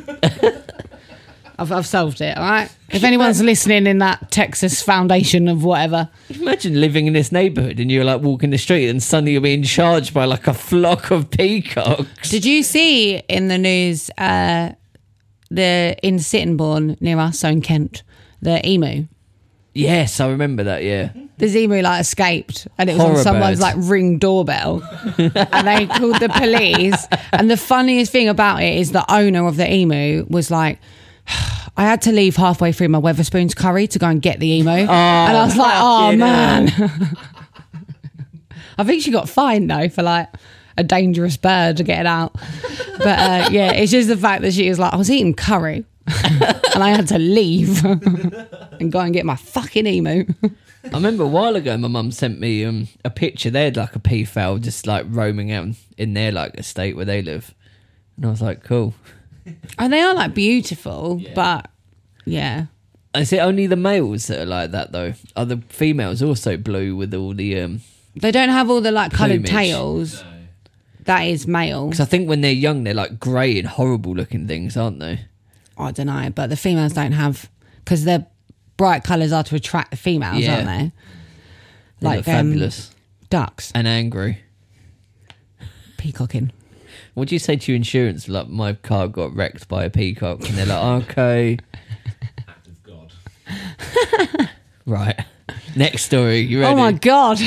I've, 1.60 1.72
I've 1.72 1.88
solved 1.88 2.22
it, 2.22 2.38
all 2.38 2.44
right? 2.48 2.70
If 2.92 3.04
anyone's 3.04 3.42
listening 3.42 3.88
in 3.88 3.98
that 3.98 4.30
Texas 4.30 4.82
foundation 4.84 5.48
of 5.48 5.64
whatever, 5.64 6.08
Imagine 6.30 6.80
living 6.80 7.08
in 7.08 7.14
this 7.14 7.32
neighbourhood 7.32 7.80
and 7.80 7.90
you're 7.92 8.04
like 8.04 8.22
walking 8.22 8.52
the 8.52 8.60
street 8.60 8.90
and 8.90 9.02
suddenly 9.02 9.32
you're 9.32 9.42
being 9.42 9.64
charged 9.64 10.14
by 10.14 10.26
like 10.26 10.46
a 10.46 10.54
flock 10.54 11.10
of 11.10 11.32
peacocks. 11.32 12.30
Did 12.30 12.46
you 12.46 12.62
see 12.62 13.18
in 13.28 13.48
the 13.48 13.58
news 13.58 14.12
uh, 14.20 14.74
the 15.50 15.98
in 16.04 16.20
Sittingbourne 16.20 16.96
near 17.02 17.18
us, 17.18 17.40
so 17.40 17.50
in 17.50 17.62
Kent, 17.62 18.04
the 18.40 18.64
emu? 18.68 19.08
Yes, 19.78 20.20
I 20.20 20.30
remember 20.30 20.64
that. 20.64 20.84
Yeah. 20.84 21.12
The 21.38 21.56
emu 21.56 21.82
like 21.82 22.02
escaped 22.02 22.68
and 22.78 22.90
it 22.90 22.94
was 22.94 23.02
Horror 23.02 23.18
on 23.18 23.24
someone's 23.24 23.60
bird. 23.60 23.64
like 23.64 23.76
ring 23.78 24.18
doorbell 24.18 24.82
and 25.18 25.68
they 25.68 25.86
called 25.86 26.20
the 26.20 26.30
police. 26.36 27.06
And 27.32 27.50
the 27.50 27.58
funniest 27.58 28.12
thing 28.12 28.28
about 28.28 28.64
it 28.64 28.76
is 28.76 28.92
the 28.92 29.06
owner 29.14 29.46
of 29.46 29.56
the 29.56 29.72
emu 29.72 30.26
was 30.30 30.50
like, 30.50 30.80
I 31.78 31.84
had 31.84 32.02
to 32.04 32.12
leave 32.12 32.36
halfway 32.36 32.72
through 32.72 32.88
my 32.90 33.00
Wetherspoons 33.00 33.56
curry 33.56 33.86
to 33.88 34.00
go 34.00 34.08
and 34.08 34.20
get 34.20 34.40
the 34.40 34.48
emu. 34.48 34.72
and 34.72 34.90
I 34.90 35.46
was 35.46 35.56
like, 35.56 35.76
oh 35.78 36.06
fucking 36.08 36.20
man. 36.20 36.68
I 38.80 38.84
think 38.84 39.04
she 39.04 39.12
got 39.12 39.30
fined 39.30 39.70
though 39.70 39.90
for 39.90 40.02
like 40.04 40.28
a 40.78 40.84
dangerous 40.84 41.38
bird 41.38 41.78
to 41.78 41.84
get 41.84 42.00
it 42.02 42.06
out. 42.06 42.34
But 42.98 43.20
uh, 43.20 43.50
yeah, 43.52 43.74
it's 43.74 43.92
just 43.92 44.08
the 44.08 44.18
fact 44.18 44.42
that 44.42 44.54
she 44.54 44.70
was 44.70 44.80
like, 44.80 44.94
I 44.94 44.98
was 44.98 45.10
eating 45.12 45.34
curry 45.36 45.86
and 46.24 46.84
I 46.84 46.90
had 46.90 47.08
to 47.10 47.20
leave 47.20 47.84
and 48.80 48.92
go 48.92 49.00
and 49.00 49.14
get 49.14 49.26
my 49.26 49.36
fucking 49.36 49.86
emu. 49.88 50.26
I 50.44 50.90
remember 50.94 51.24
a 51.24 51.28
while 51.28 51.56
ago, 51.56 51.76
my 51.78 51.88
mum 51.90 52.12
sent 52.12 52.40
me 52.40 52.64
um, 52.64 52.88
a 53.04 53.10
picture. 53.10 53.50
They 53.50 53.66
had 53.66 53.76
like 53.78 53.96
a 53.96 54.00
peafowl 54.00 54.60
just 54.60 54.88
like 54.88 55.06
roaming 55.10 55.52
out 55.52 55.68
in 55.98 56.14
their 56.14 56.32
like 56.32 56.56
estate 56.58 56.96
where 56.96 57.06
they 57.06 57.22
live, 57.22 57.54
and 58.16 58.26
I 58.26 58.30
was 58.30 58.42
like, 58.42 58.64
cool. 58.64 58.94
And 59.78 59.92
they 59.92 60.02
are 60.02 60.14
like 60.14 60.34
beautiful, 60.34 61.22
but 61.36 61.70
yeah. 62.26 62.66
Is 63.16 63.34
it 63.34 63.40
only 63.40 63.68
the 63.68 63.76
males 63.76 64.28
that 64.28 64.42
are 64.42 64.46
like 64.46 64.72
that 64.72 64.92
though? 64.92 65.14
Are 65.36 65.46
the 65.46 65.58
females 65.70 66.22
also 66.22 66.56
blue 66.58 66.96
with 66.96 67.14
all 67.14 67.34
the? 67.34 67.60
um 67.62 67.82
They 68.16 68.32
don't 68.32 68.50
have 68.50 68.70
all 68.70 68.82
the 68.82 68.92
like 68.92 69.12
coloured 69.12 69.44
Plumage. 69.46 69.50
tails. 69.50 70.24
That 71.06 71.22
is 71.22 71.48
male. 71.48 71.88
Because 71.88 72.02
I 72.02 72.06
think 72.06 72.28
when 72.28 72.42
they're 72.42 72.52
young, 72.52 72.84
they're 72.84 72.94
like 72.94 73.20
grey 73.20 73.58
and 73.58 73.68
horrible 73.68 74.14
looking 74.14 74.46
things, 74.48 74.76
aren't 74.76 75.00
they? 75.00 75.22
I 75.78 75.92
don't 75.92 76.08
know, 76.08 76.30
but 76.34 76.50
the 76.50 76.58
females 76.58 76.94
don't 76.94 77.12
have 77.14 77.50
because 77.84 78.04
their 78.04 78.26
bright 78.78 79.04
colours 79.04 79.32
are 79.32 79.44
to 79.44 79.56
attract 79.56 79.92
the 79.92 79.98
females, 79.98 80.40
Yeah. 80.40 80.56
aren't 80.56 80.68
they? 80.68 80.92
They 82.00 82.06
Like 82.08 82.18
look 82.18 82.28
um, 82.28 82.34
fabulous 82.52 82.92
ducks, 83.30 83.72
and 83.76 83.88
angry. 83.88 84.40
peacocking. 85.98 86.52
What 87.14 87.28
do 87.30 87.36
you 87.36 87.40
say 87.40 87.56
to 87.56 87.72
your 87.72 87.76
insurance? 87.76 88.28
Like 88.28 88.48
my 88.50 88.74
car 88.74 89.08
got 89.08 89.36
wrecked 89.36 89.68
by 89.68 89.84
a 89.86 89.90
peacock, 89.90 90.40
and 90.48 90.58
they're 90.58 90.66
like, 90.68 91.04
okay, 91.10 91.58
Act 92.48 92.68
of 92.68 92.84
God. 92.84 94.50
right. 94.86 95.20
Next 95.76 96.04
story. 96.04 96.40
You 96.40 96.62
ready? 96.62 96.74
Oh 96.74 96.78
my 96.78 96.92
god, 96.92 97.40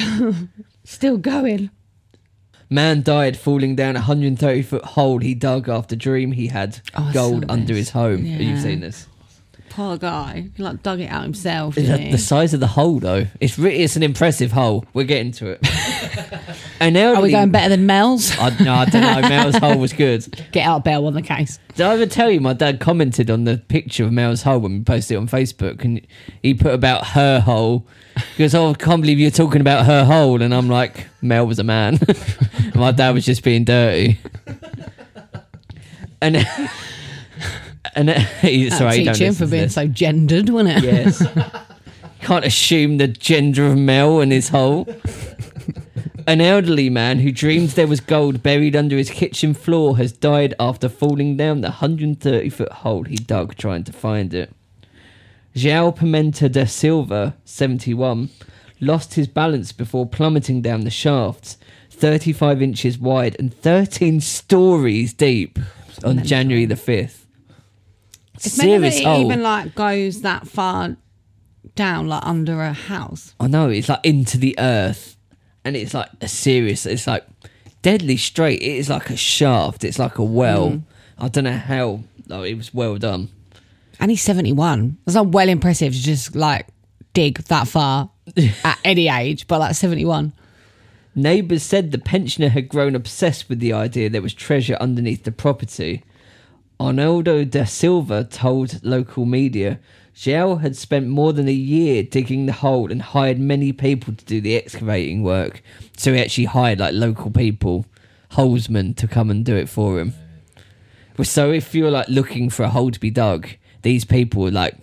still 0.84 1.16
going. 1.18 1.70
Man 2.72 3.02
died 3.02 3.36
falling 3.36 3.74
down 3.74 3.96
a 3.96 4.00
130 4.00 4.62
foot 4.62 4.84
hole 4.84 5.18
he 5.18 5.34
dug 5.34 5.68
after 5.68 5.96
dream 5.96 6.32
he 6.32 6.46
had 6.46 6.80
Oh, 6.94 7.08
I 7.08 7.12
gold 7.12 7.44
under 7.48 7.66
this. 7.74 7.76
his 7.76 7.90
home. 7.90 8.24
Have 8.24 8.40
you 8.40 8.54
Yeah. 8.54 8.62
seen 8.62 8.80
this? 8.80 9.06
Poor 9.70 9.96
guy, 9.96 10.50
he 10.56 10.62
like 10.64 10.82
dug 10.82 10.98
it 10.98 11.06
out 11.06 11.22
himself. 11.22 11.78
Is 11.78 11.84
Didn't 11.84 11.96
that 12.00 12.04
he? 12.06 12.10
the 12.10 12.18
size 12.18 12.52
of 12.52 12.58
the 12.58 12.66
hole 12.66 12.98
though? 12.98 13.26
It's 13.38 13.56
really 13.56 13.78
it's 13.78 13.94
an 13.94 14.02
impressive 14.02 14.50
hole. 14.50 14.84
We're 14.94 15.04
getting 15.04 15.30
to 15.34 15.50
it. 15.52 15.60
and 16.80 16.92
now 16.92 17.14
Are 17.14 17.22
we 17.22 17.30
going 17.30 17.50
better 17.52 17.68
than 17.68 17.86
Mel's? 17.86 18.36
I, 18.36 18.50
no, 18.64 18.74
I 18.74 18.84
don't 18.86 19.00
know. 19.00 19.28
Mel's 19.28 19.56
hole 19.56 19.78
was 19.78 19.92
good. 19.92 20.26
Get 20.52 20.66
out 20.66 20.84
Bell 20.84 21.06
on 21.06 21.14
the 21.14 21.22
case. 21.22 21.60
Did 21.76 21.86
I 21.86 21.94
ever 21.94 22.06
tell 22.06 22.28
you 22.32 22.40
my 22.40 22.52
dad 22.52 22.80
commented 22.80 23.30
on 23.30 23.44
the 23.44 23.58
picture 23.58 24.02
of 24.04 24.12
Mel's 24.12 24.42
hole 24.42 24.58
when 24.58 24.78
we 24.78 24.82
posted 24.82 25.14
it 25.14 25.18
on 25.18 25.28
Facebook 25.28 25.84
and 25.84 26.04
he 26.42 26.52
put 26.52 26.74
about 26.74 27.06
her 27.08 27.38
hole. 27.38 27.86
He 28.36 28.42
goes, 28.42 28.54
Oh, 28.56 28.70
I 28.70 28.74
can't 28.74 29.00
believe 29.00 29.20
you're 29.20 29.30
talking 29.30 29.60
about 29.60 29.86
her 29.86 30.04
hole. 30.04 30.42
And 30.42 30.52
I'm 30.52 30.68
like, 30.68 31.06
Mel 31.22 31.46
was 31.46 31.60
a 31.60 31.64
man. 31.64 32.00
my 32.74 32.90
dad 32.90 33.14
was 33.14 33.24
just 33.24 33.44
being 33.44 33.62
dirty. 33.64 34.18
and 36.20 36.44
and 37.94 38.10
he, 38.10 38.70
uh, 38.70 38.74
sorry, 38.76 38.98
he 38.98 39.04
don't 39.04 39.14
Teach 39.14 39.26
him 39.26 39.34
for 39.34 39.46
being 39.46 39.68
so 39.68 39.86
gendered, 39.86 40.48
wasn't 40.48 40.78
it? 40.78 40.84
Yes. 40.84 41.26
Can't 42.20 42.44
assume 42.44 42.98
the 42.98 43.08
gender 43.08 43.66
of 43.66 43.78
Mel 43.78 44.20
and 44.20 44.30
his 44.30 44.50
hole. 44.50 44.86
An 46.26 46.40
elderly 46.40 46.90
man 46.90 47.18
who 47.18 47.32
dreamed 47.32 47.70
there 47.70 47.86
was 47.86 48.00
gold 48.00 48.42
buried 48.42 48.76
under 48.76 48.96
his 48.96 49.10
kitchen 49.10 49.54
floor 49.54 49.96
has 49.96 50.12
died 50.12 50.54
after 50.60 50.88
falling 50.88 51.36
down 51.36 51.62
the 51.62 51.68
130 51.68 52.50
foot 52.50 52.70
hole 52.70 53.04
he 53.04 53.16
dug 53.16 53.56
trying 53.56 53.84
to 53.84 53.92
find 53.92 54.34
it. 54.34 54.54
João 55.56 55.96
Pimenta 55.96 56.48
da 56.48 56.66
Silva, 56.66 57.36
71, 57.44 58.28
lost 58.80 59.14
his 59.14 59.26
balance 59.26 59.72
before 59.72 60.06
plummeting 60.06 60.62
down 60.62 60.82
the 60.82 60.90
shafts, 60.90 61.56
35 61.90 62.62
inches 62.62 62.98
wide 62.98 63.34
and 63.38 63.52
13 63.52 64.20
stories 64.20 65.12
deep, 65.12 65.58
on 66.04 66.22
January 66.22 66.64
the 66.64 66.74
5th. 66.74 67.19
It's 68.44 68.58
meant 68.58 68.82
that 68.82 68.92
Serious 68.92 69.00
it 69.00 69.04
hole. 69.04 69.24
even 69.26 69.42
like 69.42 69.74
goes 69.74 70.22
that 70.22 70.48
far 70.48 70.96
down, 71.74 72.08
like 72.08 72.24
under 72.24 72.62
a 72.62 72.72
house. 72.72 73.34
I 73.38 73.46
know 73.46 73.68
it's 73.68 73.88
like 73.88 74.00
into 74.04 74.38
the 74.38 74.54
earth, 74.58 75.16
and 75.64 75.76
it's 75.76 75.94
like 75.94 76.08
a 76.20 76.28
serious. 76.28 76.86
It's 76.86 77.06
like 77.06 77.26
deadly 77.82 78.16
straight. 78.16 78.62
It 78.62 78.76
is 78.76 78.88
like 78.88 79.10
a 79.10 79.16
shaft. 79.16 79.84
It's 79.84 79.98
like 79.98 80.18
a 80.18 80.24
well. 80.24 80.70
Mm. 80.70 80.82
I 81.18 81.28
don't 81.28 81.44
know 81.44 81.56
how. 81.56 82.00
Oh, 82.30 82.42
it 82.42 82.54
was 82.54 82.72
well 82.72 82.96
done. 82.96 83.28
And 83.98 84.10
he's 84.10 84.22
71. 84.22 84.96
That's 85.04 85.16
not 85.16 85.28
well 85.28 85.48
impressive 85.48 85.92
to 85.92 86.00
just 86.00 86.34
like 86.34 86.68
dig 87.12 87.38
that 87.44 87.68
far 87.68 88.10
at 88.64 88.78
any 88.84 89.08
age, 89.08 89.46
but 89.46 89.60
like 89.60 89.74
71. 89.74 90.32
Neighbours 91.14 91.62
said 91.64 91.90
the 91.90 91.98
pensioner 91.98 92.48
had 92.48 92.68
grown 92.68 92.94
obsessed 92.94 93.48
with 93.48 93.58
the 93.58 93.72
idea 93.72 94.08
there 94.08 94.22
was 94.22 94.32
treasure 94.32 94.76
underneath 94.80 95.24
the 95.24 95.32
property. 95.32 96.02
Arnoldo 96.80 97.44
da 97.44 97.64
Silva 97.64 98.24
told 98.24 98.82
local 98.82 99.26
media 99.26 99.78
João 100.16 100.62
had 100.62 100.74
spent 100.74 101.08
more 101.08 101.34
than 101.34 101.46
a 101.46 101.52
year 101.52 102.02
digging 102.02 102.46
the 102.46 102.54
hole 102.54 102.90
and 102.90 103.02
hired 103.02 103.38
many 103.38 103.70
people 103.70 104.14
to 104.14 104.24
do 104.24 104.40
the 104.40 104.56
excavating 104.56 105.22
work. 105.22 105.62
So 105.98 106.14
he 106.14 106.20
actually 106.20 106.46
hired 106.46 106.78
like 106.80 106.94
local 106.94 107.30
people, 107.30 107.84
holesmen, 108.30 108.94
to 108.94 109.06
come 109.06 109.30
and 109.30 109.44
do 109.44 109.54
it 109.56 109.68
for 109.68 110.00
him. 110.00 110.14
So 111.22 111.52
if 111.52 111.74
you're 111.74 111.90
like 111.90 112.08
looking 112.08 112.48
for 112.48 112.62
a 112.62 112.70
hole 112.70 112.90
to 112.90 112.98
be 112.98 113.10
dug, 113.10 113.46
these 113.82 114.06
people 114.06 114.48
are 114.48 114.50
like, 114.50 114.74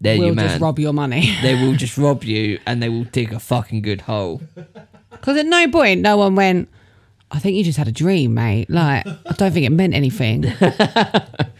they're 0.00 0.18
we'll 0.18 0.26
your 0.26 0.36
man. 0.36 0.48
just 0.50 0.60
rob 0.60 0.78
your 0.78 0.92
money. 0.92 1.36
they 1.42 1.54
will 1.54 1.72
just 1.76 1.98
rob 1.98 2.22
you 2.22 2.60
and 2.64 2.80
they 2.80 2.88
will 2.88 3.04
dig 3.04 3.32
a 3.32 3.40
fucking 3.40 3.82
good 3.82 4.02
hole. 4.02 4.40
Because 5.10 5.36
at 5.36 5.46
no 5.46 5.68
point 5.68 6.00
no 6.00 6.16
one 6.16 6.36
went, 6.36 6.68
I 7.32 7.38
think 7.38 7.56
you 7.56 7.62
just 7.64 7.78
had 7.78 7.86
a 7.88 7.92
dream, 7.92 8.34
mate. 8.34 8.68
Like, 8.68 9.06
I 9.06 9.32
don't 9.34 9.52
think 9.52 9.64
it 9.64 9.70
meant 9.70 9.94
anything. 9.94 10.42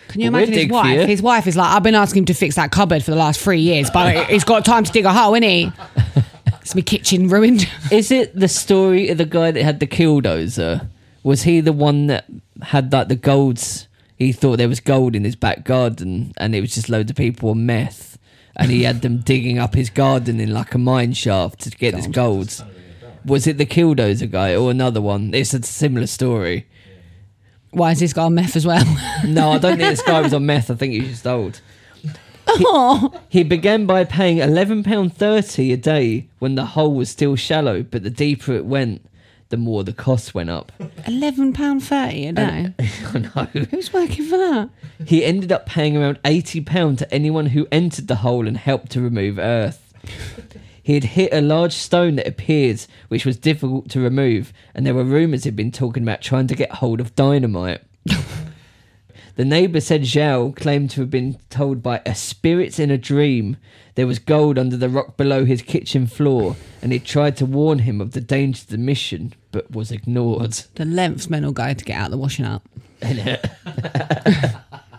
Can 0.08 0.20
you 0.20 0.30
Well, 0.30 0.32
we'll 0.32 0.42
imagine 0.42 0.48
his 0.48 0.56
dig 0.62 0.68
for 0.70 0.74
wife? 0.74 1.00
you. 1.00 1.06
His 1.06 1.22
wife 1.22 1.46
is 1.46 1.56
like, 1.56 1.72
I've 1.72 1.82
been 1.84 1.94
asking 1.94 2.22
him 2.22 2.26
to 2.26 2.34
fix 2.34 2.56
that 2.56 2.72
cupboard 2.72 3.04
for 3.04 3.12
the 3.12 3.16
last 3.16 3.40
three 3.40 3.60
years, 3.60 3.88
but 3.90 4.26
he's 4.26 4.42
got 4.44 4.64
time 4.64 4.82
to 4.84 4.90
dig 4.92 5.04
a 5.04 5.12
hole, 5.12 5.32
innit 5.32 5.72
he? 5.72 6.22
It's 6.62 6.74
my 6.74 6.82
kitchen 6.82 7.28
ruined. 7.28 7.68
Is 7.90 8.10
it 8.10 8.38
the 8.38 8.46
story 8.46 9.08
of 9.08 9.18
the 9.18 9.24
guy 9.24 9.50
that 9.50 9.62
had 9.62 9.80
the 9.80 9.86
killdozer? 9.86 10.86
Was 11.22 11.42
he 11.42 11.60
the 11.60 11.72
one 11.72 12.06
that 12.08 12.26
had 12.62 12.92
like 12.92 13.08
the 13.08 13.16
golds? 13.16 13.88
He 14.18 14.32
thought 14.32 14.58
there 14.58 14.68
was 14.68 14.78
gold 14.80 15.16
in 15.16 15.24
his 15.24 15.36
back 15.36 15.64
garden, 15.64 16.32
and 16.36 16.54
it 16.54 16.60
was 16.60 16.74
just 16.74 16.88
loads 16.90 17.10
of 17.10 17.16
people 17.16 17.50
on 17.50 17.64
meth, 17.64 18.18
and 18.56 18.70
he 18.70 18.82
had 18.82 19.00
them 19.00 19.18
digging 19.18 19.58
up 19.58 19.74
his 19.74 19.88
garden 19.88 20.38
in 20.38 20.52
like 20.52 20.74
a 20.74 20.78
mine 20.78 21.14
shaft 21.14 21.60
to 21.60 21.70
get 21.70 21.94
his 21.94 22.06
gold. 22.06 22.62
Was 23.24 23.46
it 23.46 23.58
the 23.58 23.66
killdozer 23.66 24.30
guy 24.30 24.54
or 24.54 24.70
another 24.70 25.00
one? 25.00 25.34
It's 25.34 25.52
a 25.54 25.62
similar 25.62 26.06
story. 26.06 26.66
Why 27.70 27.92
is 27.92 28.00
this 28.00 28.12
guy 28.12 28.24
on 28.24 28.34
meth 28.34 28.56
as 28.56 28.66
well? 28.66 28.84
No, 29.24 29.50
I 29.52 29.58
don't 29.58 29.76
think 29.76 29.90
this 29.90 30.02
guy 30.02 30.20
was 30.20 30.32
on 30.34 30.46
meth. 30.46 30.70
I 30.70 30.74
think 30.74 30.92
he 30.94 31.00
was 31.00 31.10
just 31.10 31.26
old. 31.26 31.60
oh, 32.48 33.12
He 33.28 33.44
began 33.44 33.86
by 33.86 34.04
paying 34.04 34.38
£11.30 34.38 35.72
a 35.72 35.76
day 35.76 36.28
when 36.38 36.54
the 36.54 36.64
hole 36.64 36.94
was 36.94 37.10
still 37.10 37.36
shallow, 37.36 37.82
but 37.82 38.02
the 38.02 38.10
deeper 38.10 38.52
it 38.54 38.64
went, 38.64 39.04
the 39.50 39.56
more 39.56 39.84
the 39.84 39.92
costs 39.92 40.32
went 40.34 40.48
up. 40.50 40.72
£11.30 40.80 42.28
a 42.28 42.32
day. 42.32 42.74
I 43.14 43.18
know. 43.18 43.64
Who's 43.70 43.92
working 43.92 44.24
for 44.26 44.38
that? 44.38 44.70
He 45.06 45.24
ended 45.24 45.52
up 45.52 45.66
paying 45.66 45.96
around 45.96 46.18
£80 46.24 46.98
to 46.98 47.14
anyone 47.14 47.46
who 47.46 47.68
entered 47.70 48.08
the 48.08 48.16
hole 48.16 48.48
and 48.48 48.56
helped 48.56 48.90
to 48.92 49.00
remove 49.00 49.38
earth. 49.38 49.92
He 50.90 50.94
had 50.94 51.04
hit 51.04 51.32
a 51.32 51.40
large 51.40 51.74
stone 51.74 52.16
that 52.16 52.26
appeared, 52.26 52.84
which 53.06 53.24
was 53.24 53.38
difficult 53.38 53.88
to 53.90 54.00
remove, 54.00 54.52
and 54.74 54.84
there 54.84 54.92
were 54.92 55.04
rumours 55.04 55.44
he'd 55.44 55.54
been 55.54 55.70
talking 55.70 56.02
about 56.02 56.20
trying 56.20 56.48
to 56.48 56.56
get 56.56 56.72
hold 56.72 57.00
of 57.00 57.14
dynamite. 57.14 57.82
The 59.36 59.44
neighbour 59.44 59.80
said 59.80 60.02
João 60.02 60.52
claimed 60.54 60.90
to 60.90 61.02
have 61.02 61.10
been 61.10 61.38
told 61.48 61.80
by 61.80 62.02
a 62.04 62.16
spirit 62.16 62.80
in 62.80 62.90
a 62.90 62.98
dream 62.98 63.56
there 63.94 64.08
was 64.08 64.18
gold 64.18 64.58
under 64.58 64.76
the 64.76 64.88
rock 64.88 65.16
below 65.16 65.44
his 65.44 65.62
kitchen 65.62 66.08
floor, 66.08 66.56
and 66.82 66.92
he 66.92 66.98
tried 66.98 67.36
to 67.36 67.46
warn 67.46 67.78
him 67.78 68.00
of 68.00 68.10
the 68.10 68.20
danger 68.20 68.62
of 68.62 68.66
the 68.66 68.76
mission, 68.76 69.32
but 69.52 69.70
was 69.70 69.92
ignored. 69.92 70.54
The 70.74 70.84
lengths 70.84 71.30
men 71.30 71.44
will 71.44 71.52
go 71.52 71.72
to 71.72 71.84
get 71.84 71.96
out 71.96 72.10
the 72.10 72.18
washing 72.18 72.44
up. 72.44 72.68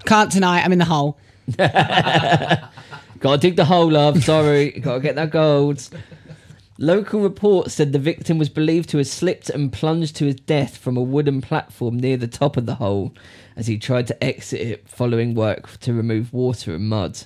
Can't 0.05 0.31
tonight. 0.31 0.63
I'm 0.63 0.71
in 0.71 0.79
the 0.79 0.85
hole. 0.85 1.19
Gotta 3.21 3.37
dig 3.37 3.55
the 3.55 3.65
hole, 3.65 3.91
love. 3.91 4.23
Sorry, 4.23 4.71
gotta 4.71 4.99
get 4.99 5.15
that 5.15 5.29
gold. 5.29 5.87
Local 6.79 7.21
reports 7.21 7.75
said 7.75 7.91
the 7.91 7.99
victim 7.99 8.39
was 8.39 8.49
believed 8.49 8.89
to 8.89 8.97
have 8.97 9.05
slipped 9.05 9.51
and 9.51 9.71
plunged 9.71 10.15
to 10.15 10.25
his 10.25 10.37
death 10.37 10.77
from 10.77 10.97
a 10.97 11.01
wooden 11.03 11.39
platform 11.39 11.99
near 11.99 12.17
the 12.17 12.27
top 12.27 12.57
of 12.57 12.65
the 12.65 12.75
hole 12.75 13.13
as 13.55 13.67
he 13.67 13.77
tried 13.77 14.07
to 14.07 14.23
exit 14.23 14.61
it 14.61 14.89
following 14.89 15.35
work 15.35 15.77
to 15.81 15.93
remove 15.93 16.33
water 16.33 16.73
and 16.73 16.89
mud. 16.89 17.25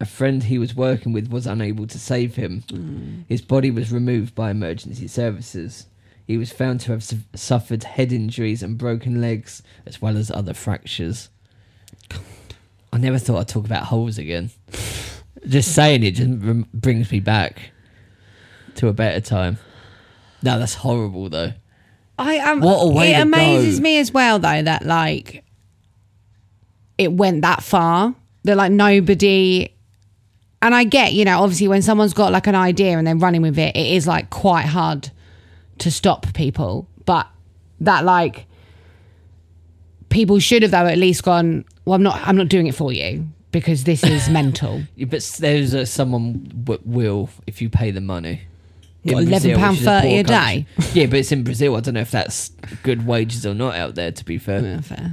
A 0.00 0.06
friend 0.06 0.44
he 0.44 0.58
was 0.58 0.74
working 0.74 1.12
with 1.12 1.30
was 1.30 1.46
unable 1.46 1.86
to 1.86 1.98
save 1.98 2.36
him. 2.36 2.64
Mm. 2.68 3.24
His 3.28 3.42
body 3.42 3.70
was 3.70 3.92
removed 3.92 4.34
by 4.34 4.50
emergency 4.50 5.06
services. 5.06 5.86
He 6.26 6.38
was 6.38 6.50
found 6.50 6.80
to 6.80 6.92
have 6.92 7.04
su- 7.04 7.18
suffered 7.34 7.84
head 7.84 8.10
injuries 8.12 8.62
and 8.62 8.78
broken 8.78 9.20
legs, 9.20 9.62
as 9.84 10.00
well 10.00 10.16
as 10.16 10.30
other 10.30 10.54
fractures. 10.54 11.28
I 12.92 12.98
never 12.98 13.18
thought 13.18 13.38
I'd 13.40 13.48
talk 13.48 13.64
about 13.64 13.84
holes 13.84 14.18
again. 14.18 14.50
Just 15.46 15.74
saying 15.74 16.02
it 16.02 16.12
just 16.12 16.30
brings 16.72 17.10
me 17.10 17.20
back 17.20 17.70
to 18.76 18.88
a 18.88 18.92
better 18.92 19.20
time. 19.20 19.58
No, 20.42 20.58
that's 20.58 20.74
horrible 20.74 21.28
though. 21.28 21.52
I 22.18 22.38
um, 22.38 22.60
What 22.60 22.82
a 22.84 22.88
way 22.92 23.14
It 23.14 23.20
amazes 23.20 23.78
go. 23.78 23.82
me 23.82 23.98
as 23.98 24.12
well, 24.12 24.38
though, 24.38 24.62
that 24.62 24.84
like 24.84 25.44
it 26.98 27.12
went 27.12 27.42
that 27.42 27.62
far. 27.62 28.14
That 28.44 28.56
like 28.56 28.72
nobody. 28.72 29.72
And 30.60 30.74
I 30.74 30.84
get, 30.84 31.12
you 31.12 31.24
know, 31.24 31.40
obviously 31.40 31.66
when 31.68 31.82
someone's 31.82 32.12
got 32.14 32.30
like 32.30 32.46
an 32.46 32.54
idea 32.54 32.96
and 32.98 33.06
they're 33.06 33.16
running 33.16 33.42
with 33.42 33.58
it, 33.58 33.74
it 33.74 33.86
is 33.96 34.06
like 34.06 34.30
quite 34.30 34.66
hard 34.66 35.10
to 35.78 35.90
stop 35.90 36.32
people. 36.34 36.88
But 37.04 37.26
that 37.80 38.04
like 38.04 38.46
people 40.12 40.38
should 40.38 40.62
have 40.62 40.70
though 40.70 40.86
at 40.86 40.98
least 40.98 41.22
gone. 41.24 41.64
Well, 41.84 41.94
I'm 41.94 42.02
not. 42.02 42.20
I'm 42.26 42.36
not 42.36 42.48
doing 42.48 42.66
it 42.68 42.74
for 42.74 42.92
you 42.92 43.26
because 43.50 43.84
this 43.84 44.04
is 44.04 44.28
mental. 44.40 44.82
Yeah, 44.96 45.06
but 45.06 45.22
there's 45.40 45.74
uh, 45.74 45.84
someone 45.84 46.44
w- 46.64 46.80
will 46.84 47.30
if 47.46 47.60
you 47.60 47.68
pay 47.68 47.90
the 47.90 48.00
money. 48.00 48.42
In 49.04 49.14
What, 49.14 49.24
Brazil, 49.26 49.58
£11.30 49.58 49.70
which 49.72 49.80
is 49.80 49.86
a 49.86 49.90
poor 49.90 50.20
a 50.20 50.24
country. 50.24 50.66
Yeah, 51.00 51.06
but 51.06 51.18
it's 51.18 51.32
in 51.32 51.42
Brazil. 51.42 51.74
I 51.76 51.80
don't 51.80 51.94
know 51.94 52.00
if 52.00 52.12
that's 52.12 52.50
good 52.84 53.04
wages 53.04 53.44
or 53.44 53.52
not 53.52 53.74
out 53.74 53.96
there. 53.96 54.12
To 54.12 54.24
be 54.24 54.38
fair, 54.38 54.60
Yeah, 54.62 54.80
fair. 54.80 55.12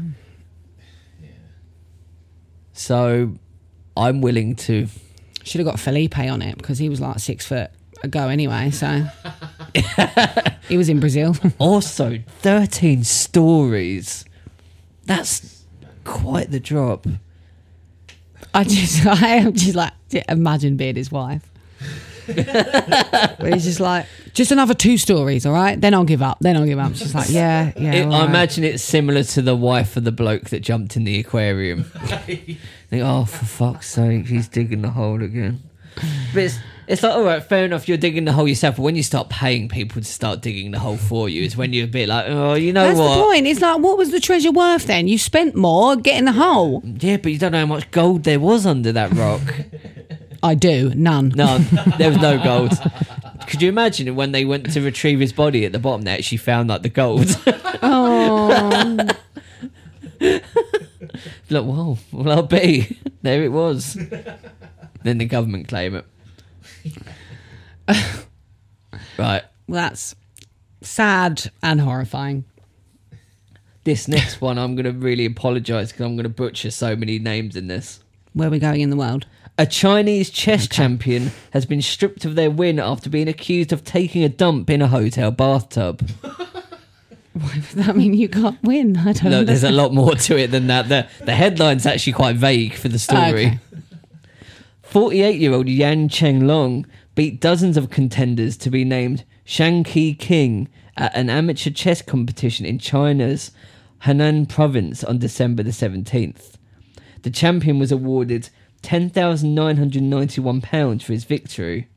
so 2.73 3.33
I'm 3.97 4.21
willing 4.21 4.55
to. 4.57 4.87
Should 5.43 5.59
have 5.59 5.65
got 5.65 5.79
Felipe 5.79 6.17
on 6.19 6.41
it 6.43 6.57
because 6.57 6.77
he 6.77 6.89
was 6.89 7.01
like 7.01 7.17
six 7.19 7.45
foot 7.47 7.71
ago 8.03 8.27
anyway. 8.27 8.69
So 8.71 9.05
he 10.69 10.77
was 10.77 10.89
in 10.89 10.99
Brazil. 10.99 11.35
Also, 11.57 12.19
13 12.41 13.03
stories. 13.03 14.25
That's 15.09 15.65
quite 16.03 16.51
the 16.51 16.59
drop. 16.59 17.07
I 18.53 18.63
just, 18.63 19.03
I 19.07 19.37
am 19.37 19.53
just 19.53 19.73
like, 19.73 19.91
imagine 20.29 20.77
being 20.77 20.95
his 20.95 21.11
wife. 21.11 21.49
Where 22.27 23.51
he's 23.51 23.63
just 23.63 23.79
like, 23.79 24.05
just 24.35 24.51
another 24.51 24.75
two 24.75 24.99
stories, 24.99 25.47
all 25.47 25.53
right? 25.53 25.81
Then 25.81 25.95
I'll 25.95 26.03
give 26.03 26.21
up. 26.21 26.37
Then 26.41 26.55
I'll 26.57 26.65
give 26.67 26.77
up. 26.77 26.93
She's 26.93 27.15
like, 27.15 27.31
yeah, 27.31 27.71
yeah. 27.75 27.93
It, 27.93 28.05
I 28.05 28.19
right. 28.19 28.29
imagine 28.29 28.63
it's 28.63 28.83
similar 28.83 29.23
to 29.23 29.41
the 29.41 29.55
wife 29.55 29.97
of 29.97 30.03
the 30.03 30.11
bloke 30.11 30.51
that 30.51 30.59
jumped 30.59 30.95
in 30.95 31.05
the 31.05 31.19
aquarium. 31.19 31.85
Think, 31.85 32.59
oh, 32.93 33.25
for 33.25 33.45
fuck's 33.45 33.89
sake, 33.89 34.27
he's 34.27 34.47
digging 34.47 34.83
the 34.83 34.91
hole 34.91 35.23
again. 35.23 35.63
But 36.35 36.55
it's, 36.89 36.93
it's 36.93 37.03
like, 37.03 37.13
all 37.13 37.23
right, 37.23 37.43
fair 37.43 37.65
enough, 37.65 37.87
you're 37.87 37.97
digging 37.97 38.25
the 38.25 38.33
hole 38.33 38.47
yourself, 38.47 38.77
but 38.77 38.81
when 38.81 38.95
you 38.95 39.03
start 39.03 39.29
paying 39.29 39.69
people 39.69 40.01
to 40.01 40.07
start 40.07 40.41
digging 40.41 40.71
the 40.71 40.79
hole 40.79 40.97
for 40.97 41.29
you, 41.29 41.43
is 41.43 41.55
when 41.55 41.71
you're 41.71 41.85
a 41.85 41.87
bit 41.87 42.09
like, 42.09 42.25
oh, 42.27 42.55
you 42.55 42.73
know 42.73 42.87
That's 42.87 42.97
what? 42.97 43.15
the 43.15 43.21
point. 43.21 43.45
It's 43.45 43.61
like, 43.61 43.79
what 43.79 43.95
was 43.97 44.09
the 44.09 44.19
treasure 44.19 44.51
worth 44.51 44.87
then? 44.87 45.07
You 45.07 45.19
spent 45.19 45.55
more 45.55 45.95
getting 45.95 46.25
the 46.25 46.31
hole. 46.31 46.81
Yeah, 46.83 47.17
but 47.17 47.31
you 47.31 47.37
don't 47.37 47.51
know 47.51 47.59
how 47.59 47.67
much 47.67 47.91
gold 47.91 48.23
there 48.23 48.39
was 48.39 48.65
under 48.65 48.91
that 48.91 49.13
rock. 49.13 49.41
I 50.41 50.55
do. 50.55 50.91
None. 50.95 51.29
None. 51.35 51.67
there 51.99 52.09
was 52.09 52.17
no 52.17 52.41
gold. 52.43 52.71
Could 53.47 53.61
you 53.61 53.69
imagine 53.69 54.15
when 54.15 54.31
they 54.31 54.43
went 54.43 54.71
to 54.73 54.81
retrieve 54.81 55.19
his 55.19 55.31
body 55.31 55.65
at 55.65 55.73
the 55.73 55.79
bottom, 55.79 56.01
they 56.03 56.11
actually 56.11 56.39
found 56.39 56.69
like 56.69 56.81
the 56.81 56.89
gold? 56.89 57.27
Oh. 57.83 59.07
Look, 61.49 61.65
whoa, 61.65 61.97
well, 62.11 62.31
I'll 62.31 62.43
be. 62.43 62.97
There 63.21 63.43
it 63.43 63.51
was. 63.51 63.93
then 65.03 65.17
the 65.17 65.25
government 65.25 65.67
claim 65.67 65.95
it. 65.95 66.05
Right. 69.17 69.43
Well, 69.67 69.81
that's 69.81 70.15
sad 70.81 71.51
and 71.61 71.81
horrifying. 71.81 72.45
This 73.83 74.07
next 74.07 74.41
one, 74.41 74.57
I'm 74.57 74.75
going 74.75 74.85
to 74.85 74.91
really 74.91 75.25
apologise 75.25 75.91
because 75.91 76.05
I'm 76.05 76.15
going 76.15 76.23
to 76.23 76.29
butcher 76.29 76.69
so 76.71 76.95
many 76.95 77.17
names 77.17 77.55
in 77.55 77.67
this. 77.67 78.03
Where 78.33 78.47
are 78.47 78.51
we 78.51 78.59
going 78.59 78.81
in 78.81 78.89
the 78.89 78.95
world? 78.95 79.25
A 79.57 79.65
Chinese 79.65 80.29
chess 80.29 80.67
champion 80.67 81.31
has 81.51 81.65
been 81.65 81.81
stripped 81.81 82.23
of 82.23 82.35
their 82.35 82.51
win 82.51 82.79
after 82.79 83.09
being 83.09 83.27
accused 83.27 83.73
of 83.73 83.83
taking 83.83 84.23
a 84.23 84.29
dump 84.29 84.69
in 84.69 84.81
a 84.81 84.87
hotel 84.87 85.31
bathtub. 85.31 86.07
Does 87.53 87.73
that 87.75 87.95
mean 87.95 88.13
you 88.13 88.27
can't 88.29 88.61
win? 88.63 88.97
I 88.97 89.13
don't 89.13 89.23
No, 89.25 89.29
know. 89.31 89.43
there's 89.43 89.63
a 89.63 89.71
lot 89.71 89.93
more 89.93 90.15
to 90.15 90.37
it 90.37 90.51
than 90.51 90.67
that. 90.67 90.89
The, 90.89 91.07
the 91.23 91.33
headline's 91.33 91.85
actually 91.85 92.13
quite 92.13 92.35
vague 92.35 92.73
for 92.73 92.89
the 92.89 92.99
story. 92.99 93.19
Oh, 93.45 93.47
okay. 93.47 93.59
48 94.89 95.39
year 95.39 95.53
old 95.53 95.69
Yan 95.69 96.09
Chenglong 96.09 96.85
beat 97.13 97.39
dozens 97.39 97.77
of 97.77 97.91
contenders 97.91 98.57
to 98.57 98.71
be 98.71 98.83
named 98.83 99.23
Xiangqi 99.45 100.17
King 100.17 100.67
at 100.97 101.15
an 101.15 101.29
amateur 101.29 101.69
chess 101.69 102.01
competition 102.01 102.65
in 102.65 102.79
China's 102.79 103.51
Henan 104.05 104.49
province 104.49 105.03
on 105.03 105.19
December 105.19 105.61
the 105.61 105.69
17th. 105.69 106.53
The 107.21 107.29
champion 107.29 107.77
was 107.77 107.91
awarded 107.91 108.49
£10,991 108.81 111.03
for 111.03 111.13
his 111.13 111.23
victory. 111.23 111.87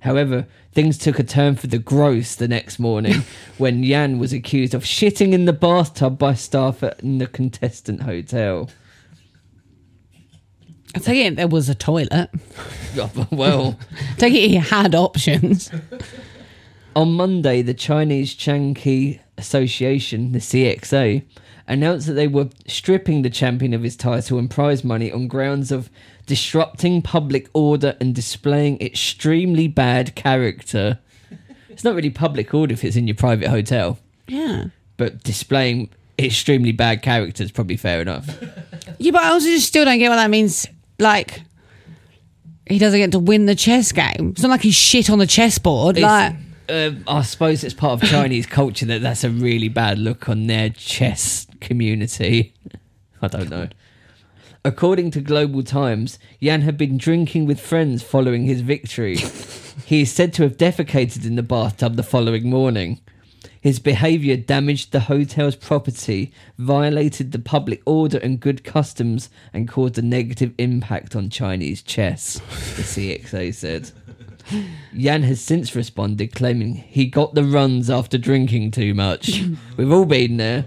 However, 0.00 0.46
things 0.72 0.98
took 0.98 1.18
a 1.18 1.24
turn 1.24 1.56
for 1.56 1.68
the 1.68 1.78
gross 1.78 2.34
the 2.34 2.46
next 2.46 2.78
morning 2.78 3.22
when 3.56 3.82
Yan 3.82 4.18
was 4.18 4.34
accused 4.34 4.74
of 4.74 4.84
shitting 4.84 5.32
in 5.32 5.46
the 5.46 5.54
bathtub 5.54 6.18
by 6.18 6.34
staff 6.34 6.82
at 6.82 6.98
the 6.98 7.26
contestant 7.26 8.02
hotel. 8.02 8.68
I 10.94 10.98
take 11.00 11.24
it 11.26 11.36
there 11.36 11.48
was 11.48 11.68
a 11.68 11.74
toilet. 11.74 12.30
well, 13.30 13.78
take 14.16 14.34
it 14.34 14.48
he 14.48 14.54
had 14.56 14.94
options. 14.94 15.70
On 16.96 17.12
Monday, 17.12 17.62
the 17.62 17.74
Chinese 17.74 18.34
Xiangqi 18.34 19.20
Association, 19.36 20.32
the 20.32 20.38
CXA, 20.40 21.22
announced 21.68 22.06
that 22.06 22.14
they 22.14 22.26
were 22.26 22.48
stripping 22.66 23.22
the 23.22 23.30
champion 23.30 23.74
of 23.74 23.82
his 23.82 23.94
title 23.96 24.38
and 24.38 24.50
prize 24.50 24.82
money 24.82 25.12
on 25.12 25.28
grounds 25.28 25.70
of 25.70 25.90
disrupting 26.26 27.02
public 27.02 27.48
order 27.52 27.96
and 28.00 28.14
displaying 28.14 28.80
extremely 28.80 29.68
bad 29.68 30.14
character. 30.14 30.98
It's 31.68 31.84
not 31.84 31.94
really 31.94 32.10
public 32.10 32.52
order 32.54 32.72
if 32.72 32.82
it's 32.84 32.96
in 32.96 33.06
your 33.06 33.14
private 33.14 33.48
hotel, 33.48 33.98
Yeah. 34.26 34.64
but 34.96 35.22
displaying 35.22 35.90
extremely 36.18 36.72
bad 36.72 37.02
character 37.02 37.44
is 37.44 37.52
probably 37.52 37.76
fair 37.76 38.00
enough. 38.00 38.26
Yeah, 38.98 39.12
but 39.12 39.22
I 39.22 39.28
also 39.28 39.46
just 39.46 39.68
still 39.68 39.84
don't 39.84 39.98
get 39.98 40.08
what 40.08 40.16
that 40.16 40.30
means. 40.30 40.66
Like, 40.98 41.42
he 42.66 42.78
doesn't 42.78 42.98
get 42.98 43.12
to 43.12 43.18
win 43.18 43.46
the 43.46 43.54
chess 43.54 43.92
game. 43.92 44.30
It's 44.32 44.42
not 44.42 44.50
like 44.50 44.62
he's 44.62 44.74
shit 44.74 45.10
on 45.10 45.18
the 45.18 45.26
chessboard. 45.26 45.96
It's- 45.96 46.10
Like, 46.10 46.34
um, 46.70 47.02
I 47.08 47.22
suppose 47.22 47.64
it's 47.64 47.72
part 47.74 48.02
of 48.02 48.08
Chinese 48.10 48.46
culture 48.60 48.84
that 48.86 49.00
that's 49.00 49.24
a 49.24 49.30
really 49.30 49.68
bad 49.68 49.98
look 49.98 50.28
on 50.28 50.46
their 50.48 50.68
chess 50.70 51.46
community. 51.60 52.52
I 53.22 53.28
don't 53.28 53.48
know. 53.48 53.68
According 54.64 55.12
to 55.12 55.20
Global 55.20 55.62
Times, 55.62 56.18
Yan 56.40 56.60
had 56.62 56.76
been 56.76 56.98
drinking 56.98 57.46
with 57.46 57.58
friends 57.58 58.02
following 58.02 58.44
his 58.44 58.60
victory. 58.60 59.16
he 59.86 60.02
is 60.02 60.12
said 60.12 60.34
to 60.34 60.42
have 60.42 60.58
defecated 60.58 61.24
in 61.24 61.36
the 61.36 61.42
bathtub 61.42 61.96
the 61.96 62.02
following 62.02 62.50
morning. 62.50 63.00
His 63.60 63.78
behaviour 63.78 64.36
damaged 64.36 64.92
the 64.92 65.00
hotel's 65.00 65.56
property, 65.56 66.32
violated 66.58 67.32
the 67.32 67.38
public 67.38 67.82
order 67.84 68.18
and 68.18 68.38
good 68.40 68.62
customs, 68.64 69.30
and 69.52 69.68
caused 69.68 69.98
a 69.98 70.02
negative 70.02 70.52
impact 70.58 71.16
on 71.16 71.28
Chinese 71.30 71.82
chess, 71.82 72.34
the 72.76 72.82
CXA 72.82 73.54
said. 73.54 73.90
Yan 74.92 75.22
has 75.24 75.40
since 75.40 75.74
responded, 75.74 76.34
claiming 76.34 76.74
he 76.74 77.06
got 77.06 77.34
the 77.34 77.44
runs 77.44 77.90
after 77.90 78.16
drinking 78.16 78.70
too 78.70 78.94
much. 78.94 79.42
We've 79.76 79.92
all 79.92 80.06
been 80.06 80.36
there. 80.36 80.64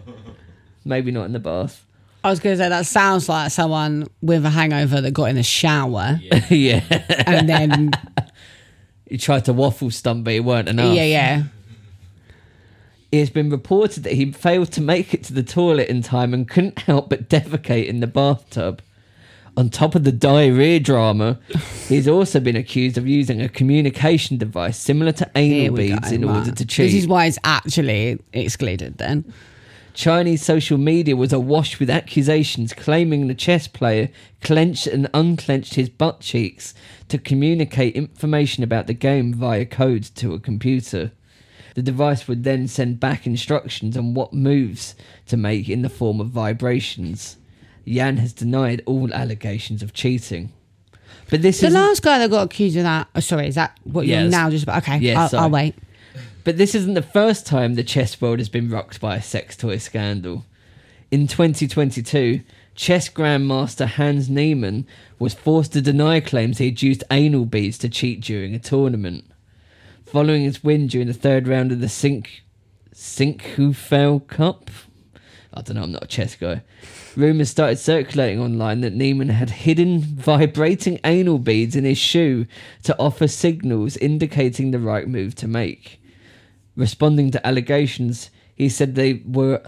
Maybe 0.85 1.11
not 1.11 1.25
in 1.25 1.33
the 1.33 1.39
bath. 1.39 1.85
I 2.23 2.29
was 2.29 2.39
going 2.39 2.55
to 2.55 2.63
say, 2.63 2.69
that 2.69 2.85
sounds 2.85 3.27
like 3.27 3.51
someone 3.51 4.07
with 4.21 4.45
a 4.45 4.49
hangover 4.51 5.01
that 5.01 5.11
got 5.11 5.25
in 5.25 5.35
the 5.35 5.43
shower 5.43 6.19
yeah. 6.49 6.83
and 7.25 7.49
then, 7.49 7.91
He 9.09 9.17
tried 9.17 9.45
to 9.45 9.53
waffle 9.53 9.89
stump, 9.89 10.25
but 10.25 10.33
it 10.33 10.41
weren't 10.41 10.69
enough. 10.69 10.95
yeah, 10.95 11.03
yeah. 11.03 11.43
It 13.11 13.19
has 13.19 13.29
been 13.29 13.49
reported 13.49 14.03
that 14.03 14.13
he 14.13 14.31
failed 14.31 14.71
to 14.73 14.81
make 14.81 15.13
it 15.13 15.23
to 15.25 15.33
the 15.33 15.43
toilet 15.43 15.89
in 15.89 16.01
time 16.01 16.33
and 16.33 16.47
couldn't 16.47 16.79
help 16.79 17.09
but 17.09 17.29
defecate 17.29 17.87
in 17.87 17.99
the 17.99 18.07
bathtub. 18.07 18.81
On 19.57 19.69
top 19.69 19.95
of 19.95 20.05
the 20.05 20.13
diarrhea 20.13 20.79
drama, 20.79 21.37
he's 21.89 22.07
also 22.07 22.39
been 22.39 22.55
accused 22.55 22.97
of 22.97 23.05
using 23.05 23.41
a 23.41 23.49
communication 23.49 24.37
device 24.37 24.77
similar 24.77 25.11
to 25.11 25.29
Here 25.35 25.65
anal 25.65 25.73
we 25.75 25.89
beads 25.89 26.09
go, 26.09 26.15
in 26.15 26.23
order 26.23 26.51
to 26.51 26.65
cheat. 26.65 26.91
This 26.91 27.03
is 27.03 27.07
why 27.07 27.25
it's 27.25 27.37
actually 27.43 28.17
excluded 28.31 28.97
then. 28.97 29.33
Chinese 29.93 30.41
social 30.41 30.77
media 30.77 31.17
was 31.17 31.33
awash 31.33 31.81
with 31.81 31.89
accusations 31.89 32.73
claiming 32.73 33.27
the 33.27 33.35
chess 33.35 33.67
player 33.67 34.09
clenched 34.39 34.87
and 34.87 35.09
unclenched 35.13 35.73
his 35.73 35.89
butt 35.89 36.21
cheeks 36.21 36.73
to 37.09 37.17
communicate 37.17 37.93
information 37.93 38.63
about 38.63 38.87
the 38.87 38.93
game 38.93 39.33
via 39.33 39.65
code 39.65 40.03
to 40.15 40.33
a 40.33 40.39
computer. 40.39 41.11
The 41.75 41.81
device 41.81 42.27
would 42.27 42.43
then 42.43 42.67
send 42.67 42.99
back 42.99 43.25
instructions 43.25 43.95
on 43.95 44.13
what 44.13 44.33
moves 44.33 44.95
to 45.27 45.37
make 45.37 45.69
in 45.69 45.81
the 45.81 45.89
form 45.89 46.19
of 46.19 46.27
vibrations. 46.29 47.37
Yan 47.85 48.17
has 48.17 48.33
denied 48.33 48.81
all 48.85 49.13
allegations 49.13 49.81
of 49.81 49.93
cheating. 49.93 50.51
But 51.29 51.41
this 51.41 51.55
is 51.57 51.61
The 51.61 51.67
is 51.67 51.73
last 51.73 52.01
guy 52.03 52.19
that 52.19 52.29
got 52.29 52.43
accused 52.43 52.75
of 52.77 52.83
that. 52.83 53.07
Oh, 53.15 53.21
sorry, 53.21 53.47
is 53.47 53.55
that 53.55 53.77
what 53.83 54.05
you're 54.05 54.19
Yes. 54.21 54.31
now 54.31 54.49
just 54.49 54.63
about? 54.63 54.83
Okay, 54.83 54.97
Yes, 54.99 55.17
I'll, 55.17 55.29
sorry. 55.29 55.43
I'll 55.43 55.49
wait. 55.49 55.75
But 56.43 56.57
this 56.57 56.75
isn't 56.75 56.93
the 56.95 57.01
first 57.01 57.45
time 57.45 57.75
the 57.75 57.83
chess 57.83 58.19
world 58.19 58.39
has 58.39 58.49
been 58.49 58.69
rocked 58.69 58.99
by 58.99 59.15
a 59.15 59.21
sex 59.21 59.55
toy 59.55 59.77
scandal. 59.77 60.45
In 61.09 61.27
2022, 61.27 62.41
chess 62.75 63.09
grandmaster 63.09 63.85
Hans 63.87 64.29
Niemann 64.29 64.85
was 65.19 65.33
forced 65.33 65.73
to 65.73 65.81
deny 65.81 66.19
claims 66.19 66.57
he 66.57 66.65
had 66.65 66.81
used 66.81 67.03
anal 67.11 67.45
beads 67.45 67.77
to 67.79 67.89
cheat 67.89 68.21
during 68.21 68.53
a 68.55 68.59
tournament. 68.59 69.25
Following 70.11 70.43
his 70.43 70.61
win 70.61 70.87
during 70.87 71.07
the 71.07 71.13
third 71.13 71.47
round 71.47 71.71
of 71.71 71.79
the 71.79 71.87
Sink 71.87 72.43
Sinquefield 72.93 74.27
Cup, 74.27 74.69
I 75.53 75.61
don't 75.61 75.77
know, 75.77 75.83
I'm 75.83 75.93
not 75.93 76.03
a 76.03 76.07
chess 76.07 76.35
guy. 76.35 76.63
Rumours 77.15 77.49
started 77.49 77.79
circulating 77.79 78.41
online 78.41 78.81
that 78.81 78.91
Niemann 78.91 79.29
had 79.29 79.49
hidden 79.49 80.01
vibrating 80.01 80.99
anal 81.05 81.39
beads 81.39 81.77
in 81.77 81.85
his 81.85 81.97
shoe 81.97 82.45
to 82.83 82.97
offer 82.99 83.25
signals 83.25 83.95
indicating 83.95 84.71
the 84.71 84.79
right 84.79 85.07
move 85.07 85.33
to 85.35 85.47
make. 85.47 86.03
Responding 86.75 87.31
to 87.31 87.47
allegations, 87.47 88.31
he 88.53 88.67
said 88.67 88.95
they 88.95 89.23
were 89.25 89.61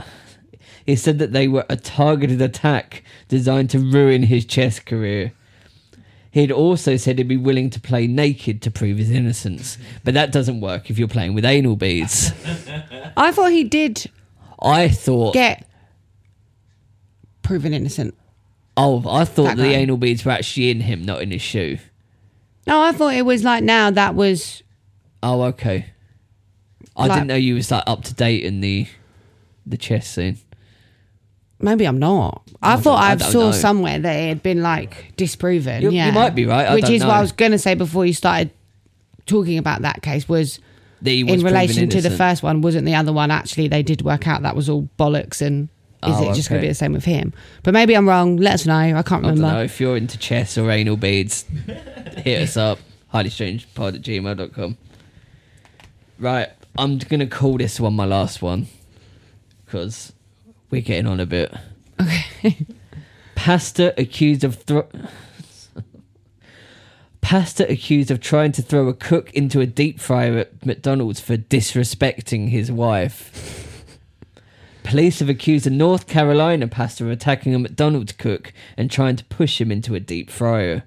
he 0.85 0.97
said 0.97 1.19
that 1.19 1.31
they 1.31 1.47
were 1.47 1.65
a 1.69 1.77
targeted 1.77 2.41
attack 2.41 3.01
designed 3.29 3.69
to 3.69 3.79
ruin 3.79 4.23
his 4.23 4.43
chess 4.43 4.81
career. 4.81 5.31
He 6.33 6.41
had 6.41 6.51
also 6.51 6.97
said 6.97 7.19
he'd 7.19 7.27
be 7.27 7.37
willing 7.37 7.69
to 7.69 7.79
play 7.79 8.07
naked 8.07 8.63
to 8.63 8.71
prove 8.71 8.97
his 8.97 9.11
innocence, 9.11 9.77
but 10.03 10.15
that 10.15 10.31
doesn't 10.31 10.61
work 10.61 10.89
if 10.89 10.97
you're 10.97 11.07
playing 11.07 11.35
with 11.35 11.45
anal 11.45 11.75
beads. 11.75 12.31
I 13.15 13.31
thought 13.31 13.51
he 13.51 13.63
did 13.63 14.09
I 14.59 14.87
thought 14.89 15.35
get 15.35 15.67
proven 17.43 17.73
innocent. 17.73 18.15
Oh, 18.75 19.03
I 19.07 19.25
thought 19.25 19.43
That 19.43 19.57
the 19.57 19.63
guy. 19.63 19.73
anal 19.73 19.97
beads 19.97 20.25
were 20.25 20.31
actually 20.31 20.71
in 20.71 20.81
him, 20.81 21.03
not 21.05 21.21
in 21.21 21.29
his 21.29 21.41
shoe. 21.41 21.77
No, 22.65 22.81
I 22.81 22.93
thought 22.93 23.13
it 23.13 23.25
was 23.25 23.43
like 23.43 23.63
now 23.63 23.91
that 23.91 24.15
was 24.15 24.63
Oh, 25.21 25.43
okay. 25.43 25.85
I 26.95 27.05
Like- 27.07 27.15
didn't 27.17 27.27
know 27.27 27.35
you 27.35 27.55
was 27.55 27.69
like 27.69 27.83
up 27.85 28.03
to 28.05 28.13
date 28.13 28.43
in 28.43 28.61
the 28.61 28.87
the 29.65 29.77
chess 29.77 30.07
scene. 30.07 30.37
maybe 31.59 31.85
I'm 31.85 31.99
not. 31.99 32.41
I, 32.63 32.73
I 32.73 32.77
thought 32.77 33.01
I 33.01 33.11
I, 33.11 33.17
saw 33.17 33.45
know. 33.47 33.51
somewhere 33.51 33.99
that 33.99 34.13
it 34.13 34.27
had 34.29 34.43
been 34.43 34.61
like 34.61 35.13
disproven. 35.17 35.81
You- 35.81 35.89
you 35.91 35.97
yeah, 35.97 36.11
might 36.11 36.35
be 36.35 36.45
right, 36.45 36.67
I 36.67 36.75
Which 36.75 36.89
is 36.89 37.01
what. 37.03 37.11
I 37.11 37.21
was 37.21 37.31
going 37.31 37.51
to 37.51 37.59
say 37.59 37.75
before 37.75 38.05
you 38.05 38.13
started 38.13 38.51
talking 39.25 39.57
about 39.57 39.81
that 39.83 40.01
case 40.01 40.27
was 40.27 40.59
That 41.01 41.11
was 41.25 41.39
in 41.39 41.45
relation 41.45 41.89
to 41.89 42.01
the 42.01 42.09
first 42.11 42.43
one. 42.43 42.61
Wasn't 42.61 42.85
the 42.85 42.95
other 42.95 43.13
one 43.13 43.31
actually? 43.31 43.67
They 43.67 43.83
did 43.83 44.01
work 44.01 44.27
out 44.27 44.41
that 44.43 44.55
was 44.55 44.69
all 44.69 44.89
bollocks 44.99 45.41
and. 45.41 45.69
Is 46.05 46.09
Oh, 46.17 46.31
it 46.31 46.35
just 46.35 46.49
going 46.49 46.59
to 46.59 46.65
be 46.65 46.67
the 46.67 46.73
same 46.73 46.91
with 46.91 47.05
him? 47.05 47.31
But 47.63 47.73
maybe 47.73 47.93
I'm 47.93 48.09
wrong. 48.09 48.35
Let 48.35 48.55
us 48.55 48.65
know. 48.65 48.73
I 48.75 49.01
can't 49.03 49.23
I 49.25 49.29
remember. 49.29 49.41
know 49.53 49.63
if 49.63 49.79
you're 49.79 49.95
into 49.95 50.17
chess 50.17 50.57
or 50.57 50.69
anal 50.69 50.97
beads. 50.97 51.43
hit 52.17 52.41
us 52.41 52.57
up. 52.57 52.79
Highly 53.07 53.29
strange 53.29 53.73
pod 53.73 53.95
at 53.95 54.01
gmail.com. 54.01 54.77
Right, 56.19 56.49
I'm 56.77 56.97
gonna 56.97 57.27
call 57.27 57.57
this 57.57 57.79
one 57.79 57.93
my 57.93 58.03
last 58.05 58.41
one 58.41 58.67
because 59.65 60.11
we're 60.69 60.81
getting 60.81 61.07
on 61.07 61.21
a 61.21 61.25
bit. 61.25 61.53
Okay. 62.01 62.25
Pastor 63.35 63.93
accused 63.97 64.43
of 64.43 64.55
thro- 64.55 64.87
Pastor 67.21 67.65
accused 67.69 68.11
of 68.11 68.19
trying 68.19 68.51
to 68.51 68.61
throw 68.61 68.87
a 68.89 68.93
cook 68.93 69.33
into 69.33 69.61
a 69.61 69.65
deep 69.65 69.99
fryer 69.99 70.39
at 70.39 70.65
McDonald's 70.65 71.21
for 71.21 71.37
disrespecting 71.37 72.49
his 72.49 72.71
wife. 72.71 73.85
Police 74.83 75.19
have 75.19 75.29
accused 75.29 75.65
a 75.65 75.69
North 75.69 76.07
Carolina 76.07 76.67
pastor 76.67 77.05
of 77.05 77.11
attacking 77.11 77.55
a 77.55 77.59
McDonald's 77.59 78.11
cook 78.11 78.53
and 78.77 78.91
trying 78.91 79.15
to 79.15 79.25
push 79.25 79.59
him 79.59 79.71
into 79.71 79.95
a 79.95 79.99
deep 80.01 80.29
fryer. 80.29 80.83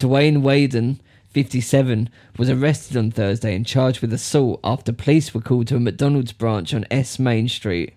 Dwayne 0.00 0.38
Waden, 0.42 0.98
57, 1.28 2.08
was 2.38 2.48
arrested 2.48 2.96
on 2.96 3.10
Thursday 3.10 3.54
and 3.54 3.66
charged 3.66 4.00
with 4.00 4.12
assault 4.12 4.58
after 4.64 4.92
police 4.92 5.34
were 5.34 5.40
called 5.42 5.66
to 5.68 5.76
a 5.76 5.80
McDonald's 5.80 6.32
branch 6.32 6.72
on 6.72 6.86
S 6.90 7.18
Main 7.18 7.48
Street. 7.48 7.92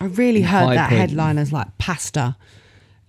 I 0.00 0.06
really 0.06 0.42
heard 0.42 0.76
that 0.76 0.88
Point. 0.88 1.00
headline 1.00 1.38
as 1.38 1.52
like 1.52 1.76
pasta, 1.78 2.36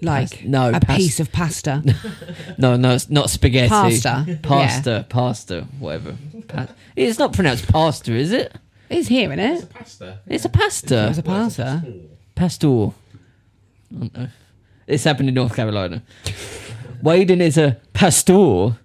like 0.01 0.29
Pas- 0.31 0.43
no, 0.43 0.69
a 0.69 0.79
pas- 0.79 0.97
piece 0.97 1.19
of 1.19 1.31
pasta. 1.31 1.83
No, 2.57 2.75
no, 2.75 2.93
it's 2.93 3.09
not 3.09 3.29
spaghetti. 3.29 3.69
Pasta. 3.69 4.39
Pasta, 4.43 5.05
pasta, 5.09 5.61
whatever. 5.79 6.15
Pa- 6.47 6.67
it's 6.95 7.17
not 7.17 7.33
pronounced 7.33 7.67
pasta, 7.71 8.13
is 8.13 8.31
it? 8.31 8.53
it's 8.89 9.07
here, 9.07 9.31
isn't 9.33 9.39
it? 9.39 9.53
It's 9.53 9.63
a 9.63 9.65
it? 9.65 9.73
pasta. 9.73 10.19
It's 10.27 10.45
a 10.45 10.49
pasta. 10.49 11.07
It's 11.09 11.17
a 11.17 11.23
pasta. 11.23 11.83
Pastor. 12.35 12.67
I 12.67 13.99
don't 13.99 14.17
know. 14.17 14.27
This 14.85 15.03
happened 15.03 15.29
in 15.29 15.35
North 15.35 15.55
Carolina. 15.55 16.03
Waden 17.01 17.39
is 17.41 17.57
a 17.57 17.77
pastor 17.93 18.77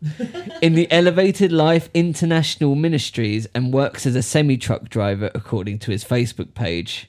in 0.63 0.75
the 0.75 0.91
Elevated 0.91 1.53
Life 1.53 1.89
International 1.95 2.75
Ministries 2.75 3.47
and 3.55 3.73
works 3.73 4.07
as 4.07 4.17
a 4.17 4.23
semi 4.23 4.57
truck 4.57 4.89
driver, 4.89 5.31
according 5.35 5.79
to 5.81 5.91
his 5.91 6.05
Facebook 6.05 6.55
page. 6.55 7.09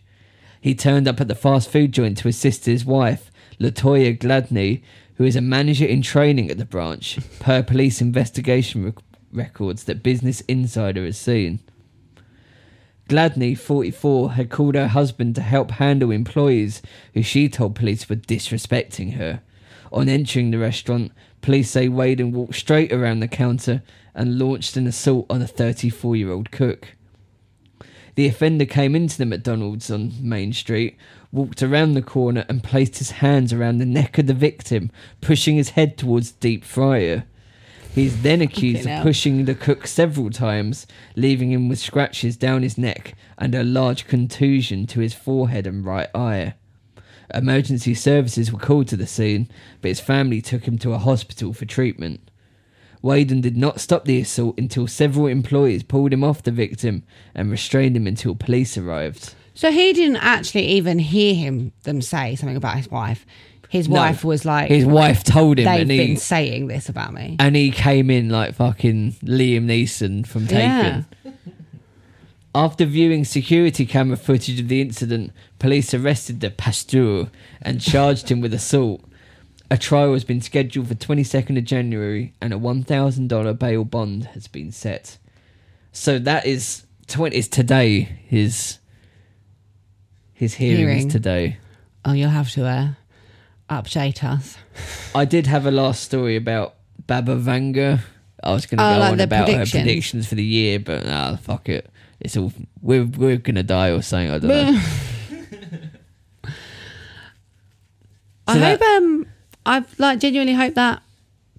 He 0.62 0.76
turned 0.76 1.08
up 1.08 1.22
at 1.22 1.28
the 1.28 1.36
fast 1.36 1.70
food 1.70 1.92
joint 1.94 2.18
to 2.20 2.28
assist 2.28 2.66
his 2.66 2.86
wife, 2.86 3.32
Latoya 3.60 4.18
Gladney, 4.18 4.82
who 5.16 5.24
is 5.24 5.36
a 5.36 5.42
manager 5.42 5.86
in 5.86 6.02
training 6.02 6.50
at 6.50 6.58
the 6.58 6.66
branch, 6.66 7.20
per 7.40 7.64
police 7.72 8.02
investigation 8.02 8.86
rec- 8.86 8.96
records 9.32 9.86
that 9.86 10.04
Business 10.04 10.42
Insider 10.42 11.06
has 11.06 11.18
seen. 11.18 11.60
Gladney, 13.10 13.58
44, 13.58 14.34
had 14.34 14.50
called 14.50 14.76
her 14.76 14.90
husband 14.90 15.36
to 15.36 15.42
help 15.42 15.72
handle 15.72 16.12
employees 16.12 16.82
who 17.14 17.24
she 17.24 17.50
told 17.50 17.76
police 17.76 18.08
were 18.08 18.16
disrespecting 18.16 19.16
her. 19.16 19.42
On 19.92 20.08
entering 20.08 20.52
the 20.52 20.60
restaurant, 20.60 21.12
police 21.42 21.72
say 21.72 21.90
Waden 21.90 22.32
walked 22.32 22.56
straight 22.56 22.94
around 22.94 23.20
the 23.20 23.28
counter 23.28 23.82
and 24.14 24.38
launched 24.38 24.78
an 24.78 24.86
assault 24.86 25.26
on 25.30 25.42
a 25.42 25.48
34 25.48 26.16
year 26.18 26.32
old 26.32 26.52
cook. 26.52 26.96
The 28.20 28.28
offender 28.28 28.66
came 28.66 28.98
into 28.98 29.18
the 29.18 29.26
McDonald's 29.26 29.90
on 29.90 30.12
Main 30.20 30.52
Street, 30.52 30.98
walked 31.32 31.64
around 31.64 31.94
the 31.94 32.02
corner, 32.02 32.44
and 32.50 32.62
placed 32.62 32.98
his 32.98 33.12
hands 33.12 33.54
around 33.54 33.78
the 33.78 33.86
neck 33.86 34.18
of 34.18 34.28
the 34.28 34.34
victim, 34.34 34.92
pushing 35.22 35.56
his 35.56 35.70
head 35.70 35.98
towards 35.98 36.34
the 36.34 36.40
deep 36.42 36.66
fryer. 36.66 37.24
He 37.96 38.08
is 38.08 38.22
then 38.22 38.42
accused 38.42 38.86
of 38.86 39.04
pushing 39.04 39.46
the 39.46 39.56
cook 39.56 39.88
several 39.88 40.32
times, 40.32 40.86
leaving 41.16 41.54
him 41.54 41.70
with 41.70 41.80
scratches 41.80 42.36
down 42.36 42.62
his 42.62 42.78
neck 42.78 43.16
and 43.38 43.56
a 43.56 43.64
large 43.64 44.06
contusion 44.06 44.86
to 44.88 45.00
his 45.00 45.14
forehead 45.14 45.66
and 45.66 45.86
right 45.86 46.10
eye. 46.14 46.56
Emergency 47.34 47.94
services 47.94 48.52
were 48.52 48.60
called 48.60 48.90
to 48.90 48.98
the 48.98 49.08
scene, 49.08 49.48
but 49.80 49.88
his 49.88 50.02
family 50.02 50.42
took 50.42 50.66
him 50.68 50.78
to 50.80 50.92
a 50.92 50.98
hospital 50.98 51.54
for 51.54 51.64
treatment. 51.64 52.29
Waden 53.04 53.42
did 53.42 53.56
not 53.56 53.80
stop 53.80 54.06
the 54.06 54.20
assault 54.20 54.58
until 54.58 54.86
several 54.88 55.28
employees 55.28 55.84
pulled 55.84 56.12
him 56.12 56.24
off 56.24 56.44
the 56.44 56.52
victim 56.52 57.04
and 57.34 57.50
restrained 57.50 57.96
him 57.96 58.08
until 58.08 58.36
police 58.36 58.78
arrived. 58.78 59.34
So 59.54 59.72
he 59.72 59.94
didn't 59.94 60.18
actually 60.18 60.66
even 60.68 61.00
hear 61.00 61.34
him 61.34 61.72
them 61.84 62.02
say 62.02 62.36
something 62.36 62.58
about 62.58 62.76
his 62.78 62.90
wife. 62.90 63.26
His 63.70 63.88
No. 63.88 63.96
wife 63.98 64.24
was 64.24 64.46
like, 64.46 64.70
His 64.70 64.86
wife 64.86 65.24
told 65.24 65.60
him, 65.60 65.66
"They've 65.66 65.82
and 65.82 65.92
he 65.92 65.98
been 65.98 66.18
saying 66.18 66.68
this 66.68 66.90
about 66.90 67.14
me." 67.14 67.36
and 67.40 67.56
he 67.56 67.70
came 67.72 68.10
in 68.10 68.30
like 68.30 68.56
fucking 68.56 69.14
Liam 69.24 69.66
Neeson 69.66 70.26
from 70.26 70.48
Taken. 70.48 71.06
Yeah. 71.26 71.32
After 72.56 72.84
viewing 72.86 73.26
security 73.26 73.86
camera 73.86 74.18
footage 74.18 74.60
of 74.60 74.68
the 74.70 74.82
incident, 74.82 75.32
police 75.60 75.94
arrested 75.94 76.40
the 76.40 76.50
pasteur 76.50 77.30
and 77.62 77.80
charged 77.80 78.30
him 78.30 78.42
with 78.42 78.54
assault. 78.56 79.02
A 79.72 79.78
trial 79.78 80.14
has 80.14 80.24
been 80.24 80.42
scheduled 80.42 80.88
for 80.88 80.96
22nd 80.96 81.58
of 81.58 81.64
January 81.64 82.34
and 82.42 82.52
a 82.54 82.58
$1,000 82.58 83.60
bail 83.60 83.84
bond 83.86 84.26
has 84.34 84.48
been 84.48 84.72
set. 84.72 85.18
So 85.92 86.18
that 86.20 86.46
is 86.48 86.86
20 87.08 87.36
is 87.36 87.48
today 87.48 88.02
his 88.26 88.80
his 90.34 90.54
hearing, 90.56 90.78
Hearing. 90.78 91.08
is 91.08 91.12
today. 91.14 91.58
Oh, 92.06 92.14
you'll 92.14 92.30
have 92.30 92.50
to 92.52 92.66
uh, 92.66 92.90
update 93.70 94.24
us. 94.24 94.58
I 95.14 95.26
did 95.26 95.48
have 95.48 95.66
a 95.66 95.72
last 95.72 96.02
story 96.04 96.36
about 96.38 96.76
Baba 97.06 97.36
Vanga. 97.36 98.00
I 98.42 98.54
was 98.54 98.66
going 98.66 98.78
to 98.78 98.84
Oh, 98.86 98.94
go 98.94 99.00
like 99.00 99.12
on 99.14 99.20
about 99.20 99.46
predictions. 99.48 99.72
her 99.74 99.80
predictions 99.80 100.28
for 100.28 100.36
the 100.36 100.44
year, 100.44 100.80
but 100.80 101.06
nah, 101.06 101.36
fuck 101.36 101.68
it. 101.68 101.90
it's 102.22 102.38
all 102.38 102.54
we're 102.82 103.04
we're 103.06 103.36
gonna 103.38 103.64
die 103.64 103.90
or 103.92 104.02
something. 104.02 104.32
I 104.32 104.40
don't 104.40 104.48
know. 104.50 104.82
I 108.48 108.54
So 108.54 108.60
hope 108.60 108.80
that- 108.80 108.98
um 108.98 109.26
I 109.66 109.84
like 109.98 110.20
genuinely 110.20 110.54
hope 110.54 110.76
that 110.76 111.02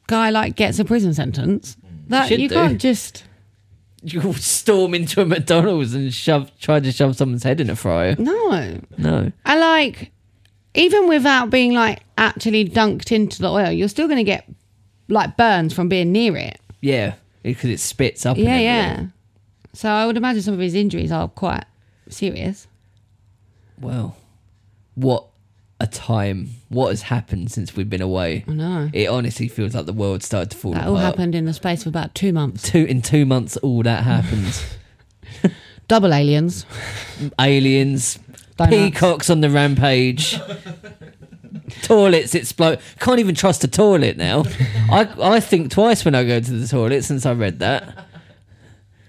guy 0.07 0.30
like 0.30 0.57
gets 0.57 0.78
a 0.78 0.84
prison 0.84 1.14
sentence. 1.14 1.76
Mm. 1.84 2.09
That 2.09 2.28
Should 2.28 2.40
you 2.40 2.48
do. 2.48 2.55
can't 2.55 2.80
just 2.80 3.24
You 4.03 4.32
storm 4.34 4.94
into 4.94 5.20
a 5.20 5.26
McDonald's 5.26 5.94
and 5.94 6.12
shove 6.12 6.51
try 6.59 6.80
to 6.80 6.90
shove 6.90 7.16
someone's 7.16 7.42
head 7.44 7.61
in 7.61 7.68
a 7.70 7.76
fryer. 7.76 8.16
no. 8.18 8.80
No. 8.98 9.30
I 9.44 9.59
like 9.59 10.11
even 10.74 11.09
without 11.09 11.51
being 11.51 11.72
like 11.74 12.01
actually 12.16 12.68
dunked 12.68 13.12
into 13.12 13.40
the 13.42 13.51
oil, 13.51 13.70
you're 13.70 13.88
still 13.88 14.09
gonna 14.09 14.24
get 14.24 14.48
like 15.09 15.36
burns 15.36 15.72
from 15.74 15.88
being 15.88 16.12
near 16.12 16.36
it. 16.36 16.59
Yeah, 16.80 17.14
because 17.42 17.70
it 17.70 17.80
spits 17.80 18.24
up. 18.24 18.36
and 18.36 18.46
Yeah, 18.46 18.53
everything. 18.53 19.05
yeah. 19.05 19.07
So 19.72 19.88
I 19.90 20.07
would 20.07 20.16
imagine 20.16 20.42
some 20.42 20.55
of 20.55 20.61
his 20.61 20.74
injuries 20.74 21.12
are 21.12 21.28
quite 21.28 21.64
serious. 22.09 22.66
Well, 23.80 24.16
what 24.94 25.26
a 25.80 25.86
time! 25.86 26.50
What 26.68 26.90
has 26.90 27.02
happened 27.02 27.50
since 27.50 27.74
we've 27.74 27.88
been 27.90 28.02
away? 28.02 28.44
I 28.46 28.52
know. 28.52 28.90
It 28.92 29.08
honestly 29.08 29.48
feels 29.48 29.74
like 29.74 29.86
the 29.86 29.92
world 29.92 30.22
started 30.22 30.50
to 30.52 30.56
fall 30.56 30.72
That 30.72 30.82
apart. 30.82 30.88
all 30.90 30.96
happened 30.96 31.34
in 31.34 31.46
the 31.46 31.52
space 31.54 31.80
of 31.82 31.86
about 31.88 32.14
two 32.14 32.32
months. 32.32 32.62
Two 32.62 32.84
in 32.84 33.02
two 33.02 33.24
months, 33.26 33.56
all 33.58 33.82
that 33.82 34.04
happened. 34.04 34.62
Double 35.88 36.12
aliens. 36.14 36.66
Aliens, 37.40 38.18
Donuts. 38.56 38.76
peacocks 38.76 39.30
on 39.30 39.40
the 39.40 39.50
rampage, 39.50 40.38
toilets 41.82 42.34
explode. 42.34 42.78
Can't 43.00 43.18
even 43.20 43.34
trust 43.34 43.64
a 43.64 43.68
toilet 43.68 44.16
now. 44.16 44.44
I 44.90 45.08
I 45.20 45.40
think 45.40 45.70
twice 45.72 46.04
when 46.04 46.14
I 46.14 46.24
go 46.24 46.40
to 46.40 46.50
the 46.52 46.66
toilet 46.68 47.02
since 47.04 47.26
I 47.26 47.32
read 47.32 47.58
that. 47.60 48.06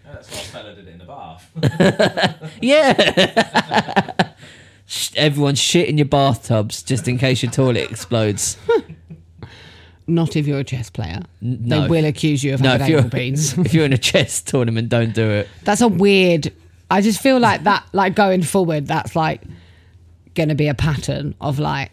That's 0.06 0.30
why 0.32 0.38
fella 0.62 0.76
did 0.76 0.88
it 0.88 0.92
in 0.92 0.98
the 1.00 1.06
bath. 1.06 2.52
Yeah. 2.62 4.28
Sh- 4.92 5.12
Everyone 5.16 5.56
shit 5.56 5.88
in 5.88 5.98
your 5.98 6.06
bathtubs 6.06 6.84
just 6.84 7.08
in 7.08 7.18
case 7.18 7.42
your 7.42 7.52
toilet 7.52 7.90
explodes. 7.90 8.58
Not 10.08 10.36
if 10.36 10.46
you're 10.48 10.60
a 10.60 10.64
chess 10.66 10.90
player. 10.90 11.22
no. 11.40 11.84
They 11.84 11.88
will 11.88 12.06
accuse 12.06 12.44
you 12.44 12.54
of 12.54 12.62
No, 12.62 12.72
having 12.72 12.96
anal 12.98 13.10
beans. 13.10 13.54
if 13.58 13.74
you're 13.74 13.86
in 13.86 13.94
a 13.94 13.98
chess 13.98 14.42
tournament, 14.42 14.90
don't 14.90 15.14
do 15.14 15.30
it. 15.30 15.48
That's 15.64 15.80
a 15.80 15.88
weird. 15.88 16.52
I 16.90 17.00
just 17.00 17.22
feel 17.22 17.40
like 17.40 17.64
that, 17.64 17.86
like 17.94 18.16
going 18.16 18.42
forward, 18.44 18.88
that's 18.88 19.16
like 19.16 19.42
going 20.36 20.50
to 20.50 20.56
be 20.56 20.68
a 20.68 20.74
pattern 20.74 21.36
of 21.40 21.58
like 21.60 21.92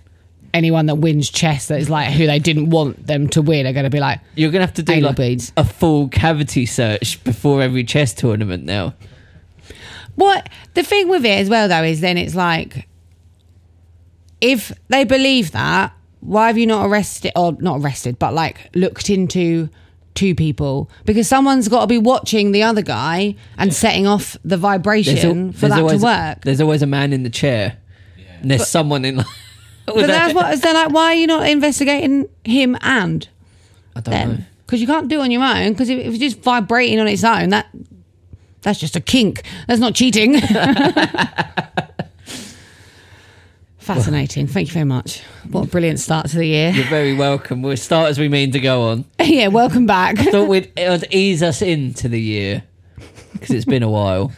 anyone 0.53 0.87
that 0.87 0.97
wins 0.97 1.31
chess 1.31 1.69
that 1.69 1.79
is 1.79 1.89
like 1.89 2.11
who 2.13 2.27
they 2.27 2.41
didn't 2.41 2.71
want 2.71 3.07
them 3.07 3.29
to 3.29 3.43
win 3.43 3.65
are 3.69 3.73
going 3.73 3.85
to 3.85 3.91
be 3.91 4.01
like, 4.01 4.19
You're 4.35 4.51
gonna 4.51 4.65
have 4.67 4.75
to 4.75 4.83
do 4.83 4.95
like 5.01 5.15
beads. 5.17 5.53
a 5.57 5.63
full 5.65 6.09
cavity 6.09 6.67
search 6.67 7.23
before 7.23 7.63
every 7.63 7.85
chess 7.85 8.13
tournament 8.15 8.65
now. 8.65 8.95
What? 10.19 10.49
The 10.75 10.83
thing 10.83 11.09
with 11.09 11.25
it 11.25 11.39
as 11.39 11.49
well, 11.49 11.69
though, 11.69 11.85
is 11.85 12.01
then 12.01 12.19
it's 12.19 12.35
like, 12.35 12.89
if 14.41 14.73
they 14.89 15.05
believe 15.05 15.53
that, 15.53 15.93
why 16.21 16.49
have 16.49 16.59
you 16.59 16.67
not 16.67 16.87
arrested 16.87 17.33
or 17.37 17.53
not 17.61 17.81
arrested, 17.81 18.19
but 18.19 18.35
like 18.35 18.69
looked 18.75 19.11
into 19.11 19.69
two 20.15 20.35
people? 20.35 20.91
Because 21.05 21.29
someone's 21.29 21.69
got 21.69 21.83
to 21.83 21.87
be 21.87 21.99
watching 21.99 22.51
the 22.51 22.65
other 22.65 22.83
guy 22.83 23.37
and 23.57 23.73
setting 23.73 24.07
off 24.09 24.37
the 24.45 24.57
vibration 24.57 25.47
al- 25.47 25.53
for 25.53 25.69
that 25.69 25.79
always, 25.81 26.01
to 26.01 26.05
work. 26.05 26.43
There's 26.43 26.61
always 26.61 26.83
a 26.83 26.87
man 26.87 27.13
in 27.13 27.23
the 27.23 27.31
chair. 27.31 27.79
And 28.41 28.51
there's 28.51 28.67
someone 28.67 29.05
in. 29.05 29.25
But 29.87 30.07
that's 30.07 30.35
what. 30.35 30.59
So 30.59 30.71
like, 30.71 30.91
why 30.91 31.05
are 31.05 31.15
you 31.15 31.27
not 31.27 31.49
investigating 31.49 32.29
him 32.45 32.77
and 32.83 33.27
I 33.97 34.01
don't 34.01 34.13
know. 34.13 34.35
them? 34.35 34.47
Because 34.67 34.83
you 34.83 34.87
can't 34.87 35.09
do 35.09 35.21
it 35.21 35.23
on 35.23 35.31
your 35.31 35.43
own. 35.43 35.73
Because 35.73 35.89
if, 35.89 35.99
if 35.99 36.07
it's 36.09 36.19
just 36.19 36.41
vibrating 36.41 37.01
on 37.01 37.09
its 37.09 37.25
own, 37.25 37.49
that 37.49 37.69
that's 38.69 38.79
just 38.79 38.97
a 38.97 39.01
kink. 39.01 39.45
That's 39.67 39.81
not 39.81 39.95
cheating. 39.95 40.39
Fascinating. 43.79 44.47
Thank 44.47 44.69
you 44.69 44.75
very 44.75 44.85
much. 44.85 45.23
What 45.51 45.69
a 45.69 45.71
brilliant 45.71 46.01
start 46.01 46.27
to 46.29 46.37
the 46.37 46.45
year. 46.45 46.69
You're 46.73 46.85
very 46.85 47.15
welcome. 47.15 47.63
We'll 47.63 47.79
start 47.79 48.11
as 48.11 48.19
we 48.19 48.29
mean 48.29 48.53
to 48.53 48.61
go 48.61 48.83
on. 48.83 49.07
yeah, 49.21 49.47
welcome 49.47 49.87
back. 49.87 50.19
I 50.19 50.25
Thought 50.25 50.49
we'd 50.49 50.71
it 50.77 50.91
would 50.91 51.07
ease 51.11 51.43
us 51.43 51.63
into 51.63 52.11
the 52.11 52.21
year 52.21 52.63
because 53.33 53.53
it's 53.53 53.65
been 53.65 53.83
a 53.83 53.89
while. 53.89 54.33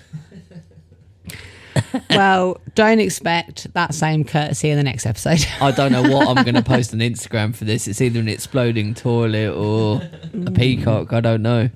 well, 2.11 2.61
don't 2.77 3.01
expect 3.01 3.73
that 3.75 3.95
same 3.95 4.23
courtesy 4.23 4.71
in 4.71 4.77
the 4.77 4.85
next 4.85 5.07
episode. 5.07 5.45
I 5.61 5.73
don't 5.73 5.91
know 5.91 6.03
what 6.03 6.29
I'm 6.29 6.45
going 6.45 6.55
to 6.55 6.63
post 6.63 6.95
on 6.95 7.01
Instagram 7.01 7.53
for 7.53 7.65
this. 7.65 7.89
It's 7.89 8.01
either 8.01 8.21
an 8.21 8.29
exploding 8.29 8.95
toilet 8.95 9.53
or 9.57 10.09
a 10.47 10.53
peacock. 10.53 11.13
I 11.13 11.21
don't 11.21 11.43
know. 11.43 11.69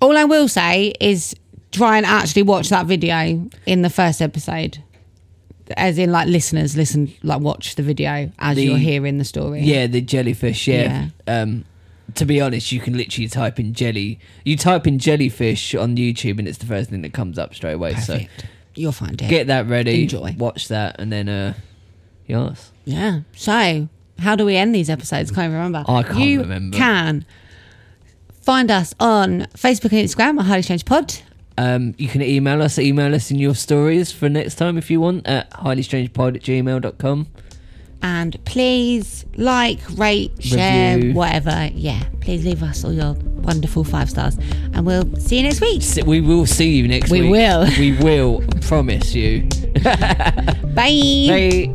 All 0.00 0.16
I 0.16 0.24
will 0.24 0.48
say 0.48 0.94
is 1.00 1.34
try 1.72 1.96
and 1.96 2.06
actually 2.06 2.42
watch 2.42 2.68
that 2.70 2.86
video 2.86 3.48
in 3.66 3.82
the 3.82 3.90
first 3.90 4.22
episode. 4.22 4.82
As 5.76 5.98
in, 5.98 6.10
like 6.12 6.28
listeners, 6.28 6.76
listen, 6.76 7.12
like 7.22 7.40
watch 7.40 7.74
the 7.74 7.82
video 7.82 8.32
as 8.38 8.56
The- 8.56 8.64
you're 8.64 8.78
hearing 8.78 9.18
the 9.18 9.24
story. 9.24 9.60
Yeah, 9.62 9.86
the 9.86 10.00
jellyfish. 10.00 10.66
Yeah. 10.66 11.08
Um, 11.26 11.64
to 12.14 12.24
be 12.24 12.40
honest, 12.40 12.72
you 12.72 12.80
can 12.80 12.96
literally 12.96 13.28
type 13.28 13.60
in 13.60 13.74
jelly. 13.74 14.18
You 14.44 14.56
type 14.56 14.86
in 14.86 14.98
jellyfish 14.98 15.74
on 15.74 15.94
YouTube, 15.96 16.38
and 16.38 16.48
it's 16.48 16.56
the 16.58 16.64
first 16.66 16.88
thing 16.88 17.02
that 17.02 17.12
comes 17.12 17.38
up 17.38 17.54
straight 17.54 17.74
away. 17.74 17.92
perfect. 17.92 18.46
You'll 18.76 18.92
find 18.92 19.20
So 19.20 19.26
it. 19.26 19.28
get 19.28 19.46
that 19.48 19.66
ready. 19.66 20.04
Enjoy. 20.04 20.34
Watch 20.38 20.68
that, 20.68 20.96
and 20.98 21.12
then 21.12 21.28
uh, 21.28 21.52
yes. 22.26 22.72
Yeah. 22.86 23.20
So, 23.36 23.88
how 24.20 24.36
do 24.36 24.46
we 24.46 24.56
end 24.56 24.74
these 24.74 24.88
episodes? 24.88 25.30
Can't 25.30 25.46
even 25.50 25.56
remember. 25.58 25.84
I 25.86 26.02
can't 26.02 26.18
you 26.18 26.40
remember. 26.40 26.76
can 26.78 27.26
find 28.48 28.70
us 28.70 28.94
on 28.98 29.40
Facebook 29.52 29.92
and 29.92 30.08
Instagram 30.08 30.40
at 30.40 30.46
Highly 30.46 30.62
Strange 30.62 30.86
Pod. 30.86 31.14
Um, 31.58 31.94
you 31.98 32.08
can 32.08 32.22
email 32.22 32.62
us, 32.62 32.78
email 32.78 33.14
us 33.14 33.30
in 33.30 33.38
your 33.38 33.54
stories 33.54 34.10
for 34.10 34.30
next 34.30 34.54
time 34.54 34.78
if 34.78 34.90
you 34.90 35.02
want 35.02 35.26
at 35.26 35.50
highlystrangepod 35.50 36.36
at 36.36 36.42
gmail.com. 36.42 37.26
And 38.00 38.42
please 38.46 39.26
like, 39.36 39.80
rate, 39.98 40.32
share, 40.42 40.96
Review. 40.96 41.12
whatever. 41.12 41.68
Yeah. 41.74 42.02
Please 42.22 42.46
leave 42.46 42.62
us 42.62 42.84
all 42.84 42.92
your 42.94 43.12
wonderful 43.42 43.84
five 43.84 44.08
stars. 44.08 44.38
And 44.72 44.86
we'll 44.86 45.14
see 45.16 45.36
you 45.36 45.42
next 45.42 45.60
week. 45.60 45.82
S- 45.82 46.02
We 46.06 46.22
will 46.22 46.46
see 46.46 46.70
you 46.74 46.88
next 46.88 47.10
We 47.10 47.20
week. 47.20 47.30
will. 47.32 47.66
We 47.78 47.92
will, 47.98 48.42
promise 48.62 49.14
you. 49.14 49.46
Bye. 49.84 50.72
Bye. 50.74 51.74